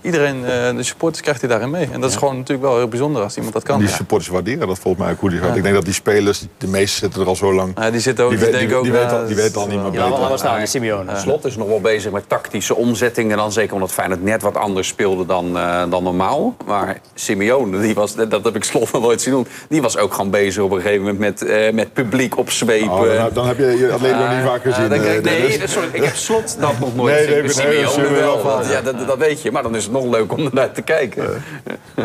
iedereen, 0.01 0.45
eh, 0.45 0.75
de 0.75 0.83
supporters 0.83 1.21
krijgt 1.21 1.41
hij 1.41 1.49
daarin 1.49 1.69
mee. 1.69 1.89
En 1.91 2.01
dat 2.01 2.09
is 2.09 2.15
gewoon 2.15 2.37
natuurlijk 2.37 2.67
wel 2.67 2.77
heel 2.77 2.87
bijzonder 2.87 3.23
als 3.23 3.35
iemand 3.35 3.53
dat 3.53 3.63
kan. 3.63 3.79
Die 3.79 3.87
supporters 3.87 4.29
waarderen 4.29 4.67
dat 4.67 4.79
volgens 4.79 5.03
mij 5.03 5.13
ook 5.13 5.19
hoe 5.19 5.29
die 5.29 5.39
gaat. 5.39 5.55
Ik 5.55 5.63
denk 5.63 5.75
dat 5.75 5.85
die 5.85 5.93
spelers, 5.93 6.45
de 6.57 6.67
meeste 6.67 6.97
zitten 6.97 7.21
er 7.21 7.27
al 7.27 7.35
zo 7.35 7.53
lang. 7.53 7.71
Ja, 7.79 7.91
die 7.91 7.99
zitten 7.99 8.25
ook, 8.25 8.39
die, 8.39 8.67
die 8.67 8.75
ook, 8.75 8.85
ja, 8.85 8.91
weten 8.91 9.19
al, 9.19 9.25
die 9.25 9.35
weten 9.35 9.61
al 9.61 9.67
niet 9.67 9.81
meer 9.81 9.91
beter. 9.91 10.31
we 10.31 10.37
staan, 10.37 10.67
Simeone. 10.67 11.17
Slot 11.17 11.45
is 11.45 11.57
nog 11.57 11.67
wel 11.67 11.81
bezig 11.81 12.11
met 12.11 12.29
tactische 12.29 12.75
omzetting. 12.75 13.31
En 13.31 13.37
dan 13.37 13.51
zeker 13.51 13.73
omdat 13.73 13.91
Feyenoord 13.91 14.23
net 14.23 14.41
wat 14.41 14.57
anders 14.57 14.87
speelde 14.87 15.25
dan, 15.25 15.57
eh, 15.57 15.83
dan 15.89 16.03
normaal. 16.03 16.55
Maar 16.65 16.99
Simeone, 17.13 17.81
die 17.81 17.93
was, 17.93 18.15
dat 18.15 18.43
heb 18.43 18.55
ik 18.55 18.63
Slot 18.63 18.91
nog 18.91 19.01
nooit 19.01 19.21
zien 19.21 19.33
doen... 19.33 19.47
die 19.69 19.81
was 19.81 19.97
ook 19.97 20.13
gewoon 20.13 20.29
bezig 20.29 20.63
op 20.63 20.71
een 20.71 20.81
gegeven 20.81 20.99
moment 20.99 21.10
met, 21.17 21.41
eh, 21.45 21.73
met 21.73 21.93
publiek 21.93 22.37
opzwepen. 22.37 22.91
Oh, 22.91 23.15
dan, 23.15 23.29
dan 23.33 23.47
heb 23.47 23.57
je 23.57 23.65
je 23.65 23.91
Atletico 23.91 24.19
Ah, 24.23 24.35
niet 24.37 24.47
vaak 24.47 24.61
gezien. 24.61 24.89
dan 24.89 24.99
kijk- 25.01 25.25
eh, 25.25 25.31
nee, 25.31 25.49
Dennis. 25.49 25.71
sorry, 25.71 25.87
ik 25.91 26.03
heb 26.03 26.15
Slot 26.15 26.55
dat 26.59 26.79
nog 26.79 26.95
nooit 26.95 27.15
Nee, 27.29 27.41
gezien. 27.41 27.63
nee, 27.65 27.73
nee, 27.75 27.83
nee, 27.83 27.91
Simeone 27.93 28.15
wel. 28.15 28.41
want 28.41 28.67
Ja, 28.67 28.81
dat, 28.81 29.07
dat 29.07 29.17
weet 29.17 29.41
je. 29.41 29.51
Maar 29.51 29.63
dan 29.63 29.75
is 29.75 29.83
het 29.83 29.91
nog 29.93 30.05
leuk 30.05 30.33
om 30.33 30.45
ernaar 30.45 30.71
te 30.71 30.81
kijken. 30.81 31.43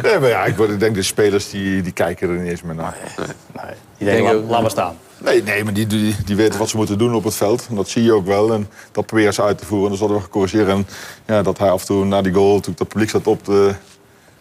Nee, 0.03 0.19
maar 0.19 0.29
ja, 0.29 0.45
ik, 0.45 0.57
word- 0.57 0.71
ik 0.71 0.81
denk 0.81 0.95
de 0.95 1.03
spelers 1.03 1.51
die, 1.51 1.83
die 1.83 1.93
kijken 1.93 2.29
er 2.29 2.35
niet 2.37 2.51
eens 2.51 2.63
meer 2.63 2.75
naar. 2.75 2.97
Die 3.99 4.07
denken, 4.09 4.35
laat, 4.35 4.51
laat 4.51 4.61
maar 4.61 4.71
staan. 4.71 4.97
Nee, 5.19 5.43
nee 5.43 5.65
maar 5.65 5.73
die, 5.73 5.87
die, 5.87 6.17
die 6.25 6.37
weten 6.37 6.59
wat 6.59 6.69
ze 6.69 6.77
moeten 6.77 6.99
doen 6.99 7.15
op 7.15 7.25
het 7.25 7.35
veld. 7.35 7.67
En 7.71 7.75
dat 7.77 7.89
zie 7.89 8.03
je 8.03 8.13
ook 8.13 8.27
wel. 8.27 8.53
En 8.53 8.69
dat 8.93 9.07
proberen 9.07 9.35
ze 9.35 9.43
uit 9.43 9.59
te 9.59 9.67
voeren. 9.67 9.85
En 9.93 9.99
dat 9.99 10.09
zullen 10.09 10.23
we 10.23 10.29
corrigeren. 10.29 10.69
En 10.69 10.87
ja, 11.27 11.43
dat 11.43 11.59
hij 11.59 11.71
af 11.71 11.81
en 11.81 11.87
toe 11.87 12.05
na 12.05 12.23
die 12.23 12.33
goal, 12.33 12.61
toen 12.61 12.75
het 12.79 12.89
publiek 12.89 13.11
zat 13.11 13.27
op 13.27 13.45
de, 13.45 13.73
hè, 13.96 13.96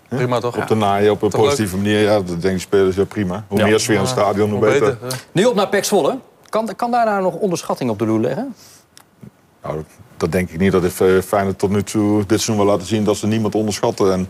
Prima 0.09 0.39
toch? 0.39 0.57
op 0.57 0.67
de 0.67 0.75
naaien, 0.75 1.11
op 1.11 1.21
een 1.21 1.29
Toch 1.29 1.41
positieve 1.41 1.75
manier. 1.75 1.99
Ja, 1.99 2.13
dat 2.13 2.27
denken 2.27 2.49
die 2.49 2.59
spelers, 2.59 2.95
ja 2.95 3.03
prima. 3.05 3.45
Hoe 3.47 3.59
Ja. 3.59 3.65
meer 3.65 3.79
sfeer 3.79 3.95
in 3.95 4.01
het 4.01 4.09
stadion, 4.09 4.49
hoe 4.51 4.59
beter. 4.59 4.97
Nu 5.31 5.45
op 5.45 5.55
naar 5.55 5.67
Pek 5.69 5.83
Zwolle. 5.85 6.19
Kan, 6.49 6.69
kan 6.75 6.91
daar 6.91 7.05
nou 7.05 7.21
nog 7.21 7.35
onderschatting 7.35 7.89
op 7.89 7.99
de 7.99 8.05
loer 8.05 8.19
leggen? 8.19 8.55
Nou, 9.63 9.83
dat, 10.17 10.31
denk 10.31 10.49
ik 10.49 10.59
niet. 10.59 10.71
Dat 10.71 10.81
heeft 10.81 11.01
eh, 11.01 11.21
Feyenoord 11.21 11.59
tot 11.59 11.69
nu 11.69 11.83
toe 11.83 12.17
dit 12.17 12.27
seizoen 12.27 12.57
wel 12.57 12.65
laten 12.65 12.87
zien 12.87 13.03
dat 13.03 13.17
ze 13.17 13.27
niemand 13.27 13.55
onderschatten. 13.55 14.11
En, 14.13 14.27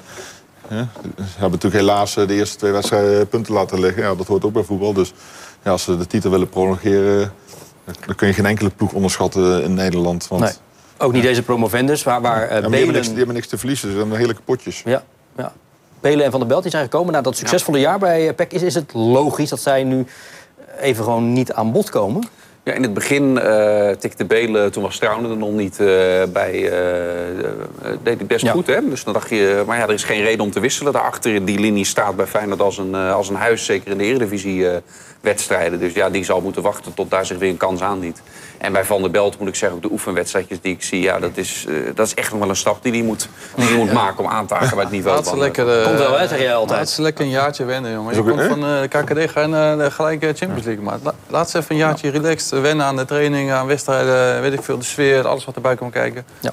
hè, 0.67 0.77
ze 0.77 1.23
hebben 1.31 1.51
natuurlijk 1.51 1.81
helaas 1.81 2.17
eh, 2.17 2.27
de 2.27 2.33
eerste 2.33 2.57
twee 2.57 2.71
wedstrijden 2.71 3.27
punten 3.27 3.53
laten 3.53 3.79
liggen. 3.79 4.03
Ja, 4.03 4.15
dat 4.15 4.27
hoort 4.27 4.45
ook 4.45 4.53
bij 4.53 4.63
voetbal. 4.63 4.93
Dus 4.93 5.13
ja, 5.63 5.71
als 5.71 5.83
ze 5.83 5.97
de 5.97 6.07
titel 6.07 6.31
willen 6.31 6.49
prolongeren, 6.49 7.31
dan 8.05 8.15
kun 8.15 8.27
je 8.27 8.33
geen 8.33 8.45
enkele 8.45 8.69
ploeg 8.69 8.93
onderschatten 8.93 9.63
in 9.63 9.73
Nederland. 9.73 10.27
Want 10.27 10.41
Nee. 10.41 10.51
Ook 10.97 11.11
niet 11.13 11.23
deze 11.23 11.43
promovendus, 11.43 12.03
waar, 12.03 12.21
waar 12.21 12.41
eh, 12.41 12.41
ja, 12.41 12.47
maar 12.49 12.61
die, 12.61 12.61
hebben 12.61 12.79
niks, 12.79 12.91
Belen... 12.91 13.07
die 13.07 13.17
hebben 13.17 13.35
niks 13.35 13.47
te 13.47 13.57
verliezen. 13.57 13.91
Ze 13.91 13.97
hebben 13.97 14.17
hele 14.17 14.35
potjes. 14.45 14.81
Ja, 14.85 15.03
ja. 15.37 15.53
Belen 16.05 16.25
en 16.25 16.31
Van 16.31 16.39
der 16.39 16.49
Belt 16.49 16.61
die 16.61 16.71
zijn 16.71 16.83
gekomen 16.83 17.13
na 17.13 17.21
dat 17.21 17.37
succesvolle 17.37 17.79
jaar 17.79 17.99
bij 17.99 18.27
eh, 18.27 18.35
PEC. 18.35 18.51
Is, 18.53 18.61
is 18.61 18.75
het 18.75 18.93
logisch 18.93 19.49
dat 19.49 19.59
zij 19.59 19.83
nu 19.83 20.05
even 20.79 21.03
gewoon 21.03 21.33
niet 21.33 21.53
aan 21.53 21.71
bod 21.71 21.89
komen? 21.89 22.23
Ja, 22.63 22.73
in 22.73 22.81
het 22.81 22.93
begin 22.93 23.39
eh 23.39 23.89
tikte 23.89 24.25
Belen, 24.25 24.71
toen 24.71 24.83
was 24.83 24.97
Trouwen 24.97 25.29
er 25.29 25.37
nog 25.37 25.51
niet 25.51 25.79
eh, 25.79 25.87
bij, 26.33 26.53
eh, 26.53 27.91
deed 28.03 28.17
hij 28.17 28.25
best 28.27 28.45
Ja. 28.45 28.51
goed. 28.51 28.67
Hè? 28.67 28.89
Dus 28.89 29.03
dan 29.03 29.13
dacht 29.13 29.29
je, 29.29 29.63
maar 29.67 29.77
ja, 29.77 29.83
er 29.83 29.93
is 29.93 30.03
geen 30.03 30.23
reden 30.23 30.45
om 30.45 30.51
te 30.51 30.59
wisselen. 30.59 30.93
Daarachter 30.93 31.33
in 31.33 31.45
die 31.45 31.59
linie 31.59 31.85
staat 31.85 32.15
bij 32.15 32.25
Feyenoord 32.25 32.61
als 32.61 32.77
een, 32.77 32.95
als 32.95 33.29
een 33.29 33.35
huis, 33.35 33.65
zeker 33.65 33.91
in 33.91 33.97
de 33.97 34.03
Eredivisie 34.03 34.69
eh, 34.69 34.77
wedstrijden. 35.21 35.79
Dus 35.79 35.93
ja, 35.93 36.09
die 36.09 36.23
zal 36.23 36.41
moeten 36.41 36.61
wachten 36.61 36.93
tot 36.93 37.09
daar 37.09 37.25
zich 37.25 37.37
weer 37.37 37.49
een 37.49 37.57
kans 37.57 37.81
aandient. 37.81 38.21
En 38.65 38.71
bij 38.73 38.85
Van 38.85 39.01
der 39.01 39.11
Belt 39.11 39.39
moet 39.39 39.47
ik 39.47 39.55
zeggen, 39.55 39.77
ook 39.77 39.83
de 39.83 39.91
oefenwedstrijdjes 39.91 40.61
die 40.61 40.73
ik 40.73 40.83
zie, 40.83 41.01
ja, 41.01 41.19
dat 41.19 41.31
is, 41.33 41.65
eh, 41.67 41.75
dat 41.95 42.05
is 42.07 42.13
echt 42.13 42.31
nog 42.31 42.39
wel 42.39 42.49
een 42.49 42.55
stap 42.55 42.83
die 42.83 42.91
hij 42.91 43.01
moet, 43.01 43.29
die 43.55 43.75
moet 43.77 43.91
maken 43.93 44.23
om 44.23 44.29
aan 44.29 44.45
te 44.45 44.53
haken 44.53 44.69
bij 44.75 44.83
het 44.83 44.91
niveau. 44.91 45.15
Laat 45.15 45.23
ze 45.23 45.29
van, 45.29 45.39
lekker, 45.39 45.79
eh, 45.79 45.85
Komt 45.85 45.97
wel, 45.97 46.17
hè, 46.19 46.27
zeg 46.27 46.39
jij 46.39 46.55
altijd. 46.55 46.79
Laat 46.79 46.89
ze 46.89 47.01
lekker 47.01 47.25
een 47.25 47.31
jaartje 47.31 47.65
wennen, 47.65 47.91
jongen. 47.91 48.15
Je 48.15 48.21
komt 48.23 48.41
van 48.43 48.63
eh, 48.65 48.81
de 48.81 48.87
KKD, 48.87 49.31
ga 49.31 49.41
je 49.41 49.87
gelijk 49.91 50.23
eh, 50.23 50.29
Champions 50.35 50.65
League. 50.65 50.83
Maar 50.83 50.97
la- 51.03 51.13
laat 51.27 51.49
ze 51.49 51.57
even 51.57 51.71
een 51.71 51.77
jaartje 51.77 52.09
relaxed 52.09 52.51
eh, 52.51 52.61
wennen 52.61 52.85
aan 52.85 52.95
de 52.95 53.05
training, 53.05 53.51
aan 53.51 53.67
wedstrijden, 53.67 54.41
weet 54.41 54.53
ik 54.53 54.63
veel, 54.63 54.77
de 54.77 54.83
sfeer, 54.85 55.27
alles 55.27 55.45
wat 55.45 55.55
erbij 55.55 55.75
komt 55.75 55.91
kijken. 55.91 56.25
Ja. 56.39 56.51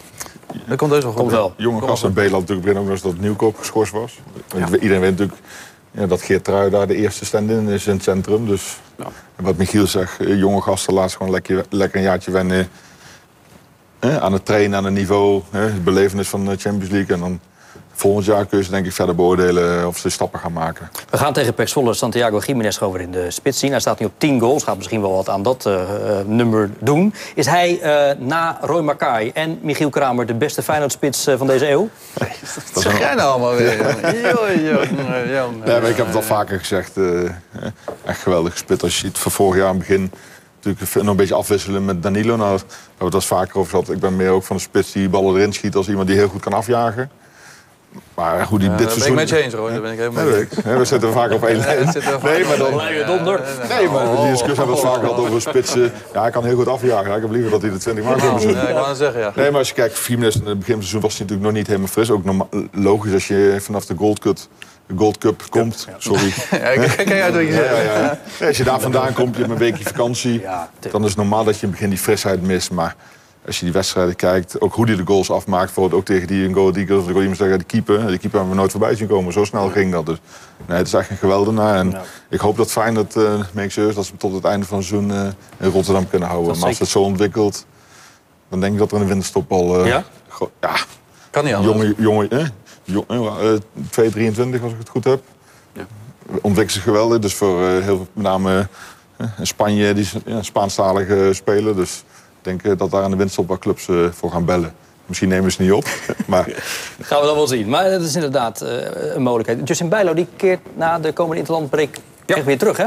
Dat 0.66 0.76
komt 0.78 0.90
heus 0.90 1.02
wel 1.02 1.12
goed. 1.12 1.20
Komt 1.20 1.32
wel. 1.32 1.54
Jonge 1.56 1.80
gasten 1.80 2.08
op. 2.08 2.16
en 2.16 2.22
Belen 2.22 2.30
had 2.38 2.40
natuurlijk 2.48 2.68
ook 2.68 2.82
nog 2.82 2.88
eens 2.92 3.02
dat 3.02 3.18
Nieuwkoop 3.18 3.58
geschorst 3.58 3.92
was. 3.92 4.18
Iedereen 4.80 5.00
weet 5.00 5.10
natuurlijk 5.10 5.38
ja, 5.92 6.06
dat 6.06 6.22
Geert 6.22 6.44
Trui 6.44 6.70
daar 6.70 6.86
de 6.86 6.96
eerste 6.96 7.24
stand-in 7.24 7.68
is 7.68 7.86
in 7.86 7.94
het 7.94 8.02
centrum. 8.02 8.46
Dus 8.46 8.76
en 9.36 9.44
wat 9.44 9.56
Michiel 9.56 9.86
zegt, 9.86 10.20
eh, 10.20 10.38
jonge 10.38 10.60
gasten 10.60 10.94
laat 10.94 11.10
ze 11.10 11.16
gewoon 11.16 11.32
lekker, 11.32 11.64
lekker 11.70 11.98
een 11.98 12.04
jaartje 12.04 12.30
wennen. 12.30 12.68
hè, 13.98 14.20
aan 14.20 14.32
het 14.32 14.44
trainen, 14.44 14.78
aan 14.78 14.84
het 14.84 14.94
niveau, 14.94 15.42
hè, 15.50 15.74
de 15.74 15.80
belevenis 15.80 16.28
van 16.28 16.44
de 16.44 16.56
Champions 16.56 16.90
League. 16.90 17.14
En 17.14 17.20
dan 17.20 17.40
volgend 17.92 18.24
jaar 18.24 18.46
kun 18.46 18.58
je 18.58 18.64
ze 18.64 18.70
denk 18.70 18.86
ik 18.86 18.92
verder 18.92 19.14
beoordelen 19.14 19.86
of 19.86 19.98
ze 19.98 20.10
stappen 20.10 20.40
gaan 20.40 20.52
maken. 20.52 20.90
We 21.10 21.18
gaan 21.18 21.32
tegen 21.32 21.54
Pek 21.54 21.68
Zwolle 21.68 21.94
Santiago 21.94 22.38
Jiménez 22.38 22.78
gewoon 22.78 22.92
weer 22.92 23.02
in 23.02 23.10
de 23.10 23.30
spits 23.30 23.58
zien. 23.58 23.70
Hij 23.70 23.80
staat 23.80 23.98
nu 23.98 24.06
op 24.06 24.12
10 24.18 24.40
goals, 24.40 24.62
gaat 24.62 24.76
misschien 24.76 25.00
wel 25.00 25.12
wat 25.12 25.28
aan 25.28 25.42
dat 25.42 25.66
eh, 25.66 25.82
eh, 25.82 26.26
nummer 26.26 26.70
doen. 26.78 27.14
Is 27.34 27.46
hij 27.46 27.80
eh, 27.80 28.16
na 28.18 28.58
Roy 28.60 28.82
Makai 28.82 29.30
en 29.34 29.58
Michiel 29.62 29.90
Kramer 29.90 30.26
de 30.26 30.34
beste 30.34 30.62
Feyenoord-spits 30.62 31.26
van 31.36 31.46
deze 31.46 31.70
eeuw? 31.70 31.88
Wat 32.72 32.82
zeg 32.82 32.98
jij 32.98 33.14
nou 33.14 33.30
allemaal 33.30 33.54
weer? 33.54 33.76
Nee, 35.64 35.80
maar 35.80 35.90
ik 35.90 35.96
heb 35.96 36.06
het 36.06 36.14
al 36.14 36.22
vaker 36.22 36.58
gezegd. 36.58 36.92
echt 38.04 38.22
geweldig 38.22 38.52
gespit. 38.52 38.82
Als 38.82 38.94
je 38.94 39.06
ziet 39.06 39.18
van 39.18 39.32
vorig 39.32 39.56
jaar 39.56 39.68
aan 39.68 39.76
het 39.76 39.86
begin... 39.86 40.12
natuurlijk 40.56 40.94
nog 40.94 41.06
een 41.06 41.16
beetje 41.16 41.34
afwisselen 41.34 41.84
met 41.84 42.02
Danilo. 42.02 42.36
Nou, 42.36 42.50
daar 42.50 42.58
hebben 42.58 42.98
we 42.98 43.04
het 43.04 43.14
eens 43.14 43.26
vaker 43.26 43.58
over 43.58 43.70
gehad. 43.70 43.90
Ik 43.90 44.00
ben 44.00 44.16
meer 44.16 44.30
ook 44.30 44.44
van 44.44 44.56
de 44.56 44.62
spits 44.62 44.92
die 44.92 45.08
ballen 45.08 45.36
erin 45.36 45.52
schiet... 45.52 45.74
als 45.74 45.88
iemand 45.88 46.06
die 46.06 46.16
heel 46.16 46.28
goed 46.28 46.40
kan 46.40 46.52
afjagen. 46.52 47.10
Maar 48.14 48.46
hoe 48.46 48.58
die 48.58 48.68
dit 48.68 48.76
ben 48.78 48.86
seizoen... 48.88 49.08
ik 49.10 49.14
met 49.14 49.28
je 49.28 49.42
eens, 49.42 49.54
hoor. 49.54 49.70
Daar 49.70 49.80
ben 49.80 49.92
ik 49.92 49.98
helemaal 49.98 50.24
mee. 50.24 50.48
Ja, 50.64 50.76
we 50.78 50.84
zitten 50.84 51.12
vaak 51.12 51.32
op 51.32 51.44
één 51.48 51.58
lijn. 51.58 51.78
we 51.86 51.92
zitten 51.92 52.20
vaak 52.20 52.22
Nee, 52.22 52.44
maar 52.44 52.56
dan... 52.56 52.72
op 52.74 52.80
één 52.80 52.94
lijn. 52.94 53.06
Donder. 53.06 53.40
Nee, 53.68 53.88
maar 53.88 54.04
die 54.06 54.30
discussie 54.30 54.46
hebben 54.46 54.66
we 54.66 54.80
het 54.80 54.80
vaak 54.90 55.00
gehad 55.00 55.18
over 55.18 55.40
spitsen. 55.40 55.92
Ja, 56.12 56.20
hij 56.22 56.30
kan 56.30 56.44
heel 56.44 56.56
goed 56.56 56.68
afjagen. 56.68 57.10
Ja, 57.10 57.16
ik 57.16 57.22
heb 57.22 57.30
liever 57.30 57.50
dat 57.50 57.62
hij 57.62 57.70
de 57.70 57.76
20 57.78 58.04
maakt. 58.04 58.22
Ja, 58.22 58.68
ik 58.68 58.86
net 58.86 58.96
zeggen, 58.96 59.20
ja. 59.20 59.32
Nee, 59.36 59.50
maar 59.50 59.58
als 59.58 59.68
je 59.68 59.74
kijkt, 59.74 60.04
Jiménez 60.06 60.34
in 60.36 60.46
het 60.46 60.58
begin 60.58 60.64
van 60.64 60.74
het 60.74 60.82
seizoen 60.88 61.00
was 61.00 61.12
hij 61.12 61.20
natuurlijk 61.20 61.46
nog 61.48 61.56
niet 61.58 61.66
helemaal 61.66 61.88
fris. 61.88 62.10
Ook 62.10 62.24
logisch 62.72 63.12
als 63.12 63.28
je 63.28 63.56
vanaf 63.60 63.86
de 63.86 63.94
Gold 63.96 64.18
Cup, 64.18 64.36
de 64.86 64.94
Gold 64.96 65.18
Cup 65.18 65.42
komt. 65.48 65.88
Sorry. 65.98 66.32
Ja, 66.50 66.58
uit 66.58 67.34
wat 67.34 67.40
je 67.42 67.46
Ja, 67.46 67.54
zegt. 67.54 67.84
ja, 67.84 67.92
ja. 67.98 68.18
Nee, 68.40 68.48
als 68.48 68.56
je 68.56 68.64
daar 68.64 68.80
vandaan 68.80 69.12
komt, 69.12 69.34
je 69.34 69.40
hebt 69.40 69.52
een 69.52 69.58
weekje 69.58 69.84
vakantie. 69.84 70.44
dan 70.90 71.02
is 71.02 71.08
het 71.08 71.16
normaal 71.16 71.44
dat 71.44 71.54
je 71.54 71.60
in 71.60 71.68
het 71.68 71.76
begin 71.76 71.90
die 71.90 71.98
frisheid 71.98 72.42
mist. 72.42 72.70
Maar 72.70 72.94
als 73.46 73.58
je 73.58 73.64
die 73.64 73.74
wedstrijden 73.74 74.16
kijkt, 74.16 74.60
ook 74.60 74.74
hoe 74.74 74.86
hij 74.86 74.96
de 74.96 75.06
goals 75.06 75.30
afmaakt. 75.30 75.64
Bijvoorbeeld 75.64 76.00
ook 76.00 76.06
tegen 76.06 76.26
die 76.26 76.52
Go 76.54 76.72
Eagles. 76.72 77.04
Dan 77.04 77.12
wil 77.12 77.16
iemand 77.20 77.36
zeggen, 77.36 77.58
de 77.58 77.64
keeper. 77.64 77.98
Die 77.98 78.06
keeper 78.18 78.30
hebben 78.38 78.48
we 78.50 78.54
nooit 78.56 78.70
voorbij 78.70 78.94
zien 78.94 79.08
komen. 79.08 79.32
Zo 79.32 79.44
snel 79.44 79.68
ging 79.68 79.92
dat. 79.92 80.06
Dus 80.06 80.18
nee, 80.66 80.76
het 80.76 80.86
is 80.86 80.92
echt 80.92 81.10
een 81.10 81.16
geweldenaar. 81.16 81.74
En 81.76 81.94
ik 82.30 82.40
hoop 82.40 82.56
dat 82.56 82.70
Feyenoord, 82.70 83.16
uh, 83.16 83.40
make 83.52 83.68
sure, 83.68 83.92
dat 83.94 84.04
ze 84.04 84.16
tot 84.16 84.32
het 84.34 84.44
einde 84.44 84.66
van 84.66 84.78
het 84.78 84.86
seizoen 84.86 85.10
eh, 85.12 85.26
in 85.66 85.70
Rotterdam 85.70 86.08
kunnen 86.08 86.28
houden. 86.28 86.48
Dat 86.48 86.58
Maar 86.58 86.68
als 86.68 86.78
het 86.78 86.88
zo 86.88 87.00
ontwikkelt, 87.02 87.66
dan 88.48 88.60
denk 88.60 88.72
ik 88.72 88.78
dat 88.78 88.90
er 88.90 88.96
in 88.96 89.02
de 89.02 89.08
winterstop 89.08 89.52
al... 89.52 89.80
eh, 89.80 89.86
Ja? 89.86 90.04
ja. 90.60 90.74
Kan 91.30 91.44
niet 91.44 91.54
anders. 91.54 91.76
Jonge, 91.76 91.94
jonge, 91.98 92.28
eh? 92.28 92.46
Jong, 92.84 93.06
eh, 93.08 93.52
223 93.90 94.62
als 94.62 94.72
ik 94.72 94.78
het 94.78 94.88
goed 94.88 95.04
heb. 95.04 95.22
Ontwikkelt 96.26 96.72
zich 96.72 96.82
geweldig. 96.82 97.18
Dus 97.18 97.34
voor 97.34 97.62
eh, 97.62 97.68
heel 97.70 97.82
veel, 97.96 98.06
met 98.12 98.24
name 98.24 98.68
eh, 99.16 99.26
Spanje, 99.42 99.94
die 99.94 100.08
ja, 100.26 100.42
Spaanstalige 100.42 101.30
speler. 101.32 101.76
Dus 101.76 102.04
denk 102.42 102.62
eh, 102.62 102.72
dat 102.76 102.90
daar 102.90 103.02
aan 103.02 103.10
de 103.10 103.16
winterstop 103.16 103.48
wat 103.48 103.58
clubs 103.58 103.88
eh, 103.88 103.96
voor 104.10 104.30
gaan 104.30 104.44
bellen. 104.44 104.74
Misschien 105.06 105.28
nemen 105.28 105.52
ze 105.52 105.62
het 105.62 105.66
niet 105.66 105.76
op. 105.76 105.86
maar 106.32 106.44
Gaan 107.00 107.20
we 107.20 107.26
dan 107.26 107.36
wel 107.36 107.46
zien. 107.46 107.68
Maar 107.68 107.84
het 107.84 108.02
is 108.02 108.14
inderdaad 108.14 108.60
eh, 108.60 109.14
een 109.14 109.22
mogelijkheid. 109.22 109.68
Justin 109.68 109.88
Bijlo 109.88 110.14
die 110.14 110.26
keert 110.36 110.60
na 110.74 110.98
de 110.98 111.12
komende 111.12 111.38
interlandbreek 111.38 111.98
echt 112.26 112.44
weer 112.44 112.58
terug, 112.58 112.76
hè? 112.76 112.86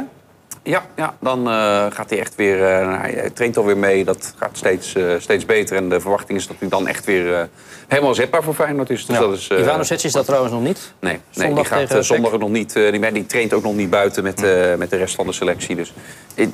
Ja, 0.68 0.86
ja 0.96 1.16
dan 1.20 1.48
uh, 1.48 1.86
gaat 1.90 2.10
hij 2.10 2.20
echt 2.20 2.36
weer... 2.36 2.58
Uh, 2.58 3.00
hij 3.00 3.30
traint 3.34 3.58
alweer 3.58 3.78
mee. 3.78 4.06
Dat 4.06 4.34
gaat 4.38 4.58
steeds, 4.58 4.96
uh, 4.96 5.14
steeds 5.18 5.46
beter. 5.46 5.76
En 5.76 5.90
de 5.90 6.00
verwachting 6.00 6.38
is 6.38 6.48
dat 6.48 6.56
hij 6.60 6.70
dan 6.70 6.88
echt 6.88 7.06
weer 7.06 7.50
helemaal 7.88 8.16
zetbaar 8.16 8.44
voor 8.44 8.54
Feyenoord 8.54 8.90
is. 8.90 9.06
Dus 9.06 9.16
ja. 9.16 9.22
dat 9.22 9.34
is 9.34 9.50
Ivanovic 9.50 10.04
is 10.04 10.12
dat 10.12 10.26
trouwens 10.26 10.54
nog 10.54 10.62
niet? 10.62 10.94
Nee, 11.00 11.20
nee 11.34 11.54
die 11.54 11.66
gaat 11.66 12.06
zondag 12.06 12.38
nog 12.38 12.50
niet. 12.50 12.74
die, 12.74 13.12
die 13.12 13.26
traint 13.26 13.54
ook 13.54 13.64
nog 13.64 13.76
niet 13.76 13.90
buiten 13.90 14.24
met, 14.24 14.42
met 14.78 14.90
de 14.90 14.98
rest 14.98 15.16
van 15.16 15.26
de 15.26 15.34
selectie. 15.34 15.76
Dus 15.76 15.94
ik 16.36 16.50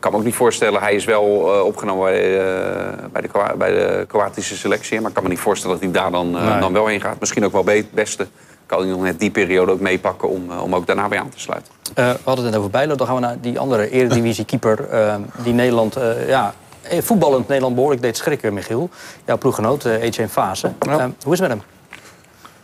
kan 0.00 0.12
me 0.12 0.18
ook 0.18 0.24
niet 0.24 0.34
voorstellen... 0.34 0.80
Hij 0.80 0.94
is 0.94 1.04
wel 1.04 1.24
opgenomen 1.64 2.04
bij, 2.04 2.42
bij, 3.12 3.22
de, 3.22 3.56
bij 3.58 3.70
de 3.70 4.04
Kroatische 4.08 4.56
selectie. 4.56 5.00
Maar 5.00 5.08
ik 5.08 5.14
kan 5.14 5.22
me 5.22 5.28
niet 5.28 5.38
voorstellen 5.38 5.80
dat 5.80 5.84
hij 5.84 6.02
daar 6.02 6.10
dan, 6.10 6.30
nee. 6.30 6.60
dan 6.60 6.72
wel 6.72 6.86
heen 6.86 7.00
gaat. 7.00 7.20
Misschien 7.20 7.44
ook 7.44 7.52
wel 7.52 7.64
het 7.66 7.90
beste 7.90 8.26
kan 8.66 8.80
hij 8.80 8.90
nog 8.90 9.02
net 9.02 9.20
die 9.20 9.30
periode 9.30 9.72
ook 9.72 9.80
meepakken 9.80 10.28
om, 10.28 10.50
om 10.58 10.74
ook 10.74 10.86
daarna 10.86 11.08
weer 11.08 11.18
aan 11.18 11.28
te 11.28 11.40
sluiten. 11.40 11.72
Uh, 11.88 11.94
we 11.94 12.18
hadden 12.24 12.44
het 12.44 12.52
net 12.52 12.56
over 12.56 12.70
Bijlo, 12.70 12.94
dan 12.94 13.06
gaan 13.06 13.16
we 13.16 13.20
naar 13.20 13.40
die 13.40 13.58
andere 13.58 13.90
eredivisie-keeper... 13.90 14.88
Uh, 14.92 15.14
die 15.42 15.52
Nederland, 15.52 15.98
uh, 15.98 16.28
ja, 16.28 16.54
voetballend 17.00 17.48
Nederland 17.48 17.74
behoorlijk 17.74 18.02
deed 18.02 18.16
schrikken, 18.16 18.54
Michiel. 18.54 18.90
Jouw 19.24 19.38
ploeggenoot, 19.38 19.84
uh, 19.84 20.02
Etienne 20.02 20.32
Fase. 20.32 20.72
Ja. 20.80 21.10
hoe 21.22 21.32
is 21.32 21.38
het 21.38 21.48
met 21.48 21.58
hem? 21.58 21.62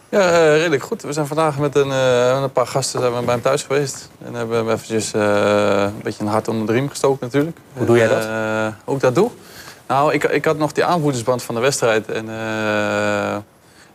Ja, 0.08 0.54
redelijk 0.54 0.82
goed. 0.82 1.02
We 1.02 1.12
zijn 1.12 1.26
vandaag 1.26 1.58
met 1.58 1.76
een, 1.76 1.88
met 2.34 2.42
een 2.42 2.52
paar 2.52 2.66
gasten 2.66 3.00
zijn 3.00 3.14
we 3.14 3.20
bij 3.20 3.34
hem 3.34 3.42
thuis 3.42 3.62
geweest. 3.62 4.08
En 4.24 4.34
hebben 4.34 4.56
hem 4.56 4.70
eventjes 4.70 5.12
een 5.12 6.02
beetje 6.02 6.22
een 6.22 6.30
hart 6.30 6.48
onder 6.48 6.66
de 6.66 6.72
riem 6.72 6.88
gestoken 6.88 7.18
natuurlijk. 7.20 7.56
Hoe 7.72 7.86
doe 7.86 7.96
jij 7.96 8.08
dat? 8.08 8.26
hoe 8.84 8.94
ik 8.94 9.00
dat 9.00 9.14
doe? 9.14 9.30
Nou, 9.86 10.12
ik, 10.12 10.24
ik 10.24 10.44
had 10.44 10.58
nog 10.58 10.72
die 10.72 10.84
aanvoerdersband 10.84 11.42
van 11.42 11.54
de 11.54 11.60
wedstrijd. 11.60 12.08
En 12.10 12.28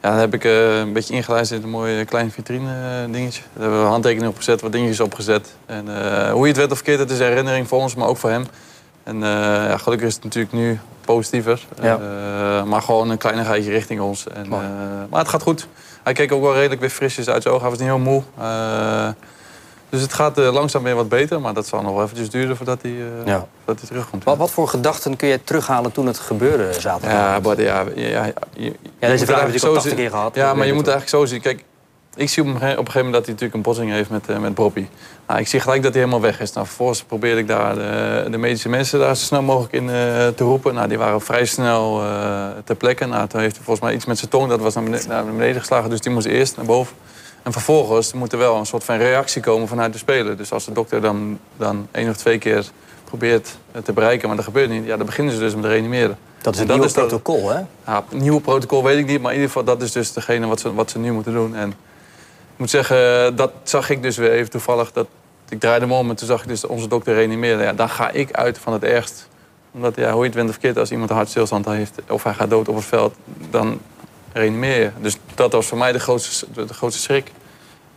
ja, 0.07 0.13
dan 0.13 0.21
heb 0.21 0.33
ik 0.33 0.43
uh, 0.43 0.77
een 0.77 0.93
beetje 0.93 1.13
ingelijst 1.13 1.51
in 1.51 1.63
een 1.63 1.69
mooi 1.69 2.05
klein 2.05 2.31
vitrine 2.31 3.07
dingetje. 3.11 3.41
Daar 3.53 3.61
hebben 3.61 3.81
we 3.81 3.87
handtekeningen 3.87 4.29
op 4.29 4.37
gezet, 4.37 4.61
wat 4.61 4.71
dingetjes 4.71 4.99
opgezet. 4.99 5.55
En 5.65 5.85
uh, 5.87 6.31
hoe 6.31 6.41
je 6.41 6.47
het 6.47 6.57
werd 6.57 6.71
of 6.71 6.77
verkeerd, 6.77 6.99
het 6.99 7.11
is 7.11 7.19
een 7.19 7.25
herinnering 7.25 7.67
voor 7.67 7.79
ons, 7.79 7.95
maar 7.95 8.07
ook 8.07 8.17
voor 8.17 8.29
hem. 8.29 8.45
En 9.03 9.19
ja, 9.19 9.77
gelukkig 9.77 10.07
is 10.07 10.13
het 10.15 10.23
natuurlijk 10.23 10.53
nu 10.53 10.79
positiever. 11.05 11.65
Ja. 11.81 11.97
maar 12.65 12.81
gewoon 12.81 13.09
een 13.09 13.17
kleinigheidje 13.17 13.71
richting 13.71 13.99
ons. 13.99 14.27
En, 14.27 14.47
maar 15.09 15.19
het 15.19 15.27
gaat 15.27 15.41
goed. 15.41 15.67
Hij 16.03 16.13
keek 16.13 16.31
ook 16.31 16.41
wel 16.41 16.53
redelijk 16.53 16.81
weer 16.81 16.89
frisjes 16.89 17.29
uit 17.29 17.41
zijn 17.41 17.53
ogen. 17.53 17.67
Hij 17.67 17.77
was 17.77 17.85
niet 17.85 17.95
heel 17.95 18.11
moe. 18.11 18.23
Dus 19.89 20.01
het 20.01 20.13
gaat 20.13 20.39
uh, 20.39 20.53
langzaam 20.53 20.83
weer 20.83 20.95
wat 20.95 21.09
beter, 21.09 21.41
maar 21.41 21.53
dat 21.53 21.67
zal 21.67 21.81
nog 21.81 21.93
wel 21.93 22.03
eventjes 22.03 22.29
duren 22.29 22.57
voordat 22.57 22.81
hij, 22.81 22.91
uh, 22.91 23.07
ja. 23.25 23.47
hij 23.65 23.75
terugkomt. 23.75 24.23
Wat, 24.23 24.37
wat, 24.37 24.51
voor 24.51 24.67
gedachten 24.67 25.15
kun 25.15 25.27
je 25.27 25.43
terughalen 25.43 25.91
toen 25.91 26.07
het 26.07 26.19
gebeurde 26.19 26.73
zaterdag? 26.73 27.17
Ja, 27.17 27.39
maar, 27.39 27.61
ja, 27.61 27.83
ja, 27.95 28.25
ja, 28.25 28.31
ja 28.99 29.07
deze 29.07 29.25
vraag 29.25 29.39
heb 29.39 29.55
ik 29.55 29.63
al 29.63 29.73
80 29.73 29.93
keer 29.93 30.09
gehad. 30.09 30.35
Ja, 30.35 30.53
maar 30.53 30.65
je 30.65 30.73
moet 30.73 30.87
eigenlijk 30.87 31.17
zo 31.17 31.25
zien. 31.25 31.41
Kijk, 31.41 31.63
ik 32.15 32.29
zie 32.29 32.43
op 32.43 32.49
een 32.49 32.59
gegeven 32.59 32.83
moment 32.93 33.13
dat 33.13 33.25
hij 33.25 33.33
natuurlijk 33.33 33.53
een 33.53 33.61
botsing 33.61 33.91
heeft 33.91 34.09
met, 34.09 34.29
uh, 34.29 34.37
met. 34.37 34.57
Nou, 35.27 35.39
ik 35.39 35.47
zie 35.47 35.59
gelijk 35.59 35.83
dat 35.83 35.93
hij 35.93 36.01
helemaal 36.01 36.21
weg 36.21 36.39
is. 36.39 36.53
Nou, 36.53 36.65
vervolgens 36.65 37.03
probeerde 37.03 37.39
ik 37.39 37.47
daar 37.47 37.75
de, 37.75 38.27
de, 38.31 38.37
medische 38.37 38.69
mensen 38.69 38.99
daar 38.99 39.15
zo 39.15 39.23
snel 39.23 39.41
mogelijk 39.41 39.73
in 39.73 39.87
te 40.35 40.43
roepen. 40.43 40.73
Nou, 40.73 40.87
die 40.87 40.97
waren 40.97 41.21
vrij 41.21 41.45
snel 41.45 42.01
ter 42.63 42.75
plekke. 42.75 43.05
Nou, 43.05 43.27
toen 43.27 43.39
heeft 43.39 43.55
hij 43.55 43.63
volgens 43.63 43.85
mij 43.85 43.95
iets 43.95 44.05
met 44.05 44.17
zijn 44.17 44.29
tong, 44.29 44.49
dat 44.49 44.59
was 44.59 44.73
naar 44.73 44.83
beneden, 44.83 45.07
naar 45.07 45.25
beneden 45.25 45.59
geslagen. 45.59 45.89
Dus 45.89 46.01
die 46.01 46.11
moest 46.11 46.25
eerst 46.25 46.55
naar 46.55 46.65
boven. 46.65 46.95
En 47.43 47.51
vervolgens 47.51 48.13
moet 48.13 48.31
er 48.31 48.37
wel 48.37 48.55
een 48.55 48.65
soort 48.65 48.83
van 48.83 48.97
reactie 48.97 49.41
komen 49.41 49.67
vanuit 49.67 49.93
de 49.93 49.99
speler. 49.99 50.37
Dus 50.37 50.51
als 50.51 50.65
de 50.65 50.71
dokter 50.71 51.01
dan, 51.01 51.39
dan 51.57 51.87
één 51.91 52.09
of 52.09 52.17
twee 52.17 52.37
keer 52.37 52.65
probeert 53.03 53.57
te 53.83 53.93
bereiken, 53.93 54.27
maar 54.27 54.37
dat 54.37 54.45
gebeurt 54.45 54.69
niet, 54.69 54.85
ja, 54.85 54.97
dan 54.97 55.05
beginnen 55.05 55.33
ze 55.33 55.39
dus 55.39 55.55
met 55.55 55.65
reanimeren. 55.65 56.17
Dat 56.41 56.53
is 56.53 56.59
het 56.59 56.69
nieuwe 56.69 56.91
protocol, 56.91 57.49
hè? 57.49 57.59
Ja, 57.85 58.03
het 58.09 58.19
nieuwe 58.19 58.41
protocol 58.41 58.83
weet 58.83 58.97
ik 58.97 59.05
niet, 59.05 59.21
maar 59.21 59.31
in 59.31 59.37
ieder 59.37 59.53
geval 59.53 59.63
dat 59.63 59.81
is 59.81 59.91
dus 59.91 60.13
degene 60.13 60.47
wat 60.47 60.59
ze, 60.59 60.73
wat 60.73 60.91
ze 60.91 60.99
nu 60.99 61.11
moeten 61.11 61.33
doen. 61.33 61.55
En 61.55 61.69
ik 61.69 61.75
moet 62.55 62.69
zeggen, 62.69 63.35
dat 63.35 63.51
zag 63.63 63.89
ik 63.89 64.01
dus 64.01 64.17
weer 64.17 64.31
even 64.31 64.49
toevallig. 64.49 64.91
Dat, 64.91 65.07
ik 65.49 65.59
draaide 65.59 65.85
me 65.85 65.93
om 65.93 66.09
en 66.09 66.15
toen 66.15 66.27
zag 66.27 66.41
ik 66.41 66.47
dus 66.47 66.65
onze 66.65 66.87
dokter 66.87 67.13
reanimeren. 67.13 67.63
Ja, 67.63 67.73
dan 67.73 67.89
ga 67.89 68.09
ik 68.09 68.31
uit 68.31 68.57
van 68.57 68.73
het 68.73 68.83
ergst. 68.83 69.27
Omdat, 69.71 69.95
ja, 69.95 70.11
hoe 70.11 70.19
je 70.19 70.25
het 70.25 70.35
went 70.35 70.47
of 70.47 70.53
verkeerd, 70.53 70.77
als 70.77 70.91
iemand 70.91 71.09
een 71.09 71.15
hartstilstand 71.15 71.65
heeft 71.65 71.99
of 72.09 72.23
hij 72.23 72.33
gaat 72.33 72.49
dood 72.49 72.67
op 72.67 72.75
het 72.75 72.85
veld, 72.85 73.15
dan 73.49 73.79
je. 74.43 74.91
Dus 75.01 75.17
dat 75.35 75.51
was 75.51 75.67
voor 75.67 75.77
mij 75.77 75.91
de 75.91 75.99
grootste, 75.99 76.45
de 76.53 76.73
grootste 76.73 77.01
schrik. 77.01 77.31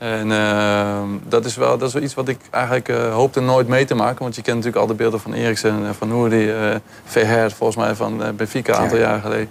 En 0.00 0.30
uh, 0.30 1.02
dat, 1.28 1.44
is 1.44 1.56
wel, 1.56 1.78
dat 1.78 1.88
is 1.88 1.94
wel 1.94 2.02
iets 2.02 2.14
wat 2.14 2.28
ik 2.28 2.38
eigenlijk 2.50 2.88
uh, 2.88 3.12
hoopte 3.12 3.40
nooit 3.40 3.68
mee 3.68 3.84
te 3.84 3.94
maken. 3.94 4.22
Want 4.22 4.34
je 4.34 4.42
kent 4.42 4.56
natuurlijk 4.56 4.82
al 4.82 4.88
de 4.88 4.94
beelden 4.94 5.20
van 5.20 5.32
Eriksen 5.32 5.86
en 5.86 5.94
van 5.94 6.08
Noordi, 6.08 6.70
uh, 6.70 6.74
Verher, 7.04 7.50
volgens 7.50 7.78
mij 7.78 7.94
van 7.94 8.36
Benfica 8.36 8.72
een 8.72 8.80
aantal 8.80 8.98
ja. 8.98 9.08
jaar 9.08 9.20
geleden. 9.20 9.48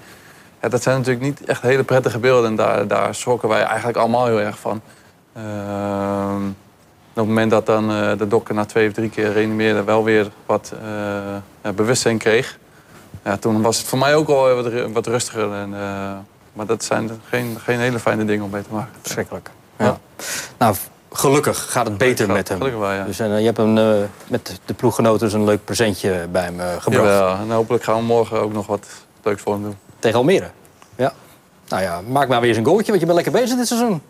Ja, 0.61 0.69
dat 0.69 0.83
zijn 0.83 0.97
natuurlijk 0.97 1.25
niet 1.25 1.45
echt 1.45 1.61
hele 1.61 1.83
prettige 1.83 2.19
beelden. 2.19 2.49
En 2.49 2.55
daar, 2.55 2.87
daar 2.87 3.15
schrokken 3.15 3.49
wij 3.49 3.61
eigenlijk 3.61 3.97
allemaal 3.97 4.25
heel 4.25 4.39
erg 4.41 4.59
van. 4.59 4.81
Ehm, 5.33 6.47
op 7.09 7.25
het 7.25 7.27
moment 7.27 7.51
dat 7.51 7.65
dan 7.65 7.87
de 8.17 8.27
dokter 8.27 8.55
na 8.55 8.65
twee 8.65 8.87
of 8.87 8.93
drie 8.93 9.09
keer 9.09 9.31
reanimeerde 9.31 9.83
wel 9.83 10.03
weer 10.03 10.31
wat 10.45 10.73
bewustzijn 11.75 12.17
kreeg. 12.17 12.57
Ja, 13.23 13.37
toen 13.37 13.61
was 13.61 13.77
het 13.77 13.87
voor 13.87 13.97
mij 13.97 14.15
ook 14.15 14.27
al 14.27 14.53
wat, 14.53 14.71
wat 14.91 15.07
rustiger. 15.07 15.53
En, 15.53 15.73
maar 16.59 16.67
dat 16.67 16.83
zijn 16.83 17.21
geen, 17.29 17.57
geen 17.63 17.79
hele 17.79 17.99
fijne 17.99 18.25
dingen 18.25 18.45
om 18.45 18.49
mee 18.49 18.61
te 18.61 18.73
maken. 18.73 18.91
Verschrikkelijk. 19.01 19.49
Ja. 19.77 19.99
Nou, 20.57 20.75
gelukkig 21.11 21.71
gaat 21.71 21.85
het 21.85 21.97
beter 21.97 22.27
ja, 22.27 22.33
met 22.33 22.47
hem. 22.47 22.57
Gelukkig 22.57 22.81
wel, 22.81 22.91
ja. 22.91 23.03
Dus 23.03 23.19
en, 23.19 23.39
je 23.39 23.45
hebt 23.45 23.57
hem 23.57 23.77
uh, 23.77 23.93
met 24.27 24.59
de 24.65 24.73
ploeggenoten 24.73 25.19
dus 25.19 25.33
een 25.33 25.43
leuk 25.43 25.65
presentje 25.65 26.27
bij 26.31 26.43
hem 26.43 26.59
uh, 26.59 26.65
gebracht. 26.79 27.05
Ja, 27.05 27.39
en 27.41 27.51
hopelijk 27.51 27.83
gaan 27.83 27.95
we 27.95 28.01
morgen 28.01 28.41
ook 28.41 28.53
nog 28.53 28.67
wat 28.67 28.87
leuks 29.23 29.41
voor 29.41 29.53
hem 29.53 29.63
doen. 29.63 29.77
Tegen 29.99 30.17
Almere? 30.17 30.49
Ja. 30.95 31.13
Nou 31.67 31.81
ja, 31.81 32.01
maak 32.07 32.27
maar 32.27 32.39
weer 32.39 32.49
eens 32.49 32.57
een 32.57 32.65
goaltje, 32.65 32.87
want 32.87 32.99
je 32.99 33.05
bent 33.05 33.17
lekker 33.17 33.41
bezig 33.41 33.57
dit 33.57 33.67
seizoen. 33.67 34.01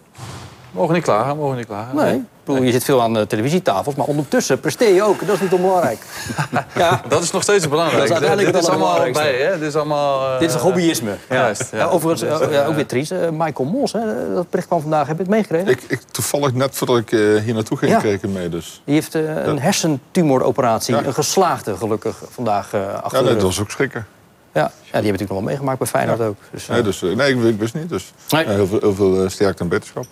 Mogen 0.72 0.94
niet 0.94 1.04
klagen, 1.04 1.38
mogen 1.38 1.58
niet 1.58 1.66
klagen. 1.66 1.96
Nee. 1.96 2.06
nee. 2.06 2.24
Bedoel, 2.44 2.64
je 2.64 2.72
zit 2.72 2.84
veel 2.84 3.02
aan 3.02 3.14
de 3.14 3.28
televisietafels, 3.28 3.96
maar 3.96 4.06
ondertussen 4.06 4.60
presteer 4.60 4.94
je 4.94 5.04
ook. 5.04 5.26
Dat 5.26 5.36
is 5.36 5.42
niet 5.42 5.54
onbelangrijk. 5.54 6.00
ja. 6.76 7.02
Dat 7.08 7.24
is 7.24 7.32
nog 7.32 7.44
steeds 7.44 7.70
belangrijk. 7.70 7.98
Dat 7.98 8.08
is 8.08 8.12
uiteindelijk 8.12 8.54
dit 8.54 8.64
is 8.64 8.70
allemaal 8.70 9.12
bij, 9.12 9.34
hè? 9.34 9.60
Dit 9.60 9.68
is 9.68 9.76
allemaal... 9.76 10.34
Uh... 10.34 10.40
Dit 10.40 10.50
is 10.50 10.56
een 10.56 10.62
hobbyisme. 10.62 11.18
Ja. 11.30 11.36
Juist, 11.36 11.72
ja. 11.72 11.86
overigens, 11.86 12.52
uh, 12.52 12.68
ook 12.68 12.76
weer 12.76 12.86
triest. 12.86 13.12
Uh, 13.12 13.30
Michael 13.32 13.70
Mos, 13.70 13.94
hè? 13.94 14.34
dat 14.34 14.50
bericht 14.50 14.68
kwam 14.68 14.82
vandaag. 14.82 15.08
Heb 15.08 15.16
je 15.16 15.22
het 15.22 15.32
meegekregen? 15.32 15.68
Ik, 15.68 15.82
ik, 15.88 16.02
toevallig 16.12 16.54
net 16.54 16.76
voordat 16.76 16.98
ik 16.98 17.10
hier 17.10 17.54
naartoe 17.54 17.78
ging, 17.78 17.92
ja. 17.92 18.00
kreeg 18.00 18.22
ik 18.22 18.30
mee. 18.30 18.50
Dus. 18.50 18.82
Die 18.86 18.94
heeft 18.94 19.14
een 19.14 19.60
hersentumoroperatie, 19.60 20.96
een 20.96 21.14
geslaagde 21.14 21.78
gelukkig, 21.78 22.22
vandaag 22.30 22.74
achter 23.02 23.20
Ja, 23.20 23.26
nee, 23.26 23.34
dat 23.34 23.44
was 23.44 23.60
ook 23.60 23.72
schrikken. 23.72 24.08
Ja. 24.54 24.62
ja, 24.62 24.70
die 24.70 24.72
hebben 24.92 25.04
natuurlijk 25.04 25.30
nog 25.30 25.40
wel 25.40 25.48
meegemaakt 25.48 25.78
bij 25.78 25.88
Feyenoord 25.88 26.22
ook. 26.22 26.38
Dus, 26.52 26.68
nee, 26.68 26.82
dus, 26.82 27.02
nee, 27.02 27.36
ik, 27.36 27.44
ik 27.44 27.60
wist 27.60 27.74
niet. 27.74 27.90
Dus 27.90 28.14
nee. 28.30 28.48
heel 28.48 28.68
veel, 28.68 28.80
heel 28.80 28.96
veel 28.96 29.30
sterkte 29.30 29.64
en 29.64 29.70
beterschap. 29.70 30.06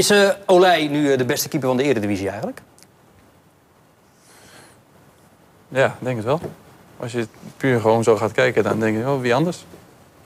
Is 0.00 0.10
uh, 0.10 0.28
Olij 0.46 0.88
nu 0.88 1.16
de 1.16 1.24
beste 1.24 1.48
keeper 1.48 1.68
van 1.68 1.76
de 1.76 1.82
Eredivisie 1.82 2.28
eigenlijk? 2.28 2.60
Ja, 5.68 5.96
denk 5.98 6.16
het 6.16 6.24
wel. 6.24 6.40
Als 6.96 7.12
je 7.12 7.26
puur 7.56 7.80
gewoon 7.80 8.02
zo 8.02 8.16
gaat 8.16 8.32
kijken, 8.32 8.62
dan 8.62 8.80
denk 8.80 8.96
je, 8.96 9.02
oh, 9.02 9.20
wie 9.20 9.34
anders? 9.34 9.64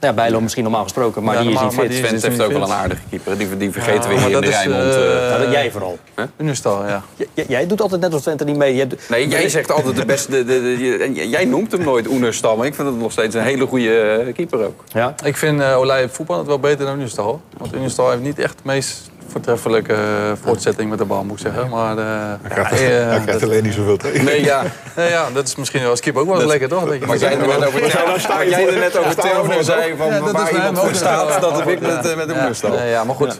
Ja, 0.00 0.12
Bijlo 0.12 0.40
misschien 0.40 0.62
normaal 0.62 0.82
gesproken, 0.82 1.22
maar 1.22 1.34
ja, 1.34 1.40
die 1.40 1.50
normaal, 1.50 1.70
is 1.70 1.76
niet 1.76 1.92
fit. 1.92 1.98
Twente 1.98 2.26
heeft 2.26 2.40
ook 2.40 2.52
wel 2.52 2.62
een 2.62 2.72
aardige 2.72 3.02
keeper. 3.10 3.38
Die, 3.38 3.56
die 3.56 3.70
vergeten 3.70 4.10
ja, 4.10 4.16
we 4.16 4.24
hier 4.24 4.34
in 4.34 4.40
de 4.40 4.48
Rijnmond. 4.48 4.94
Uh, 4.94 5.30
uh, 5.30 5.38
dat 5.38 5.52
jij 5.52 5.70
vooral. 5.70 5.98
Huh? 6.16 6.54
Ja. 6.64 7.02
J 7.16 7.42
jij 7.48 7.66
doet 7.66 7.80
altijd 7.80 8.00
net 8.00 8.12
als 8.12 8.22
Twente 8.22 8.44
niet 8.44 8.56
mee. 8.56 8.78
Hebt... 8.78 9.08
Nee, 9.08 9.28
jij 9.28 9.48
zegt 9.48 9.70
altijd 9.70 9.96
de 9.96 10.04
beste... 10.04 10.30
De, 10.30 10.44
de, 10.44 10.76
de, 11.12 11.28
jij 11.28 11.44
noemt 11.44 11.72
hem 11.72 11.82
nooit 11.82 12.08
Oenerstal, 12.08 12.56
maar 12.56 12.66
ik 12.66 12.74
vind 12.74 12.88
het 12.88 12.98
nog 12.98 13.12
steeds 13.12 13.34
een 13.34 13.42
hele 13.42 13.66
goede 13.66 14.32
keeper 14.34 14.64
ook. 14.64 14.84
Ja? 14.86 15.14
Ik 15.24 15.36
vind 15.36 15.60
uh, 15.60 15.78
Olij 15.78 16.08
voetbal 16.08 16.38
het 16.38 16.46
wel 16.46 16.58
beter 16.58 16.86
dan 16.86 16.98
Unestal. 16.98 17.40
Want 17.58 17.74
Unestal 17.74 18.10
heeft 18.10 18.22
niet 18.22 18.38
echt 18.38 18.54
het 18.54 18.64
meest 18.64 19.10
voortreffelijke 19.34 19.96
voortzetting 20.42 20.90
met 20.90 20.98
de 20.98 21.04
bal, 21.04 21.24
moet 21.24 21.40
ik 21.40 21.46
zeggen. 21.52 21.68
Maar, 21.68 21.98
uh, 21.98 22.04
hij 22.42 22.92
ja, 22.92 23.18
krijgt 23.18 23.42
alleen 23.42 23.62
niet 23.62 23.74
zoveel 23.74 23.96
tegen. 23.96 24.24
Nee, 24.24 24.44
ja. 24.44 24.62
nee, 24.96 25.10
ja, 25.10 25.30
dat 25.30 25.46
is 25.46 25.56
misschien 25.56 25.84
als 25.84 26.00
keep 26.00 26.16
ook 26.16 26.26
wel 26.26 26.38
dat, 26.38 26.46
lekker, 26.46 26.68
toch? 26.68 26.88
Dat 26.88 26.98
maar 26.98 27.16
jij 27.16 27.38
er 27.38 27.46
net 27.46 27.66
over, 27.66 27.80
wat 27.80 28.48
jij 28.48 28.68
er 28.68 28.78
net 28.78 28.98
over 28.98 29.16
Theo 29.16 29.62
zei, 29.62 29.96
van 29.96 30.32
waar 30.32 30.52
iemand 30.52 30.78
voor 30.78 30.94
staat, 30.94 31.40
dat 31.40 31.58
heb 31.58 31.68
ik 31.68 31.80
met, 31.80 32.16
met 32.16 32.28
de 32.28 32.34
moerstal. 32.42 32.72
Ja, 32.72 32.84
ja, 32.84 33.04
maar 33.04 33.14
goed, 33.14 33.36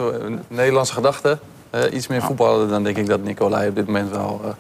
Nederlandse 0.49 0.93
gedachten. 0.93 1.41
Iets 1.93 2.07
meer 2.07 2.23
voetballen, 2.23 2.69
dan 2.69 2.83
denk 2.83 2.97
ik 2.97 3.07
dat 3.07 3.23
Nicolai 3.23 3.69
op 3.69 3.75
dit 3.75 3.87
moment 3.87 4.11
wel... 4.11 4.55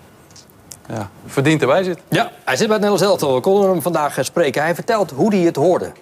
Ja, 0.88 1.10
verdient 1.26 1.60
erbij 1.60 1.82
zit. 1.82 1.98
Ja, 2.08 2.30
hij 2.44 2.56
zit 2.56 2.66
bij 2.66 2.76
het 2.76 2.84
Nederlands 2.86 3.02
elftal. 3.02 3.34
We 3.34 3.40
konden 3.40 3.70
hem 3.70 3.82
vandaag 3.82 4.16
spreken. 4.20 4.62
Hij 4.62 4.74
vertelt 4.74 5.10
hoe 5.10 5.34
hij 5.34 5.44
het 5.44 5.56
hoorde. 5.56 5.92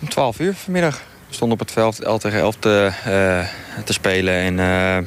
Om 0.00 0.08
12 0.08 0.38
uur 0.38 0.54
vanmiddag. 0.54 1.00
We 1.32 1.38
stonden 1.38 1.60
op 1.60 1.66
het 1.66 1.74
veld 1.74 2.00
11 2.00 2.20
tegen 2.20 2.38
11 2.38 2.56
te, 2.56 2.90
uh, 3.06 3.84
te 3.84 3.92
spelen. 3.92 4.34
En 4.34 4.58
uh, 4.58 4.98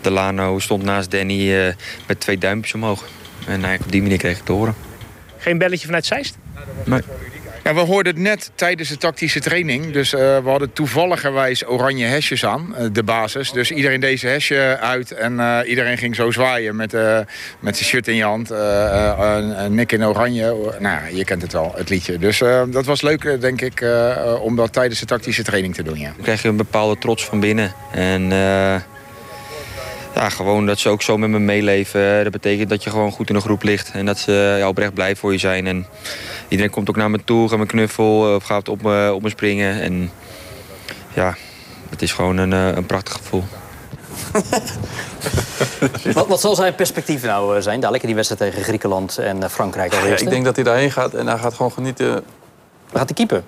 Delano 0.00 0.58
stond 0.58 0.82
naast 0.82 1.10
Danny 1.10 1.40
uh, 1.40 1.72
met 2.06 2.20
twee 2.20 2.38
duimpjes 2.38 2.74
omhoog. 2.74 3.04
En 3.40 3.48
eigenlijk 3.48 3.84
op 3.84 3.92
die 3.92 4.02
manier 4.02 4.18
kreeg 4.18 4.38
ik 4.38 4.44
te 4.44 4.52
horen. 4.52 4.74
Geen 5.38 5.58
belletje 5.58 5.86
vanuit 5.86 6.06
Zeist? 6.06 6.36
Nee. 6.84 7.00
Ja, 7.68 7.74
we 7.74 7.80
hoorden 7.80 8.14
het 8.14 8.22
net 8.22 8.50
tijdens 8.54 8.88
de 8.88 8.96
tactische 8.96 9.40
training. 9.40 9.92
Dus 9.92 10.12
uh, 10.12 10.20
we 10.20 10.48
hadden 10.48 10.72
toevalligerwijs 10.72 11.66
oranje 11.66 12.06
hesjes 12.06 12.44
aan, 12.44 12.74
uh, 12.78 12.86
de 12.92 13.02
basis. 13.02 13.52
Dus 13.52 13.70
iedereen 13.70 14.00
deze 14.00 14.26
hesje 14.26 14.78
uit 14.80 15.10
en 15.12 15.32
uh, 15.32 15.58
iedereen 15.66 15.98
ging 15.98 16.14
zo 16.14 16.30
zwaaien 16.30 16.76
met, 16.76 16.92
met 17.60 17.76
zijn 17.76 17.88
shirt 17.88 18.08
in 18.08 18.14
je 18.14 18.24
hand. 18.24 18.50
Nick 19.68 19.92
in 19.92 20.04
oranje. 20.04 20.76
Nou, 20.78 21.16
je 21.16 21.24
kent 21.24 21.42
het 21.42 21.52
wel, 21.52 21.72
het 21.76 21.88
liedje. 21.88 22.18
Dus 22.18 22.38
dat 22.68 22.84
was 22.84 23.02
leuk, 23.02 23.40
denk 23.40 23.60
ik, 23.60 23.84
om 24.40 24.56
dat 24.56 24.72
tijdens 24.72 25.00
de 25.00 25.06
tactische 25.06 25.42
training 25.42 25.74
te 25.74 25.82
doen. 25.82 25.98
Ja. 25.98 26.12
Dan 26.14 26.22
krijg 26.22 26.42
je 26.42 26.48
een 26.48 26.56
bepaalde 26.56 26.98
trots 26.98 27.24
van 27.24 27.40
binnen. 27.40 27.72
En 27.92 28.32
Ja, 30.18 30.28
gewoon 30.28 30.66
dat 30.66 30.78
ze 30.78 30.88
ook 30.88 31.02
zo 31.02 31.18
met 31.18 31.30
me 31.30 31.38
meeleven. 31.38 32.22
Dat 32.22 32.32
betekent 32.32 32.68
dat 32.68 32.84
je 32.84 32.90
gewoon 32.90 33.12
goed 33.12 33.28
in 33.28 33.34
een 33.34 33.40
groep 33.40 33.62
ligt. 33.62 33.90
En 33.92 34.06
dat 34.06 34.18
ze 34.18 34.56
ja, 34.58 34.68
oprecht 34.68 34.94
blij 34.94 35.16
voor 35.16 35.32
je 35.32 35.38
zijn. 35.38 35.66
En 35.66 35.86
iedereen 36.48 36.70
komt 36.72 36.88
ook 36.88 36.96
naar 36.96 37.10
me 37.10 37.24
toe, 37.24 37.48
gaat 37.48 37.58
me 37.58 37.66
knuffel, 37.66 38.34
of 38.34 38.44
gaat 38.44 38.68
op 38.68 38.82
me, 38.82 39.12
op 39.14 39.22
me 39.22 39.28
springen. 39.28 39.80
En 39.80 40.10
ja, 41.14 41.36
het 41.90 42.02
is 42.02 42.12
gewoon 42.12 42.36
een, 42.36 42.52
eh, 42.52 42.76
een 42.76 42.86
prachtig 42.86 43.12
gevoel. 43.12 43.44
wat, 46.14 46.26
wat 46.26 46.40
zal 46.40 46.54
zijn 46.54 46.74
perspectief 46.74 47.22
nou 47.22 47.56
eh, 47.56 47.62
zijn? 47.62 47.80
Dadelijk 47.80 48.02
in 48.02 48.08
die 48.08 48.16
wedstrijd 48.16 48.50
tegen 48.50 48.64
Griekenland 48.64 49.18
en 49.18 49.42
eh, 49.42 49.48
Frankrijk 49.48 49.92
Ja, 49.92 50.16
ik 50.16 50.30
denk 50.30 50.44
dat 50.44 50.54
hij 50.54 50.64
daarheen 50.64 50.90
gaat 50.90 51.14
en 51.14 51.26
hij 51.26 51.38
gaat 51.38 51.54
gewoon 51.54 51.72
genieten. 51.72 52.24
Gaat 52.92 53.06
hij 53.06 53.14
keeper? 53.14 53.42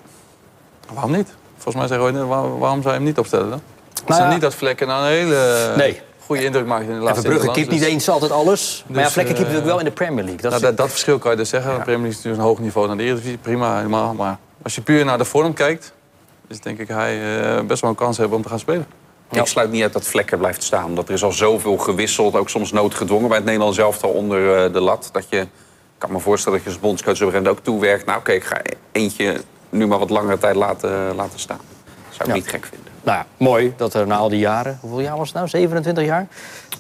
Waarom 0.92 1.12
niet? 1.12 1.28
Volgens 1.54 1.74
mij 1.74 1.86
zeggen 1.86 2.28
we 2.28 2.34
waarom 2.58 2.82
zou 2.82 2.94
je 2.94 3.00
hem 3.00 3.02
niet 3.02 3.18
opstellen 3.18 3.50
dan? 3.50 3.60
Het 3.94 4.08
Nou 4.08 4.22
ja. 4.22 4.32
niet 4.32 4.40
dat 4.40 4.54
Vlekken 4.54 4.86
nou 4.86 5.04
een 5.04 5.10
hele 5.10 5.72
Nee. 5.76 6.00
Goede 6.30 6.44
indruk 6.44 6.66
maakt 6.66 6.82
in 6.82 6.88
de 6.88 6.94
En 6.94 7.00
laatste 7.00 7.20
Verbrugge 7.20 7.46
interlands, 7.46 7.60
keept 7.60 7.70
niet 7.70 7.80
dus- 7.80 7.88
eens 8.06 8.08
altijd 8.08 8.32
alles. 8.32 8.84
maar 8.86 8.98
ja, 8.98 9.04
dus, 9.04 9.12
Vlekken 9.12 9.34
keept 9.34 9.48
eh, 9.48 9.54
natuurlijk 9.54 9.76
wel 9.76 9.78
in 9.78 9.84
de 9.84 10.04
Premier 10.04 10.24
League. 10.24 10.40
Dat 10.42 10.50
Nou, 10.50 10.62
is- 10.62 10.68
dat, 10.68 10.76
dat 10.76 10.88
verschil 10.90 11.18
kan 11.18 11.30
je 11.30 11.36
dus 11.36 11.48
zeggen. 11.48 11.70
De 11.74 11.76
Premier 11.76 11.96
League 12.00 12.10
is 12.10 12.16
natuurlijk 12.16 12.42
een 12.42 12.48
hoog 12.48 12.58
niveau 12.58 12.86
naar 12.86 12.96
de 12.96 13.02
Eredivisie. 13.02 13.38
Prima, 13.38 13.76
helemaal. 13.76 14.14
Maar 14.14 14.38
als 14.62 14.74
je 14.74 14.80
puur 14.80 15.04
naar 15.04 15.18
de 15.18 15.24
vorm 15.24 15.52
kijkt... 15.54 15.92
is 16.48 16.60
denk 16.60 16.78
ik 16.78 16.88
hij 16.88 17.42
eh, 17.56 17.62
best 17.64 17.80
wel 17.80 17.90
een 17.90 17.96
kans 17.96 18.16
hebben 18.16 18.36
om 18.36 18.42
te 18.42 18.48
gaan 18.48 18.58
spelen. 18.58 18.86
Ik 19.30 19.46
sluit 19.46 19.70
niet 19.70 19.82
uit 19.82 19.92
dat 19.92 20.04
Vlekker 20.06 20.38
blijft 20.38 20.62
staan. 20.62 20.84
Omdat 20.84 21.08
er 21.08 21.14
is 21.14 21.22
al 21.22 21.32
zoveel 21.32 21.76
gewisseld, 21.78 22.34
ook 22.36 22.48
soms 22.48 22.72
noodgedwongen 22.72 23.28
bij 23.28 23.36
het 23.36 23.46
Nederlands 23.46 23.78
elftal 23.78 24.10
onder 24.10 24.64
eh, 24.64 24.72
de 24.72 24.80
lat. 24.80 25.08
Dat 25.12 25.26
je, 25.28 25.40
ik 25.40 25.48
kan 25.98 26.12
me 26.12 26.18
voorstellen 26.18 26.58
dat 26.58 26.66
je 26.66 26.72
als 26.72 26.82
bondscoach 26.82 27.14
op 27.14 27.20
een 27.20 27.26
gegeven 27.26 27.42
moment 27.44 27.58
ook 27.68 27.72
toewerkt. 27.74 28.06
Nou 28.06 28.18
oké, 28.18 28.32
ik 28.32 28.44
ga 28.44 28.60
eentje 28.92 29.40
nu 29.68 29.86
maar 29.86 29.98
wat 29.98 30.10
langere 30.10 30.38
tijd 30.38 30.56
laten, 30.56 31.14
laten 31.14 31.38
staan. 31.38 31.60
Zou 32.08 32.20
ik 32.20 32.26
Ja. 32.26 32.34
niet 32.34 32.48
gek 32.48 32.66
vinden. 32.66 32.89
Nou 33.02 33.18
ja, 33.18 33.26
mooi 33.36 33.74
dat 33.76 33.94
er 33.94 34.06
na 34.06 34.16
al 34.16 34.28
die 34.28 34.38
jaren, 34.38 34.78
hoeveel 34.80 35.00
jaar 35.00 35.16
was 35.16 35.26
het 35.28 35.36
nou? 35.36 35.48
27 35.48 36.04
jaar? 36.04 36.26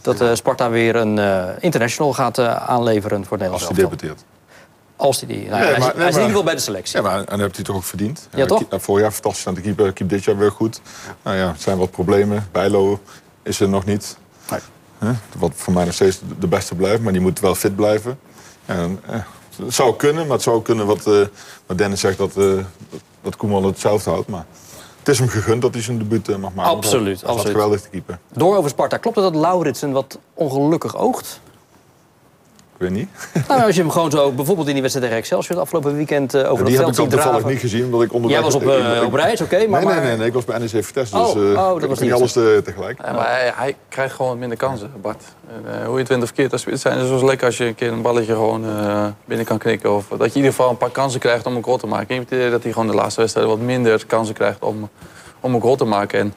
Dat 0.02 0.20
eh, 0.20 0.34
Sparta 0.34 0.70
weer 0.70 0.96
een 0.96 1.18
eh, 1.18 1.44
international 1.60 2.12
gaat 2.12 2.38
eh, 2.38 2.54
aanleveren 2.68 3.24
voor 3.24 3.38
het 3.38 3.50
Als 3.50 3.64
hij 3.64 3.72
debuteert. 3.74 4.24
Als 4.96 5.18
hij 5.20 5.28
die... 5.28 5.48
Nou, 5.48 5.50
Nee, 5.50 5.60
hij, 5.62 5.72
is- 5.72 5.78
maar- 5.78 5.86
hij 5.88 5.98
nee, 5.98 6.08
is 6.08 6.14
in 6.14 6.20
ieder 6.20 6.28
geval 6.28 6.42
bij 6.44 6.54
de 6.54 6.60
selectie. 6.60 6.96
Ja, 6.96 7.02
maar 7.08 7.18
en 7.18 7.24
dat 7.26 7.38
heeft 7.40 7.56
hij 7.56 7.64
toch 7.64 7.76
ook 7.76 7.84
verdiend. 7.84 8.28
Ja, 8.34 8.46
toch? 8.46 8.68
Ki- 8.68 8.78
Vorig 8.78 9.02
jaar 9.02 9.12
fantastisch 9.12 9.46
aan 9.46 9.54
de 9.54 9.60
keeper. 9.60 9.92
Keep 9.92 10.08
dit 10.08 10.24
jaar 10.24 10.36
weer 10.38 10.50
goed. 10.50 10.80
Nou 11.22 11.36
ja, 11.36 11.48
er 11.48 11.54
zijn 11.58 11.78
wat 11.78 11.90
problemen. 11.90 12.48
Bijlo 12.52 13.00
is 13.42 13.60
er 13.60 13.68
nog 13.68 13.84
niet. 13.84 14.16
Hè? 14.98 15.12
Wat 15.38 15.52
voor 15.54 15.72
mij 15.72 15.84
nog 15.84 15.94
steeds 15.94 16.20
de- 16.38 16.46
beste 16.46 16.74
blijft. 16.74 17.02
Maar 17.02 17.12
die 17.12 17.20
moet 17.22 17.40
wel 17.40 17.54
fit 17.54 17.76
blijven. 17.76 18.18
En, 18.66 19.00
eh, 19.06 19.20
het 19.64 19.74
zou 19.74 19.96
kunnen, 19.96 20.22
maar 20.26 20.32
het 20.34 20.42
zou 20.42 20.62
kunnen 20.62 20.86
wat, 20.86 21.06
eh, 21.06 21.20
wat 21.66 21.78
Dennis 21.78 22.00
zegt... 22.00 22.18
dat, 22.18 22.36
eh, 22.36 22.44
dat, 23.22 23.36
Koeman 23.36 23.64
hetzelfde 23.64 24.10
houdt. 24.10 24.28
Maar 24.28 24.44
is 25.10 25.18
hem 25.18 25.28
gegund 25.28 25.62
dat 25.62 25.74
hij 25.74 25.82
zijn 25.82 25.98
debuut 25.98 26.28
eh, 26.28 26.36
mag 26.36 26.54
maken. 26.54 26.72
Absoluut, 26.72 27.18
staat 27.18 27.30
absoluut. 27.30 27.52
geweldig 27.52 27.80
te 27.80 27.88
keeper. 27.88 28.18
Door 28.32 28.56
over 28.56 28.70
Sparta. 28.70 28.96
Klopt 28.96 29.16
het 29.16 29.32
dat 29.32 29.34
Lauritsen 29.34 29.92
wat 29.92 30.18
ongelukkig 30.34 30.96
oogt? 30.96 31.40
Ik 32.80 32.86
weet 32.88 32.94
niet. 32.96 33.08
Nou, 33.48 33.62
als 33.64 33.74
je 33.74 33.80
hem 33.80 33.90
gewoon 33.90 34.10
zo, 34.10 34.32
bijvoorbeeld 34.32 34.66
in 34.66 34.72
die 34.72 34.82
wedstrijd 34.82 35.06
tegen 35.08 35.22
Excelsior... 35.22 35.50
het 35.56 35.60
afgelopen 35.64 35.96
weekend 35.96 36.34
eh, 36.34 36.50
over 36.52 36.64
die 36.64 36.76
dat 36.76 36.84
heb 36.86 36.94
veld 36.94 37.06
ik 37.06 37.10
dan 37.12 37.20
zien 37.22 37.32
toevallig 37.32 37.46
niet 37.52 37.60
gezien, 37.60 37.84
omdat 37.84 38.02
ik 38.02 38.12
onderweg... 38.12 38.36
Jij 38.36 38.46
was 38.46 38.54
op, 38.54 38.62
ik- 38.62 38.68
eh, 38.68 38.96
ik- 38.96 39.02
op 39.04 39.14
reis, 39.14 39.40
oké, 39.40 39.56
maar... 39.56 39.66
nee, 39.68 39.88
maar- 39.88 39.94
nee, 40.00 40.04
nee, 40.08 40.16
nee, 40.16 40.26
ik 40.26 40.32
was 40.32 40.44
bij 40.44 40.58
NEC 40.58 40.84
Vitesse, 40.84 41.16
Oh, 41.18 41.24
dus 41.34 41.34
eh, 41.34 41.40
oh, 41.60 41.68
dat 41.74 41.82
ik 41.82 41.88
was 41.88 41.98
niet 41.98 42.12
alles 42.12 42.32
te- 42.32 42.60
tegelijk. 42.64 43.00
Ja, 43.04 43.12
maar 43.12 43.28
hij, 43.30 43.52
hij 43.54 43.76
krijgt 43.88 44.14
gewoon 44.14 44.38
minder 44.38 44.58
kansen, 44.58 44.90
Bart. 45.02 45.22
En, 45.48 45.72
eh, 45.80 45.84
hoe 45.84 45.92
je 45.94 45.98
het 45.98 46.08
wint 46.08 46.20
of 46.22 46.26
verkeerd, 46.26 46.50
dat 46.50 46.64
is- 46.66 46.80
zijn 46.80 46.98
het 46.98 47.10
is 47.10 47.22
lekker 47.22 47.46
als 47.46 47.56
je 47.56 47.64
een 47.64 47.74
keer 47.74 47.92
een 47.92 48.02
balletje 48.02 48.32
gewoon 48.32 48.64
eh, 48.64 49.06
binnen 49.24 49.46
kan 49.46 49.58
knikken. 49.58 49.94
Of 49.94 50.06
dat 50.08 50.18
je 50.18 50.24
in 50.24 50.34
ieder 50.34 50.50
geval 50.50 50.70
een 50.70 50.76
paar 50.76 50.90
kansen 50.90 51.20
krijgt 51.20 51.46
om 51.46 51.56
een 51.56 51.64
goal 51.64 51.76
te 51.78 51.86
maken. 51.86 52.08
Ik 52.08 52.14
heb 52.14 52.20
het 52.28 52.32
idee 52.38 52.50
dat 52.50 52.62
hij 52.62 52.72
gewoon 52.72 52.88
de 52.88 52.94
laatste 52.94 53.20
wedstrijden 53.20 53.52
wat 53.56 53.62
minder 53.66 54.06
kansen 54.06 54.34
krijgt 54.34 54.62
om, 54.62 54.88
om 55.40 55.54
een 55.54 55.60
goal 55.60 55.76
te 55.76 55.84
maken. 55.84 56.18
En 56.20 56.34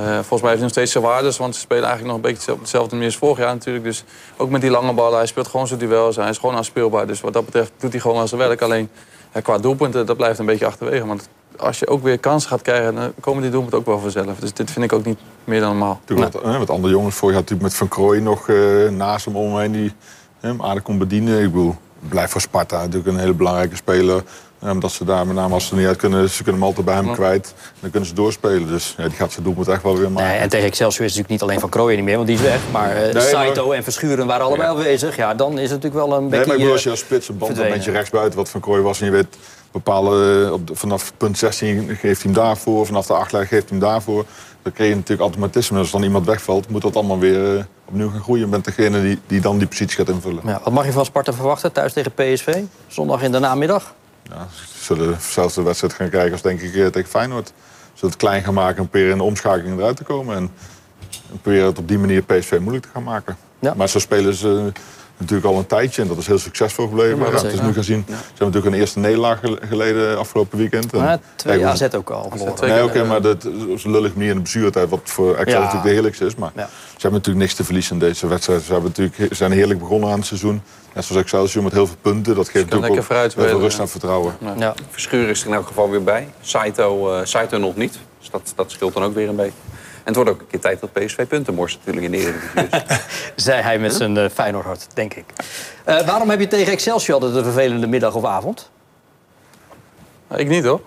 volgens 0.00 0.40
mij 0.40 0.40
heeft 0.40 0.42
hij 0.42 0.60
nog 0.60 0.70
steeds 0.70 0.92
zijn 0.92 1.04
waardes, 1.04 1.36
want 1.36 1.54
ze 1.54 1.60
spelen 1.60 1.84
eigenlijk 1.84 2.14
nog 2.14 2.24
een 2.24 2.32
beetje 2.32 2.52
op 2.52 2.60
dezelfde 2.60 2.90
manier 2.94 3.10
als 3.10 3.16
vorig 3.16 3.38
jaar 3.38 3.54
natuurlijk. 3.54 3.84
Dus 3.84 4.04
ook 4.36 4.50
met 4.50 4.60
die 4.60 4.70
lange 4.70 4.92
ballen, 4.92 5.16
hij 5.16 5.26
speelt 5.26 5.48
gewoon 5.48 5.66
zijn 5.66 5.78
duels. 5.78 6.16
Hij 6.16 6.28
is 6.28 6.38
gewoon 6.38 6.56
aanspeelbaar. 6.56 7.06
Dus 7.06 7.20
wat 7.20 7.32
dat 7.32 7.44
betreft 7.44 7.72
doet 7.78 7.92
hij 7.92 8.00
gewoon 8.00 8.16
wel 8.16 8.28
zijn 8.28 8.40
werk. 8.40 8.62
Alleen 8.62 8.88
ja, 9.34 9.40
qua 9.40 9.58
doelpunten, 9.58 10.06
dat 10.06 10.16
blijft 10.16 10.38
een 10.38 10.46
beetje 10.46 10.66
achterwege. 10.66 11.06
Want 11.06 11.28
als 11.56 11.78
je 11.78 11.88
ook 11.88 12.02
weer 12.02 12.18
kansen 12.18 12.50
gaat 12.50 12.62
krijgen, 12.62 12.94
dan 12.94 13.12
komen 13.20 13.42
die 13.42 13.50
doelpunten 13.50 13.78
ook 13.78 13.86
wel 13.86 13.98
vanzelf. 13.98 14.38
Dus 14.38 14.52
dit 14.52 14.70
vind 14.70 14.84
ik 14.84 14.92
ook 14.92 15.04
niet 15.04 15.18
meer 15.44 15.60
dan 15.60 15.68
normaal. 15.68 16.00
Natuurlijk 16.00 16.32
wat, 16.32 16.42
hè, 16.42 16.58
wat 16.58 16.70
andere 16.70 16.92
jongens 16.92 17.14
voor 17.14 17.28
je 17.28 17.34
had 17.34 17.50
natuurlijk 17.50 17.70
met 17.70 17.78
Van 17.78 17.88
Krooij 17.88 18.20
nog 18.20 18.48
eh, 18.48 18.88
naast 18.88 19.24
hem 19.24 19.36
om 19.36 19.58
heen 19.58 19.72
die 19.72 19.92
hè, 20.40 20.48
hem 20.48 20.62
aardig 20.62 20.82
kon 20.82 20.98
bedienen. 20.98 21.42
Ik 21.42 21.52
bedoel, 21.52 21.76
blijft 22.08 22.32
voor 22.32 22.40
Sparta 22.40 22.78
natuurlijk 22.78 23.06
een 23.06 23.18
hele 23.18 23.34
belangrijke 23.34 23.76
speler. 23.76 24.22
Ja, 24.62 24.70
omdat 24.70 24.92
ze 24.92 25.04
daar 25.04 25.26
met 25.26 25.36
name 25.36 25.54
als 25.54 25.66
ze 25.66 25.72
er 25.72 25.78
niet 25.78 25.86
uit 25.86 25.96
kunnen, 25.96 26.30
ze 26.30 26.42
kunnen 26.42 26.60
hem 26.60 26.68
altijd 26.68 26.86
bij 26.86 26.94
hem 26.94 27.12
kwijt. 27.12 27.54
Dan 27.80 27.90
kunnen 27.90 28.08
ze 28.08 28.14
doorspelen. 28.14 28.66
Dus 28.68 28.94
ja, 28.96 29.04
die 29.08 29.16
gaat 29.16 29.32
zijn 29.32 29.44
doelpunt 29.44 29.68
echt 29.68 29.82
wel 29.82 29.96
weer 29.98 30.10
maken. 30.10 30.28
Nee, 30.30 30.38
en 30.38 30.48
tegen 30.48 30.66
Excelsior 30.66 31.04
is 31.06 31.12
het 31.16 31.20
natuurlijk 31.20 31.28
niet 31.28 31.42
alleen 31.42 31.60
Van 31.60 31.68
Krooijen 31.68 31.96
niet 31.96 32.04
meer, 32.06 32.16
want 32.16 32.26
die 32.28 32.36
is 32.36 32.42
weg. 32.42 32.60
Maar 32.72 32.96
eh, 32.96 33.12
maar- 33.12 33.22
Saito 33.22 33.72
en 33.72 33.82
Verschuren 33.82 34.26
waren 34.26 34.44
allebei 34.46 34.68
aanwezig. 34.68 35.16
Ja, 35.16 35.34
dan 35.34 35.52
is 35.58 35.70
het 35.70 35.82
natuurlijk 35.82 36.06
wel 36.06 36.16
een 36.16 36.20
Nee, 36.22 36.30
beetje... 36.30 36.46
maar 36.46 36.54
ik 36.56 36.60
bedoel, 36.60 36.72
als 36.72 36.78
eh, 36.80 36.84
je 36.84 36.90
als 36.90 37.00
spits 37.00 37.28
een 37.28 37.38
band 37.38 37.50
een 37.50 37.56
verdwenen. 37.56 37.78
beetje 37.84 37.98
rechtsbuiten 37.98 38.38
wat 38.38 38.48
Van 38.48 38.60
Krooij 38.60 38.80
was... 38.80 39.00
en 39.00 39.06
je 39.06 39.12
weet, 39.12 39.36
bepaalde, 39.72 40.44
eh, 40.46 40.52
op 40.52 40.66
de- 40.66 40.74
vanaf 40.74 41.12
punt 41.16 41.38
16 41.38 41.88
geeft 41.88 42.02
hij 42.22 42.32
hem 42.32 42.32
daarvoor... 42.32 42.86
vanaf 42.86 43.06
de 43.06 43.12
achterlijn 43.14 43.46
geeft 43.48 43.68
hij 43.68 43.78
hem 43.78 43.88
daarvoor. 43.88 44.24
Dan 44.62 44.72
kreeg 44.72 44.88
je 44.88 44.94
natuurlijk 44.94 45.20
automatisme. 45.20 45.78
Als 45.78 45.90
dan 45.90 46.02
iemand 46.02 46.26
wegvalt, 46.26 46.68
moet 46.68 46.82
dat 46.82 46.94
allemaal 46.96 47.18
weer 47.18 47.56
eh, 47.58 47.64
opnieuw 47.88 48.10
gaan 48.10 48.22
groeien. 48.22 48.44
Je 48.44 48.50
bent 48.50 48.64
degene 48.64 49.02
die, 49.02 49.18
die 49.26 49.40
dan 49.40 49.58
die 49.58 49.66
positie 49.66 49.96
gaat 49.96 50.08
invullen. 50.08 50.42
Ja, 50.46 50.60
wat 50.64 50.72
mag 50.72 50.84
je 50.86 50.92
van 50.92 51.04
Sparta 51.04 51.32
verwachten 51.32 51.72
thuis 51.72 51.92
tegen 51.92 52.12
PSV? 52.12 52.58
Zondag 52.86 53.22
in 53.22 53.32
de 53.32 53.38
namiddag? 53.38 53.94
Ja, 54.22 54.48
ze 54.54 54.84
zullen 54.84 55.12
dezelfde 55.12 55.62
wedstrijd 55.62 55.92
gaan 55.92 56.08
krijgen 56.08 56.32
als 56.32 56.42
denk 56.42 56.60
ik 56.60 56.74
eh, 56.74 56.86
tegen 56.86 57.10
Feyenoord. 57.10 57.46
Ze 57.46 57.52
zullen 57.94 58.10
het 58.10 58.16
klein 58.16 58.42
gaan 58.42 58.54
maken 58.54 58.76
en 58.76 58.88
proberen 58.88 59.12
in 59.12 59.18
de 59.18 59.24
omschakeling 59.24 59.78
eruit 59.78 59.96
te 59.96 60.04
komen. 60.04 60.36
En, 60.36 60.50
en 61.30 61.40
proberen 61.40 61.66
het 61.66 61.78
op 61.78 61.88
die 61.88 61.98
manier 61.98 62.22
PSV 62.22 62.58
moeilijk 62.60 62.84
te 62.84 62.90
gaan 62.92 63.02
maken. 63.02 63.36
Maar 63.76 63.88
zo 63.88 63.98
spelen 63.98 64.34
ze 64.34 64.72
natuurlijk 65.16 65.48
al 65.48 65.58
een 65.58 65.66
tijdje 65.66 66.02
en 66.02 66.08
dat 66.08 66.16
is 66.16 66.26
heel 66.26 66.38
succesvol 66.38 66.86
gebleven. 66.88 67.18
Ja, 67.18 67.24
Ja, 67.24 67.32
het 67.32 67.52
is 67.52 67.60
nu 67.60 67.72
gezien. 67.72 68.04
Ze 68.08 68.12
hebben 68.14 68.36
natuurlijk 68.38 68.66
een 68.74 68.80
eerste 68.80 68.98
nederlaag 68.98 69.38
gel- 69.40 69.56
geleden 69.68 70.18
afgelopen 70.18 70.58
weekend. 70.58 70.92
En 70.92 70.98
Maar 71.00 71.18
twee 71.36 71.58
kijk, 71.58 71.70
AZ 71.70 71.94
ook 71.96 72.10
al 72.10 72.30
verloren. 72.36 72.68
Nee, 72.68 72.84
oké, 72.84 73.04
maar 73.04 73.22
dat 73.22 73.44
is 73.68 73.84
lullig 73.84 74.14
manier 74.14 74.28
in 74.30 74.36
de 74.36 74.42
bestuurtijd, 74.42 74.88
wat 74.88 75.00
voor 75.04 75.34
Excel 75.36 75.52
Ja. 75.52 75.58
natuurlijk 75.58 75.84
de 75.84 75.90
heerlijkste 75.92 76.24
is. 76.24 76.34
Maar 76.34 76.52
Ja. 76.54 76.62
ze 76.66 76.92
hebben 76.92 77.12
natuurlijk 77.12 77.44
niks 77.44 77.54
te 77.54 77.64
verliezen 77.64 77.92
in 77.92 77.98
deze 77.98 78.26
wedstrijd. 78.26 78.62
Ze 78.62 78.72
hebben 78.72 78.92
natuurlijk, 78.96 79.34
zijn 79.34 79.52
heerlijk 79.52 79.78
begonnen 79.78 80.10
aan 80.10 80.18
het 80.18 80.26
seizoen. 80.26 80.62
Net 80.94 81.04
zoals 81.04 81.22
Excelsior 81.22 81.62
met 81.64 81.72
heel 81.72 81.86
veel 81.86 81.96
punten. 82.00 82.34
Dat 82.34 82.44
geeft 82.48 82.64
natuurlijk 82.64 82.94
lekker 82.94 83.16
ook 83.16 83.32
heel 83.34 83.48
veel 83.48 83.60
rust 83.60 83.76
ja. 83.76 83.82
en 83.82 83.88
vertrouwen. 83.88 84.34
Ja. 84.58 84.74
Verschuren 84.90 85.28
is 85.28 85.40
er 85.42 85.46
in 85.48 85.54
elk 85.54 85.66
geval 85.66 85.90
weer 85.90 86.02
bij. 86.02 86.28
Saito, 86.40 87.12
eh, 87.12 87.20
Saito 87.24 87.58
nog 87.58 87.76
niet. 87.76 87.98
Dus 88.18 88.30
dat, 88.30 88.52
dat 88.56 88.70
scheelt 88.70 88.94
dan 88.94 89.02
ook 89.02 89.14
weer 89.14 89.28
een 89.28 89.36
beetje. 89.36 89.52
En 90.04 90.08
het 90.12 90.16
wordt 90.16 90.30
ook 90.30 90.40
een 90.40 90.46
keer 90.46 90.60
tijd 90.60 90.80
dat 90.80 90.92
PSV 90.92 91.26
punten 91.26 91.54
morst 91.54 91.78
natuurlijk 91.78 92.04
in 92.04 92.10
de 92.10 92.18
Eredivisie. 92.18 92.86
Zei 93.36 93.62
hij 93.62 93.78
met 93.78 93.94
zijn 93.94 94.16
uh, 94.16 94.28
Feyenoord 94.28 94.64
hart, 94.64 94.86
denk 94.94 95.14
ik. 95.14 95.24
Eh, 95.84 96.06
waarom 96.06 96.30
heb 96.30 96.40
je 96.40 96.48
tegen 96.48 96.72
Excelsior 96.72 97.14
altijd 97.14 97.34
een 97.34 97.44
vervelende 97.44 97.86
middag 97.86 98.14
of 98.14 98.24
avond? 98.24 98.70
Ik 100.36 100.48
niet 100.48 100.64
hoor. 100.64 100.80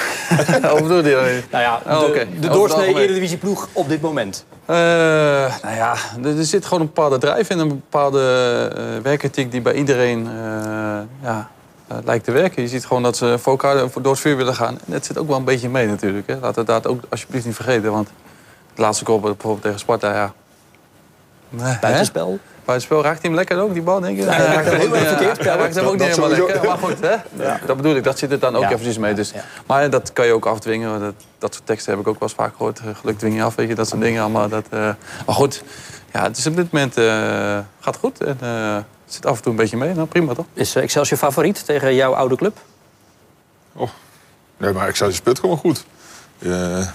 Hoe 0.70 0.82
bedoel 0.82 1.06
je? 1.06 1.42
Nou 1.50 1.62
ja, 1.62 1.80
de, 1.84 1.90
Oh, 1.90 2.40
de 2.40 2.48
doorsnee 2.48 2.80
algemeen. 2.80 3.02
Eredivisieploeg 3.02 3.68
op 3.72 3.88
dit 3.88 4.00
moment. 4.00 4.44
Eh, 4.64 4.76
nou 5.62 5.74
ja, 5.76 5.94
er, 6.22 6.38
er 6.38 6.44
zit 6.44 6.64
gewoon 6.64 6.80
een 6.80 6.86
bepaalde 6.86 7.18
drijf 7.18 7.50
in, 7.50 7.58
een 7.58 7.68
bepaalde 7.68 8.20
eh 8.76 9.02
werkethiek 9.02 9.50
die 9.50 9.60
bij 9.60 9.74
iedereen 9.74 10.26
eh, 10.26 10.98
ja, 11.22 11.50
lijkt 12.04 12.24
te 12.24 12.32
werken. 12.32 12.62
Je 12.62 12.68
ziet 12.68 12.86
gewoon 12.86 13.02
dat 13.02 13.16
ze 13.16 13.38
voor 13.38 13.52
elkaar 13.52 13.76
door 13.76 14.12
het 14.12 14.20
vuur 14.20 14.36
willen 14.36 14.54
gaan. 14.54 14.78
En 14.86 14.92
dat 14.92 15.04
zit 15.04 15.18
ook 15.18 15.28
wel 15.28 15.36
een 15.36 15.44
beetje 15.44 15.68
mee 15.68 15.86
natuurlijk. 15.86 16.26
Hè. 16.26 16.38
Laten 16.40 16.60
we 16.60 16.72
dat 16.72 16.86
ook 16.86 17.00
alsjeblieft 17.08 17.44
niet 17.44 17.54
vergeten. 17.54 17.92
Want 17.92 18.08
laatste 18.74 19.04
goal 19.04 19.20
bijvoorbeeld 19.20 19.62
tegen 19.62 19.78
Sparta, 19.78 20.14
ja. 20.14 20.32
Nee, 21.48 21.78
Buitenspel? 21.80 22.38
Buitenspel 22.64 23.02
raakt 23.02 23.20
hij 23.20 23.30
hem 23.30 23.34
lekker 23.38 23.60
ook, 23.60 23.72
die 23.72 23.82
bal, 23.82 24.00
denk 24.00 24.16
je? 24.16 24.24
Ja, 24.24 24.30
hij 24.32 24.46
raakt 24.46 24.66
hem 24.70 24.80
heel 24.80 24.96
erg 24.96 25.08
verkeerd. 25.08 25.44
Ja, 25.44 25.56
raakt 25.56 25.74
hem 25.74 25.84
ook 25.84 25.92
niet 25.92 26.02
helemaal 26.02 26.28
lekker. 26.28 26.64
Maar 26.68 26.78
goed, 26.78 27.00
hè? 27.00 27.14
Ja. 27.44 27.60
dat 27.66 27.76
bedoel 27.76 27.96
ik. 27.96 28.04
Dat 28.04 28.18
zit 28.18 28.30
er 28.30 28.38
dan 28.38 28.56
ook 28.56 28.62
Ja. 28.62 28.70
eventjes 28.70 28.98
mee. 28.98 29.14
Dus. 29.14 29.32
Maar 29.66 29.90
dat 29.90 30.12
kan 30.12 30.26
je 30.26 30.32
ook 30.32 30.46
afdwingen. 30.46 31.00
Dat, 31.00 31.14
dat 31.38 31.54
soort 31.54 31.66
teksten 31.66 31.92
heb 31.92 32.00
ik 32.00 32.08
ook 32.08 32.18
wel 32.18 32.28
eens 32.28 32.38
vaak 32.38 32.56
gehoord. 32.56 32.78
Eh, 32.78 32.84
Geluk 33.00 33.18
dwing 33.18 33.34
je 33.36 33.42
af, 33.42 33.54
weet 33.54 33.68
je, 33.68 33.74
dat 33.74 33.88
soort 33.88 34.00
dingen 34.00 34.22
allemaal. 34.22 34.48
Dat, 34.48 34.64
eh, 34.70 34.78
maar 35.26 35.34
goed, 35.34 35.62
ja, 36.12 36.22
het 36.22 36.36
is 36.36 36.46
op 36.46 36.56
dit 36.56 36.72
moment 36.72 36.96
eh, 36.96 37.58
gaat 37.80 37.96
goed. 37.96 38.20
En 38.20 38.36
eh, 38.40 38.74
het 38.74 38.84
zit 39.14 39.26
af 39.26 39.36
en 39.36 39.42
toe 39.42 39.52
een 39.52 39.58
beetje 39.58 39.76
mee. 39.76 39.94
Nou, 39.94 40.06
prima 40.06 40.34
toch? 40.34 40.46
Is 40.54 40.74
Excelsior 40.74 41.18
favoriet 41.18 41.66
tegen 41.66 41.94
jouw 41.94 42.14
oude 42.14 42.36
club? 42.36 42.56
Nee, 44.56 44.72
maar 44.72 44.86
Excelsior 44.88 45.18
speelt 45.18 45.38
gewoon 45.38 45.56
goed. 45.56 45.84
Eh, 46.42 46.86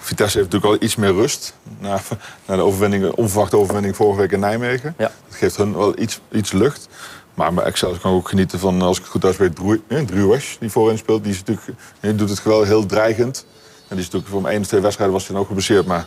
Vitesse 0.00 0.38
heeft 0.38 0.50
natuurlijk 0.52 0.80
al 0.80 0.86
iets 0.86 0.96
meer 0.96 1.12
rust. 1.12 1.54
Na, 1.78 2.00
na 2.46 2.56
de 2.56 2.62
overwinning, 2.62 3.12
onverwachte 3.12 3.56
overwinning 3.56 3.96
vorige 3.96 4.20
week 4.20 4.32
in 4.32 4.40
Nijmegen. 4.40 4.94
Ja. 4.98 5.10
Dat 5.28 5.36
geeft 5.38 5.56
hun 5.56 5.76
wel 5.76 5.98
iets, 5.98 6.20
iets 6.32 6.52
lucht. 6.52 6.88
Maar 7.34 7.54
bij 7.54 7.64
Excelsior 7.64 8.00
kan 8.00 8.10
ik 8.10 8.16
ook 8.16 8.28
genieten 8.28 8.58
van, 8.58 8.82
als 8.82 8.96
ik 8.96 9.02
het 9.02 9.12
goed 9.12 9.24
uitspreek, 9.24 9.54
Dru- 9.54 9.82
eh, 9.88 10.38
die 10.58 10.70
voorin 10.70 10.98
speelt. 10.98 11.22
Die, 11.22 11.32
is 11.32 11.38
natuurlijk, 11.38 11.66
die 12.00 12.14
doet 12.14 12.30
het 12.30 12.42
wel 12.42 12.62
heel 12.62 12.86
dreigend. 12.86 13.46
En 13.88 13.96
die 13.96 13.98
is 13.98 14.10
natuurlijk 14.10 14.30
voor 14.30 14.50
één 14.50 14.60
of 14.60 14.66
twee 14.66 14.80
wedstrijden 14.80 15.14
was 15.14 15.24
hij 15.24 15.32
dan 15.32 15.42
ook 15.42 15.48
geblesseerd. 15.48 15.86
Maar 15.86 16.06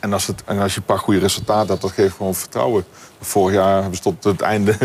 en 0.00 0.12
als, 0.12 0.26
het, 0.26 0.42
en 0.44 0.58
als 0.58 0.72
je 0.74 0.78
een 0.78 0.86
paar 0.86 0.98
goede 0.98 1.20
resultaten 1.20 1.68
hebt, 1.68 1.80
dat 1.80 1.90
geeft 1.90 2.16
gewoon 2.16 2.34
vertrouwen. 2.34 2.84
Vorig 3.20 3.54
jaar 3.54 3.80
hebben 3.80 3.96
ze 3.96 4.02
tot 4.02 4.24
het 4.24 4.40
einde, 4.40 4.76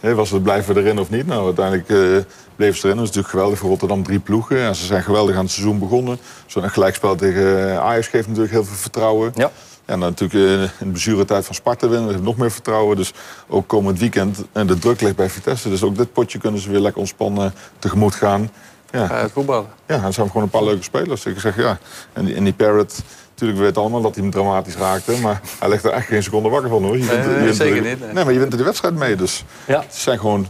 was 0.00 0.30
het 0.30 0.42
blijven 0.42 0.74
we 0.74 0.80
erin 0.80 0.98
of 0.98 1.10
niet. 1.10 1.26
Nou, 1.26 1.44
uiteindelijk 1.44 1.88
eh 1.88 2.32
bleven 2.56 2.78
ze 2.78 2.84
erin. 2.84 2.96
Dat 2.96 3.08
is 3.08 3.14
natuurlijk 3.14 3.34
geweldig 3.34 3.58
voor 3.58 3.68
Rotterdam, 3.68 4.02
drie 4.02 4.18
ploegen. 4.18 4.58
En 4.58 4.74
ze 4.74 4.84
zijn 4.86 5.02
geweldig 5.02 5.36
aan 5.36 5.42
het 5.42 5.50
seizoen 5.50 5.78
begonnen. 5.78 6.18
Zo'n 6.46 6.70
gelijkspel 6.70 7.16
tegen 7.16 7.80
Ajax 7.82 8.06
geeft 8.06 8.26
natuurlijk 8.26 8.52
heel 8.52 8.64
veel 8.64 8.76
vertrouwen. 8.76 9.32
Ja. 9.34 9.50
Ja, 9.86 9.96
nou, 9.96 10.10
natuurlijk 10.10 10.44
eh, 10.50 10.62
in 10.62 10.86
de 10.86 10.90
blessuretijd 10.90 11.44
van 11.46 11.54
Sparta 11.54 11.88
winnen. 11.88 12.06
We 12.06 12.12
hebben 12.12 12.30
nog 12.30 12.36
meer 12.36 12.50
vertrouwen. 12.50 12.96
Dus 12.96 13.12
ook 13.48 13.66
komend 13.66 13.98
weekend. 13.98 14.44
En 14.52 14.66
de 14.66 14.78
druk 14.78 15.00
ligt 15.00 15.16
bij 15.16 15.30
Vitesse. 15.30 15.68
Dus 15.68 15.82
ook 15.82 15.96
dit 15.96 16.12
potje 16.12 16.38
kunnen 16.38 16.60
ze 16.60 16.70
weer 16.70 16.80
lekker 16.80 17.00
ontspannen 17.00 17.54
tegemoet 17.78 18.14
gaan. 18.14 18.50
Ja, 18.90 19.06
het 19.06 19.32
voetballen. 19.32 19.66
ja 19.86 19.94
en 19.94 20.04
er 20.04 20.12
zijn 20.12 20.26
gewoon 20.26 20.42
een 20.42 20.48
paar 20.48 20.64
leuke 20.64 20.82
spelers. 20.82 21.24
Ik 21.26 21.40
zeg 21.40 21.56
ja. 21.56 21.78
En 22.12 22.24
die, 22.24 22.34
en 22.34 22.44
die 22.44 22.52
Parrot, 22.52 23.02
natuurlijk 23.36 23.58
we 23.58 23.64
weten 23.64 23.80
allemaal 23.82 24.00
dat 24.00 24.14
hij 24.14 24.22
hem 24.22 24.32
dramatisch 24.32 24.76
raakte. 24.76 25.12
Maar 25.22 25.40
hij 25.58 25.68
ligt 25.68 25.84
er 25.84 25.90
echt 25.90 26.06
geen 26.06 26.22
seconde 26.22 26.48
wakker 26.48 26.70
van 26.70 26.84
hoor. 26.84 26.98
Je 26.98 27.04
Nee, 27.04 27.38
wint- 27.44 27.56
zeker 27.56 27.76
er- 27.76 27.82
niet, 27.82 28.00
nee. 28.00 28.12
Nee, 28.12 28.24
maar 28.24 28.32
je 28.32 28.38
wint 28.38 28.52
er 28.52 28.58
de 28.58 28.64
wedstrijd 28.64 28.94
mee. 28.94 29.16
Dus 29.16 29.44
Ja. 29.66 29.80
het 29.80 29.94
zijn 29.94 30.18
gewoon 30.18 30.46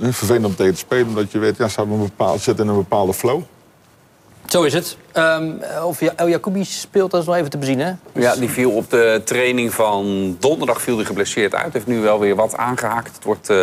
eh, 0.00 0.12
vervelend 0.12 0.44
om 0.44 0.54
tegen 0.56 0.72
te 0.72 0.78
spelen. 0.78 1.06
Omdat 1.06 1.32
je 1.32 1.38
weet, 1.38 1.56
ja, 1.56 1.68
ze 1.68 1.80
hebben 1.80 1.96
een 1.98 2.04
bepaald, 2.04 2.40
zitten 2.40 2.64
in 2.64 2.70
een 2.70 2.76
bepaalde 2.76 3.14
flow. 3.14 3.42
Zo 4.56 4.62
is 4.62 4.72
het. 4.72 4.96
Ehm, 5.12 5.50
of 5.84 6.00
El 6.02 6.28
Jacoubi 6.28 6.64
speelt, 6.64 7.10
dat 7.10 7.20
is 7.20 7.26
nog 7.26 7.36
even 7.36 7.50
te 7.50 7.58
bezien, 7.58 7.80
hè? 7.80 7.92
Ja, 8.12 8.34
die 8.34 8.50
viel 8.50 8.70
op 8.70 8.90
de 8.90 9.22
training 9.24 9.74
van 9.74 10.36
donderdag 10.40 10.82
viel 10.82 10.96
hij 10.96 11.04
geblesseerd 11.04 11.54
uit. 11.54 11.72
Heeft 11.72 11.86
nu 11.86 12.00
wel 12.00 12.20
weer 12.20 12.34
wat 12.34 12.56
aangehaakt. 12.56 13.14
Het 13.14 13.24
wordt 13.24 13.50
eh, 13.50 13.56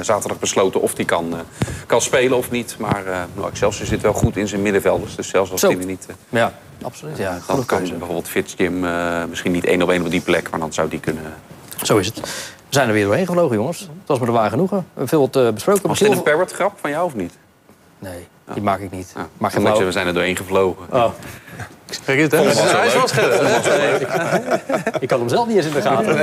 zaterdag 0.00 0.38
besloten 0.38 0.80
of 0.80 0.96
hij 0.96 1.04
kan, 1.04 1.32
eh, 1.32 1.38
kan 1.86 2.00
spelen 2.00 2.36
of 2.38 2.50
niet. 2.50 2.76
Maar 2.78 3.06
eh 3.06 3.18
nou, 3.34 3.48
Excelsior 3.50 3.86
zit 3.86 4.00
wel 4.02 4.12
goed 4.12 4.36
in 4.36 4.48
zijn 4.48 4.62
middenvelders. 4.62 5.16
Dus 5.16 5.28
zelfs 5.28 5.50
als 5.50 5.60
Zo. 5.60 5.68
hij 5.68 5.78
er 5.78 5.86
niet... 5.86 6.06
Ja, 6.28 6.52
absoluut. 6.82 7.16
Ja, 7.16 7.38
dan 7.46 7.64
kan 7.66 7.78
keuze. 7.78 7.92
bijvoorbeeld 7.92 8.28
Fitzjim 8.28 8.84
misschien 9.28 9.52
niet 9.52 9.64
één 9.64 9.82
op 9.82 9.90
één 9.90 10.04
op 10.04 10.10
die 10.10 10.20
plek. 10.20 10.50
Maar 10.50 10.60
dan 10.60 10.72
zou 10.72 10.88
die 10.88 11.00
kunnen... 11.00 11.34
Zo 11.82 11.98
is 11.98 12.06
het. 12.06 12.20
We 12.20 12.80
zijn 12.80 12.88
er 12.88 12.94
weer 12.94 13.04
doorheen 13.04 13.26
gevlogen, 13.26 13.56
jongens. 13.56 13.80
Het 13.80 13.88
was 14.06 14.18
me 14.18 14.26
er 14.26 14.32
waar 14.32 14.50
genoegen. 14.50 14.86
Veel 14.96 15.20
wat 15.30 15.54
besproken. 15.54 15.88
Was 15.88 15.98
dit 15.98 16.10
een 16.12 16.22
Parrot 16.22 16.52
grap 16.52 16.72
van 16.80 16.90
jou 16.90 17.04
of 17.04 17.14
niet? 17.14 17.32
Nee, 17.98 18.28
die 18.52 18.62
maak 18.62 18.80
ik 18.80 18.90
niet. 18.90 19.12
Maak 19.38 19.58
Maak 19.58 19.76
je 19.76 19.84
we 19.84 19.92
zijn 19.92 20.06
er 20.06 20.14
doorheen 20.14 20.36
gevlogen. 20.36 20.86
Oh. 20.90 21.10
Kijk 22.04 22.18
eens, 22.18 22.32
hè? 22.32 22.38
Vond 22.38 22.60
het 22.60 22.70
wel 22.70 22.76
Hij 22.76 22.86
is 22.86 22.94
wel 22.94 23.08
scherp. 23.08 23.32
Ik 25.00 25.08
kan 25.08 25.18
hem 25.18 25.28
zelf 25.28 25.46
niet 25.46 25.56
eens 25.56 25.66
in 25.66 25.72
de 25.72 25.82
gaten. 25.82 26.16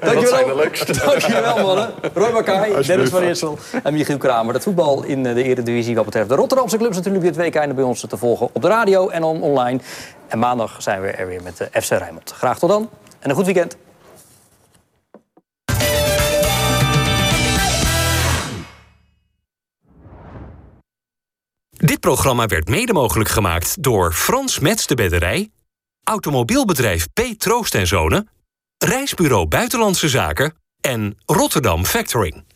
Dankjewel. 0.00 0.26
zijn 0.26 0.46
de 0.46 0.54
leukste. 0.56 0.92
Dankjewel, 1.04 1.62
mannen. 1.62 1.90
Roy 2.14 2.32
Makai, 2.32 2.82
Dennis 2.86 3.10
van 3.10 3.22
Eersel 3.22 3.58
en 3.82 3.92
Michiel 3.92 4.18
Kramer. 4.18 4.54
Het 4.54 4.62
voetbal 4.62 5.04
in 5.04 5.26
eh, 5.26 5.34
de 5.34 5.42
Eredivisie 5.42 5.94
wat 5.94 6.04
betreft 6.04 6.28
de 6.28 6.34
Rotterdamse 6.34 6.76
clubs 6.76 6.96
natuurlijk 6.96 7.24
dit 7.24 7.36
week 7.36 7.54
einde 7.54 7.74
bij 7.74 7.84
ons 7.84 8.06
te 8.08 8.16
volgen 8.16 8.48
op 8.52 8.62
de 8.62 8.68
radio 8.68 9.08
en 9.08 9.22
on 9.22 9.42
online. 9.42 9.78
En 10.28 10.38
maandag 10.38 10.82
zijn 10.82 11.00
we 11.00 11.08
er 11.08 11.26
weer 11.26 11.42
met 11.42 11.56
de 11.56 11.68
FC 11.80 11.90
Rijnmond. 11.90 12.30
Graag 12.30 12.58
tot 12.58 12.70
dan 12.70 12.88
en 13.18 13.30
een 13.30 13.36
goed 13.36 13.44
weekend. 13.44 13.76
Dit 21.84 22.00
programma 22.00 22.46
werd 22.46 22.68
mede 22.68 22.92
mogelijk 22.92 23.28
gemaakt 23.28 23.82
door 23.82 24.12
Frans 24.12 24.58
Mets 24.58 24.86
de 24.86 24.94
Bedderij, 24.94 25.50
Automobielbedrijf 26.04 27.06
P. 27.12 27.20
Troost 27.38 27.74
en 27.74 27.86
Zonen, 27.86 28.28
Reisbureau 28.78 29.46
Buitenlandse 29.46 30.08
Zaken 30.08 30.54
en 30.80 31.18
Rotterdam 31.26 31.84
Factoring. 31.84 32.53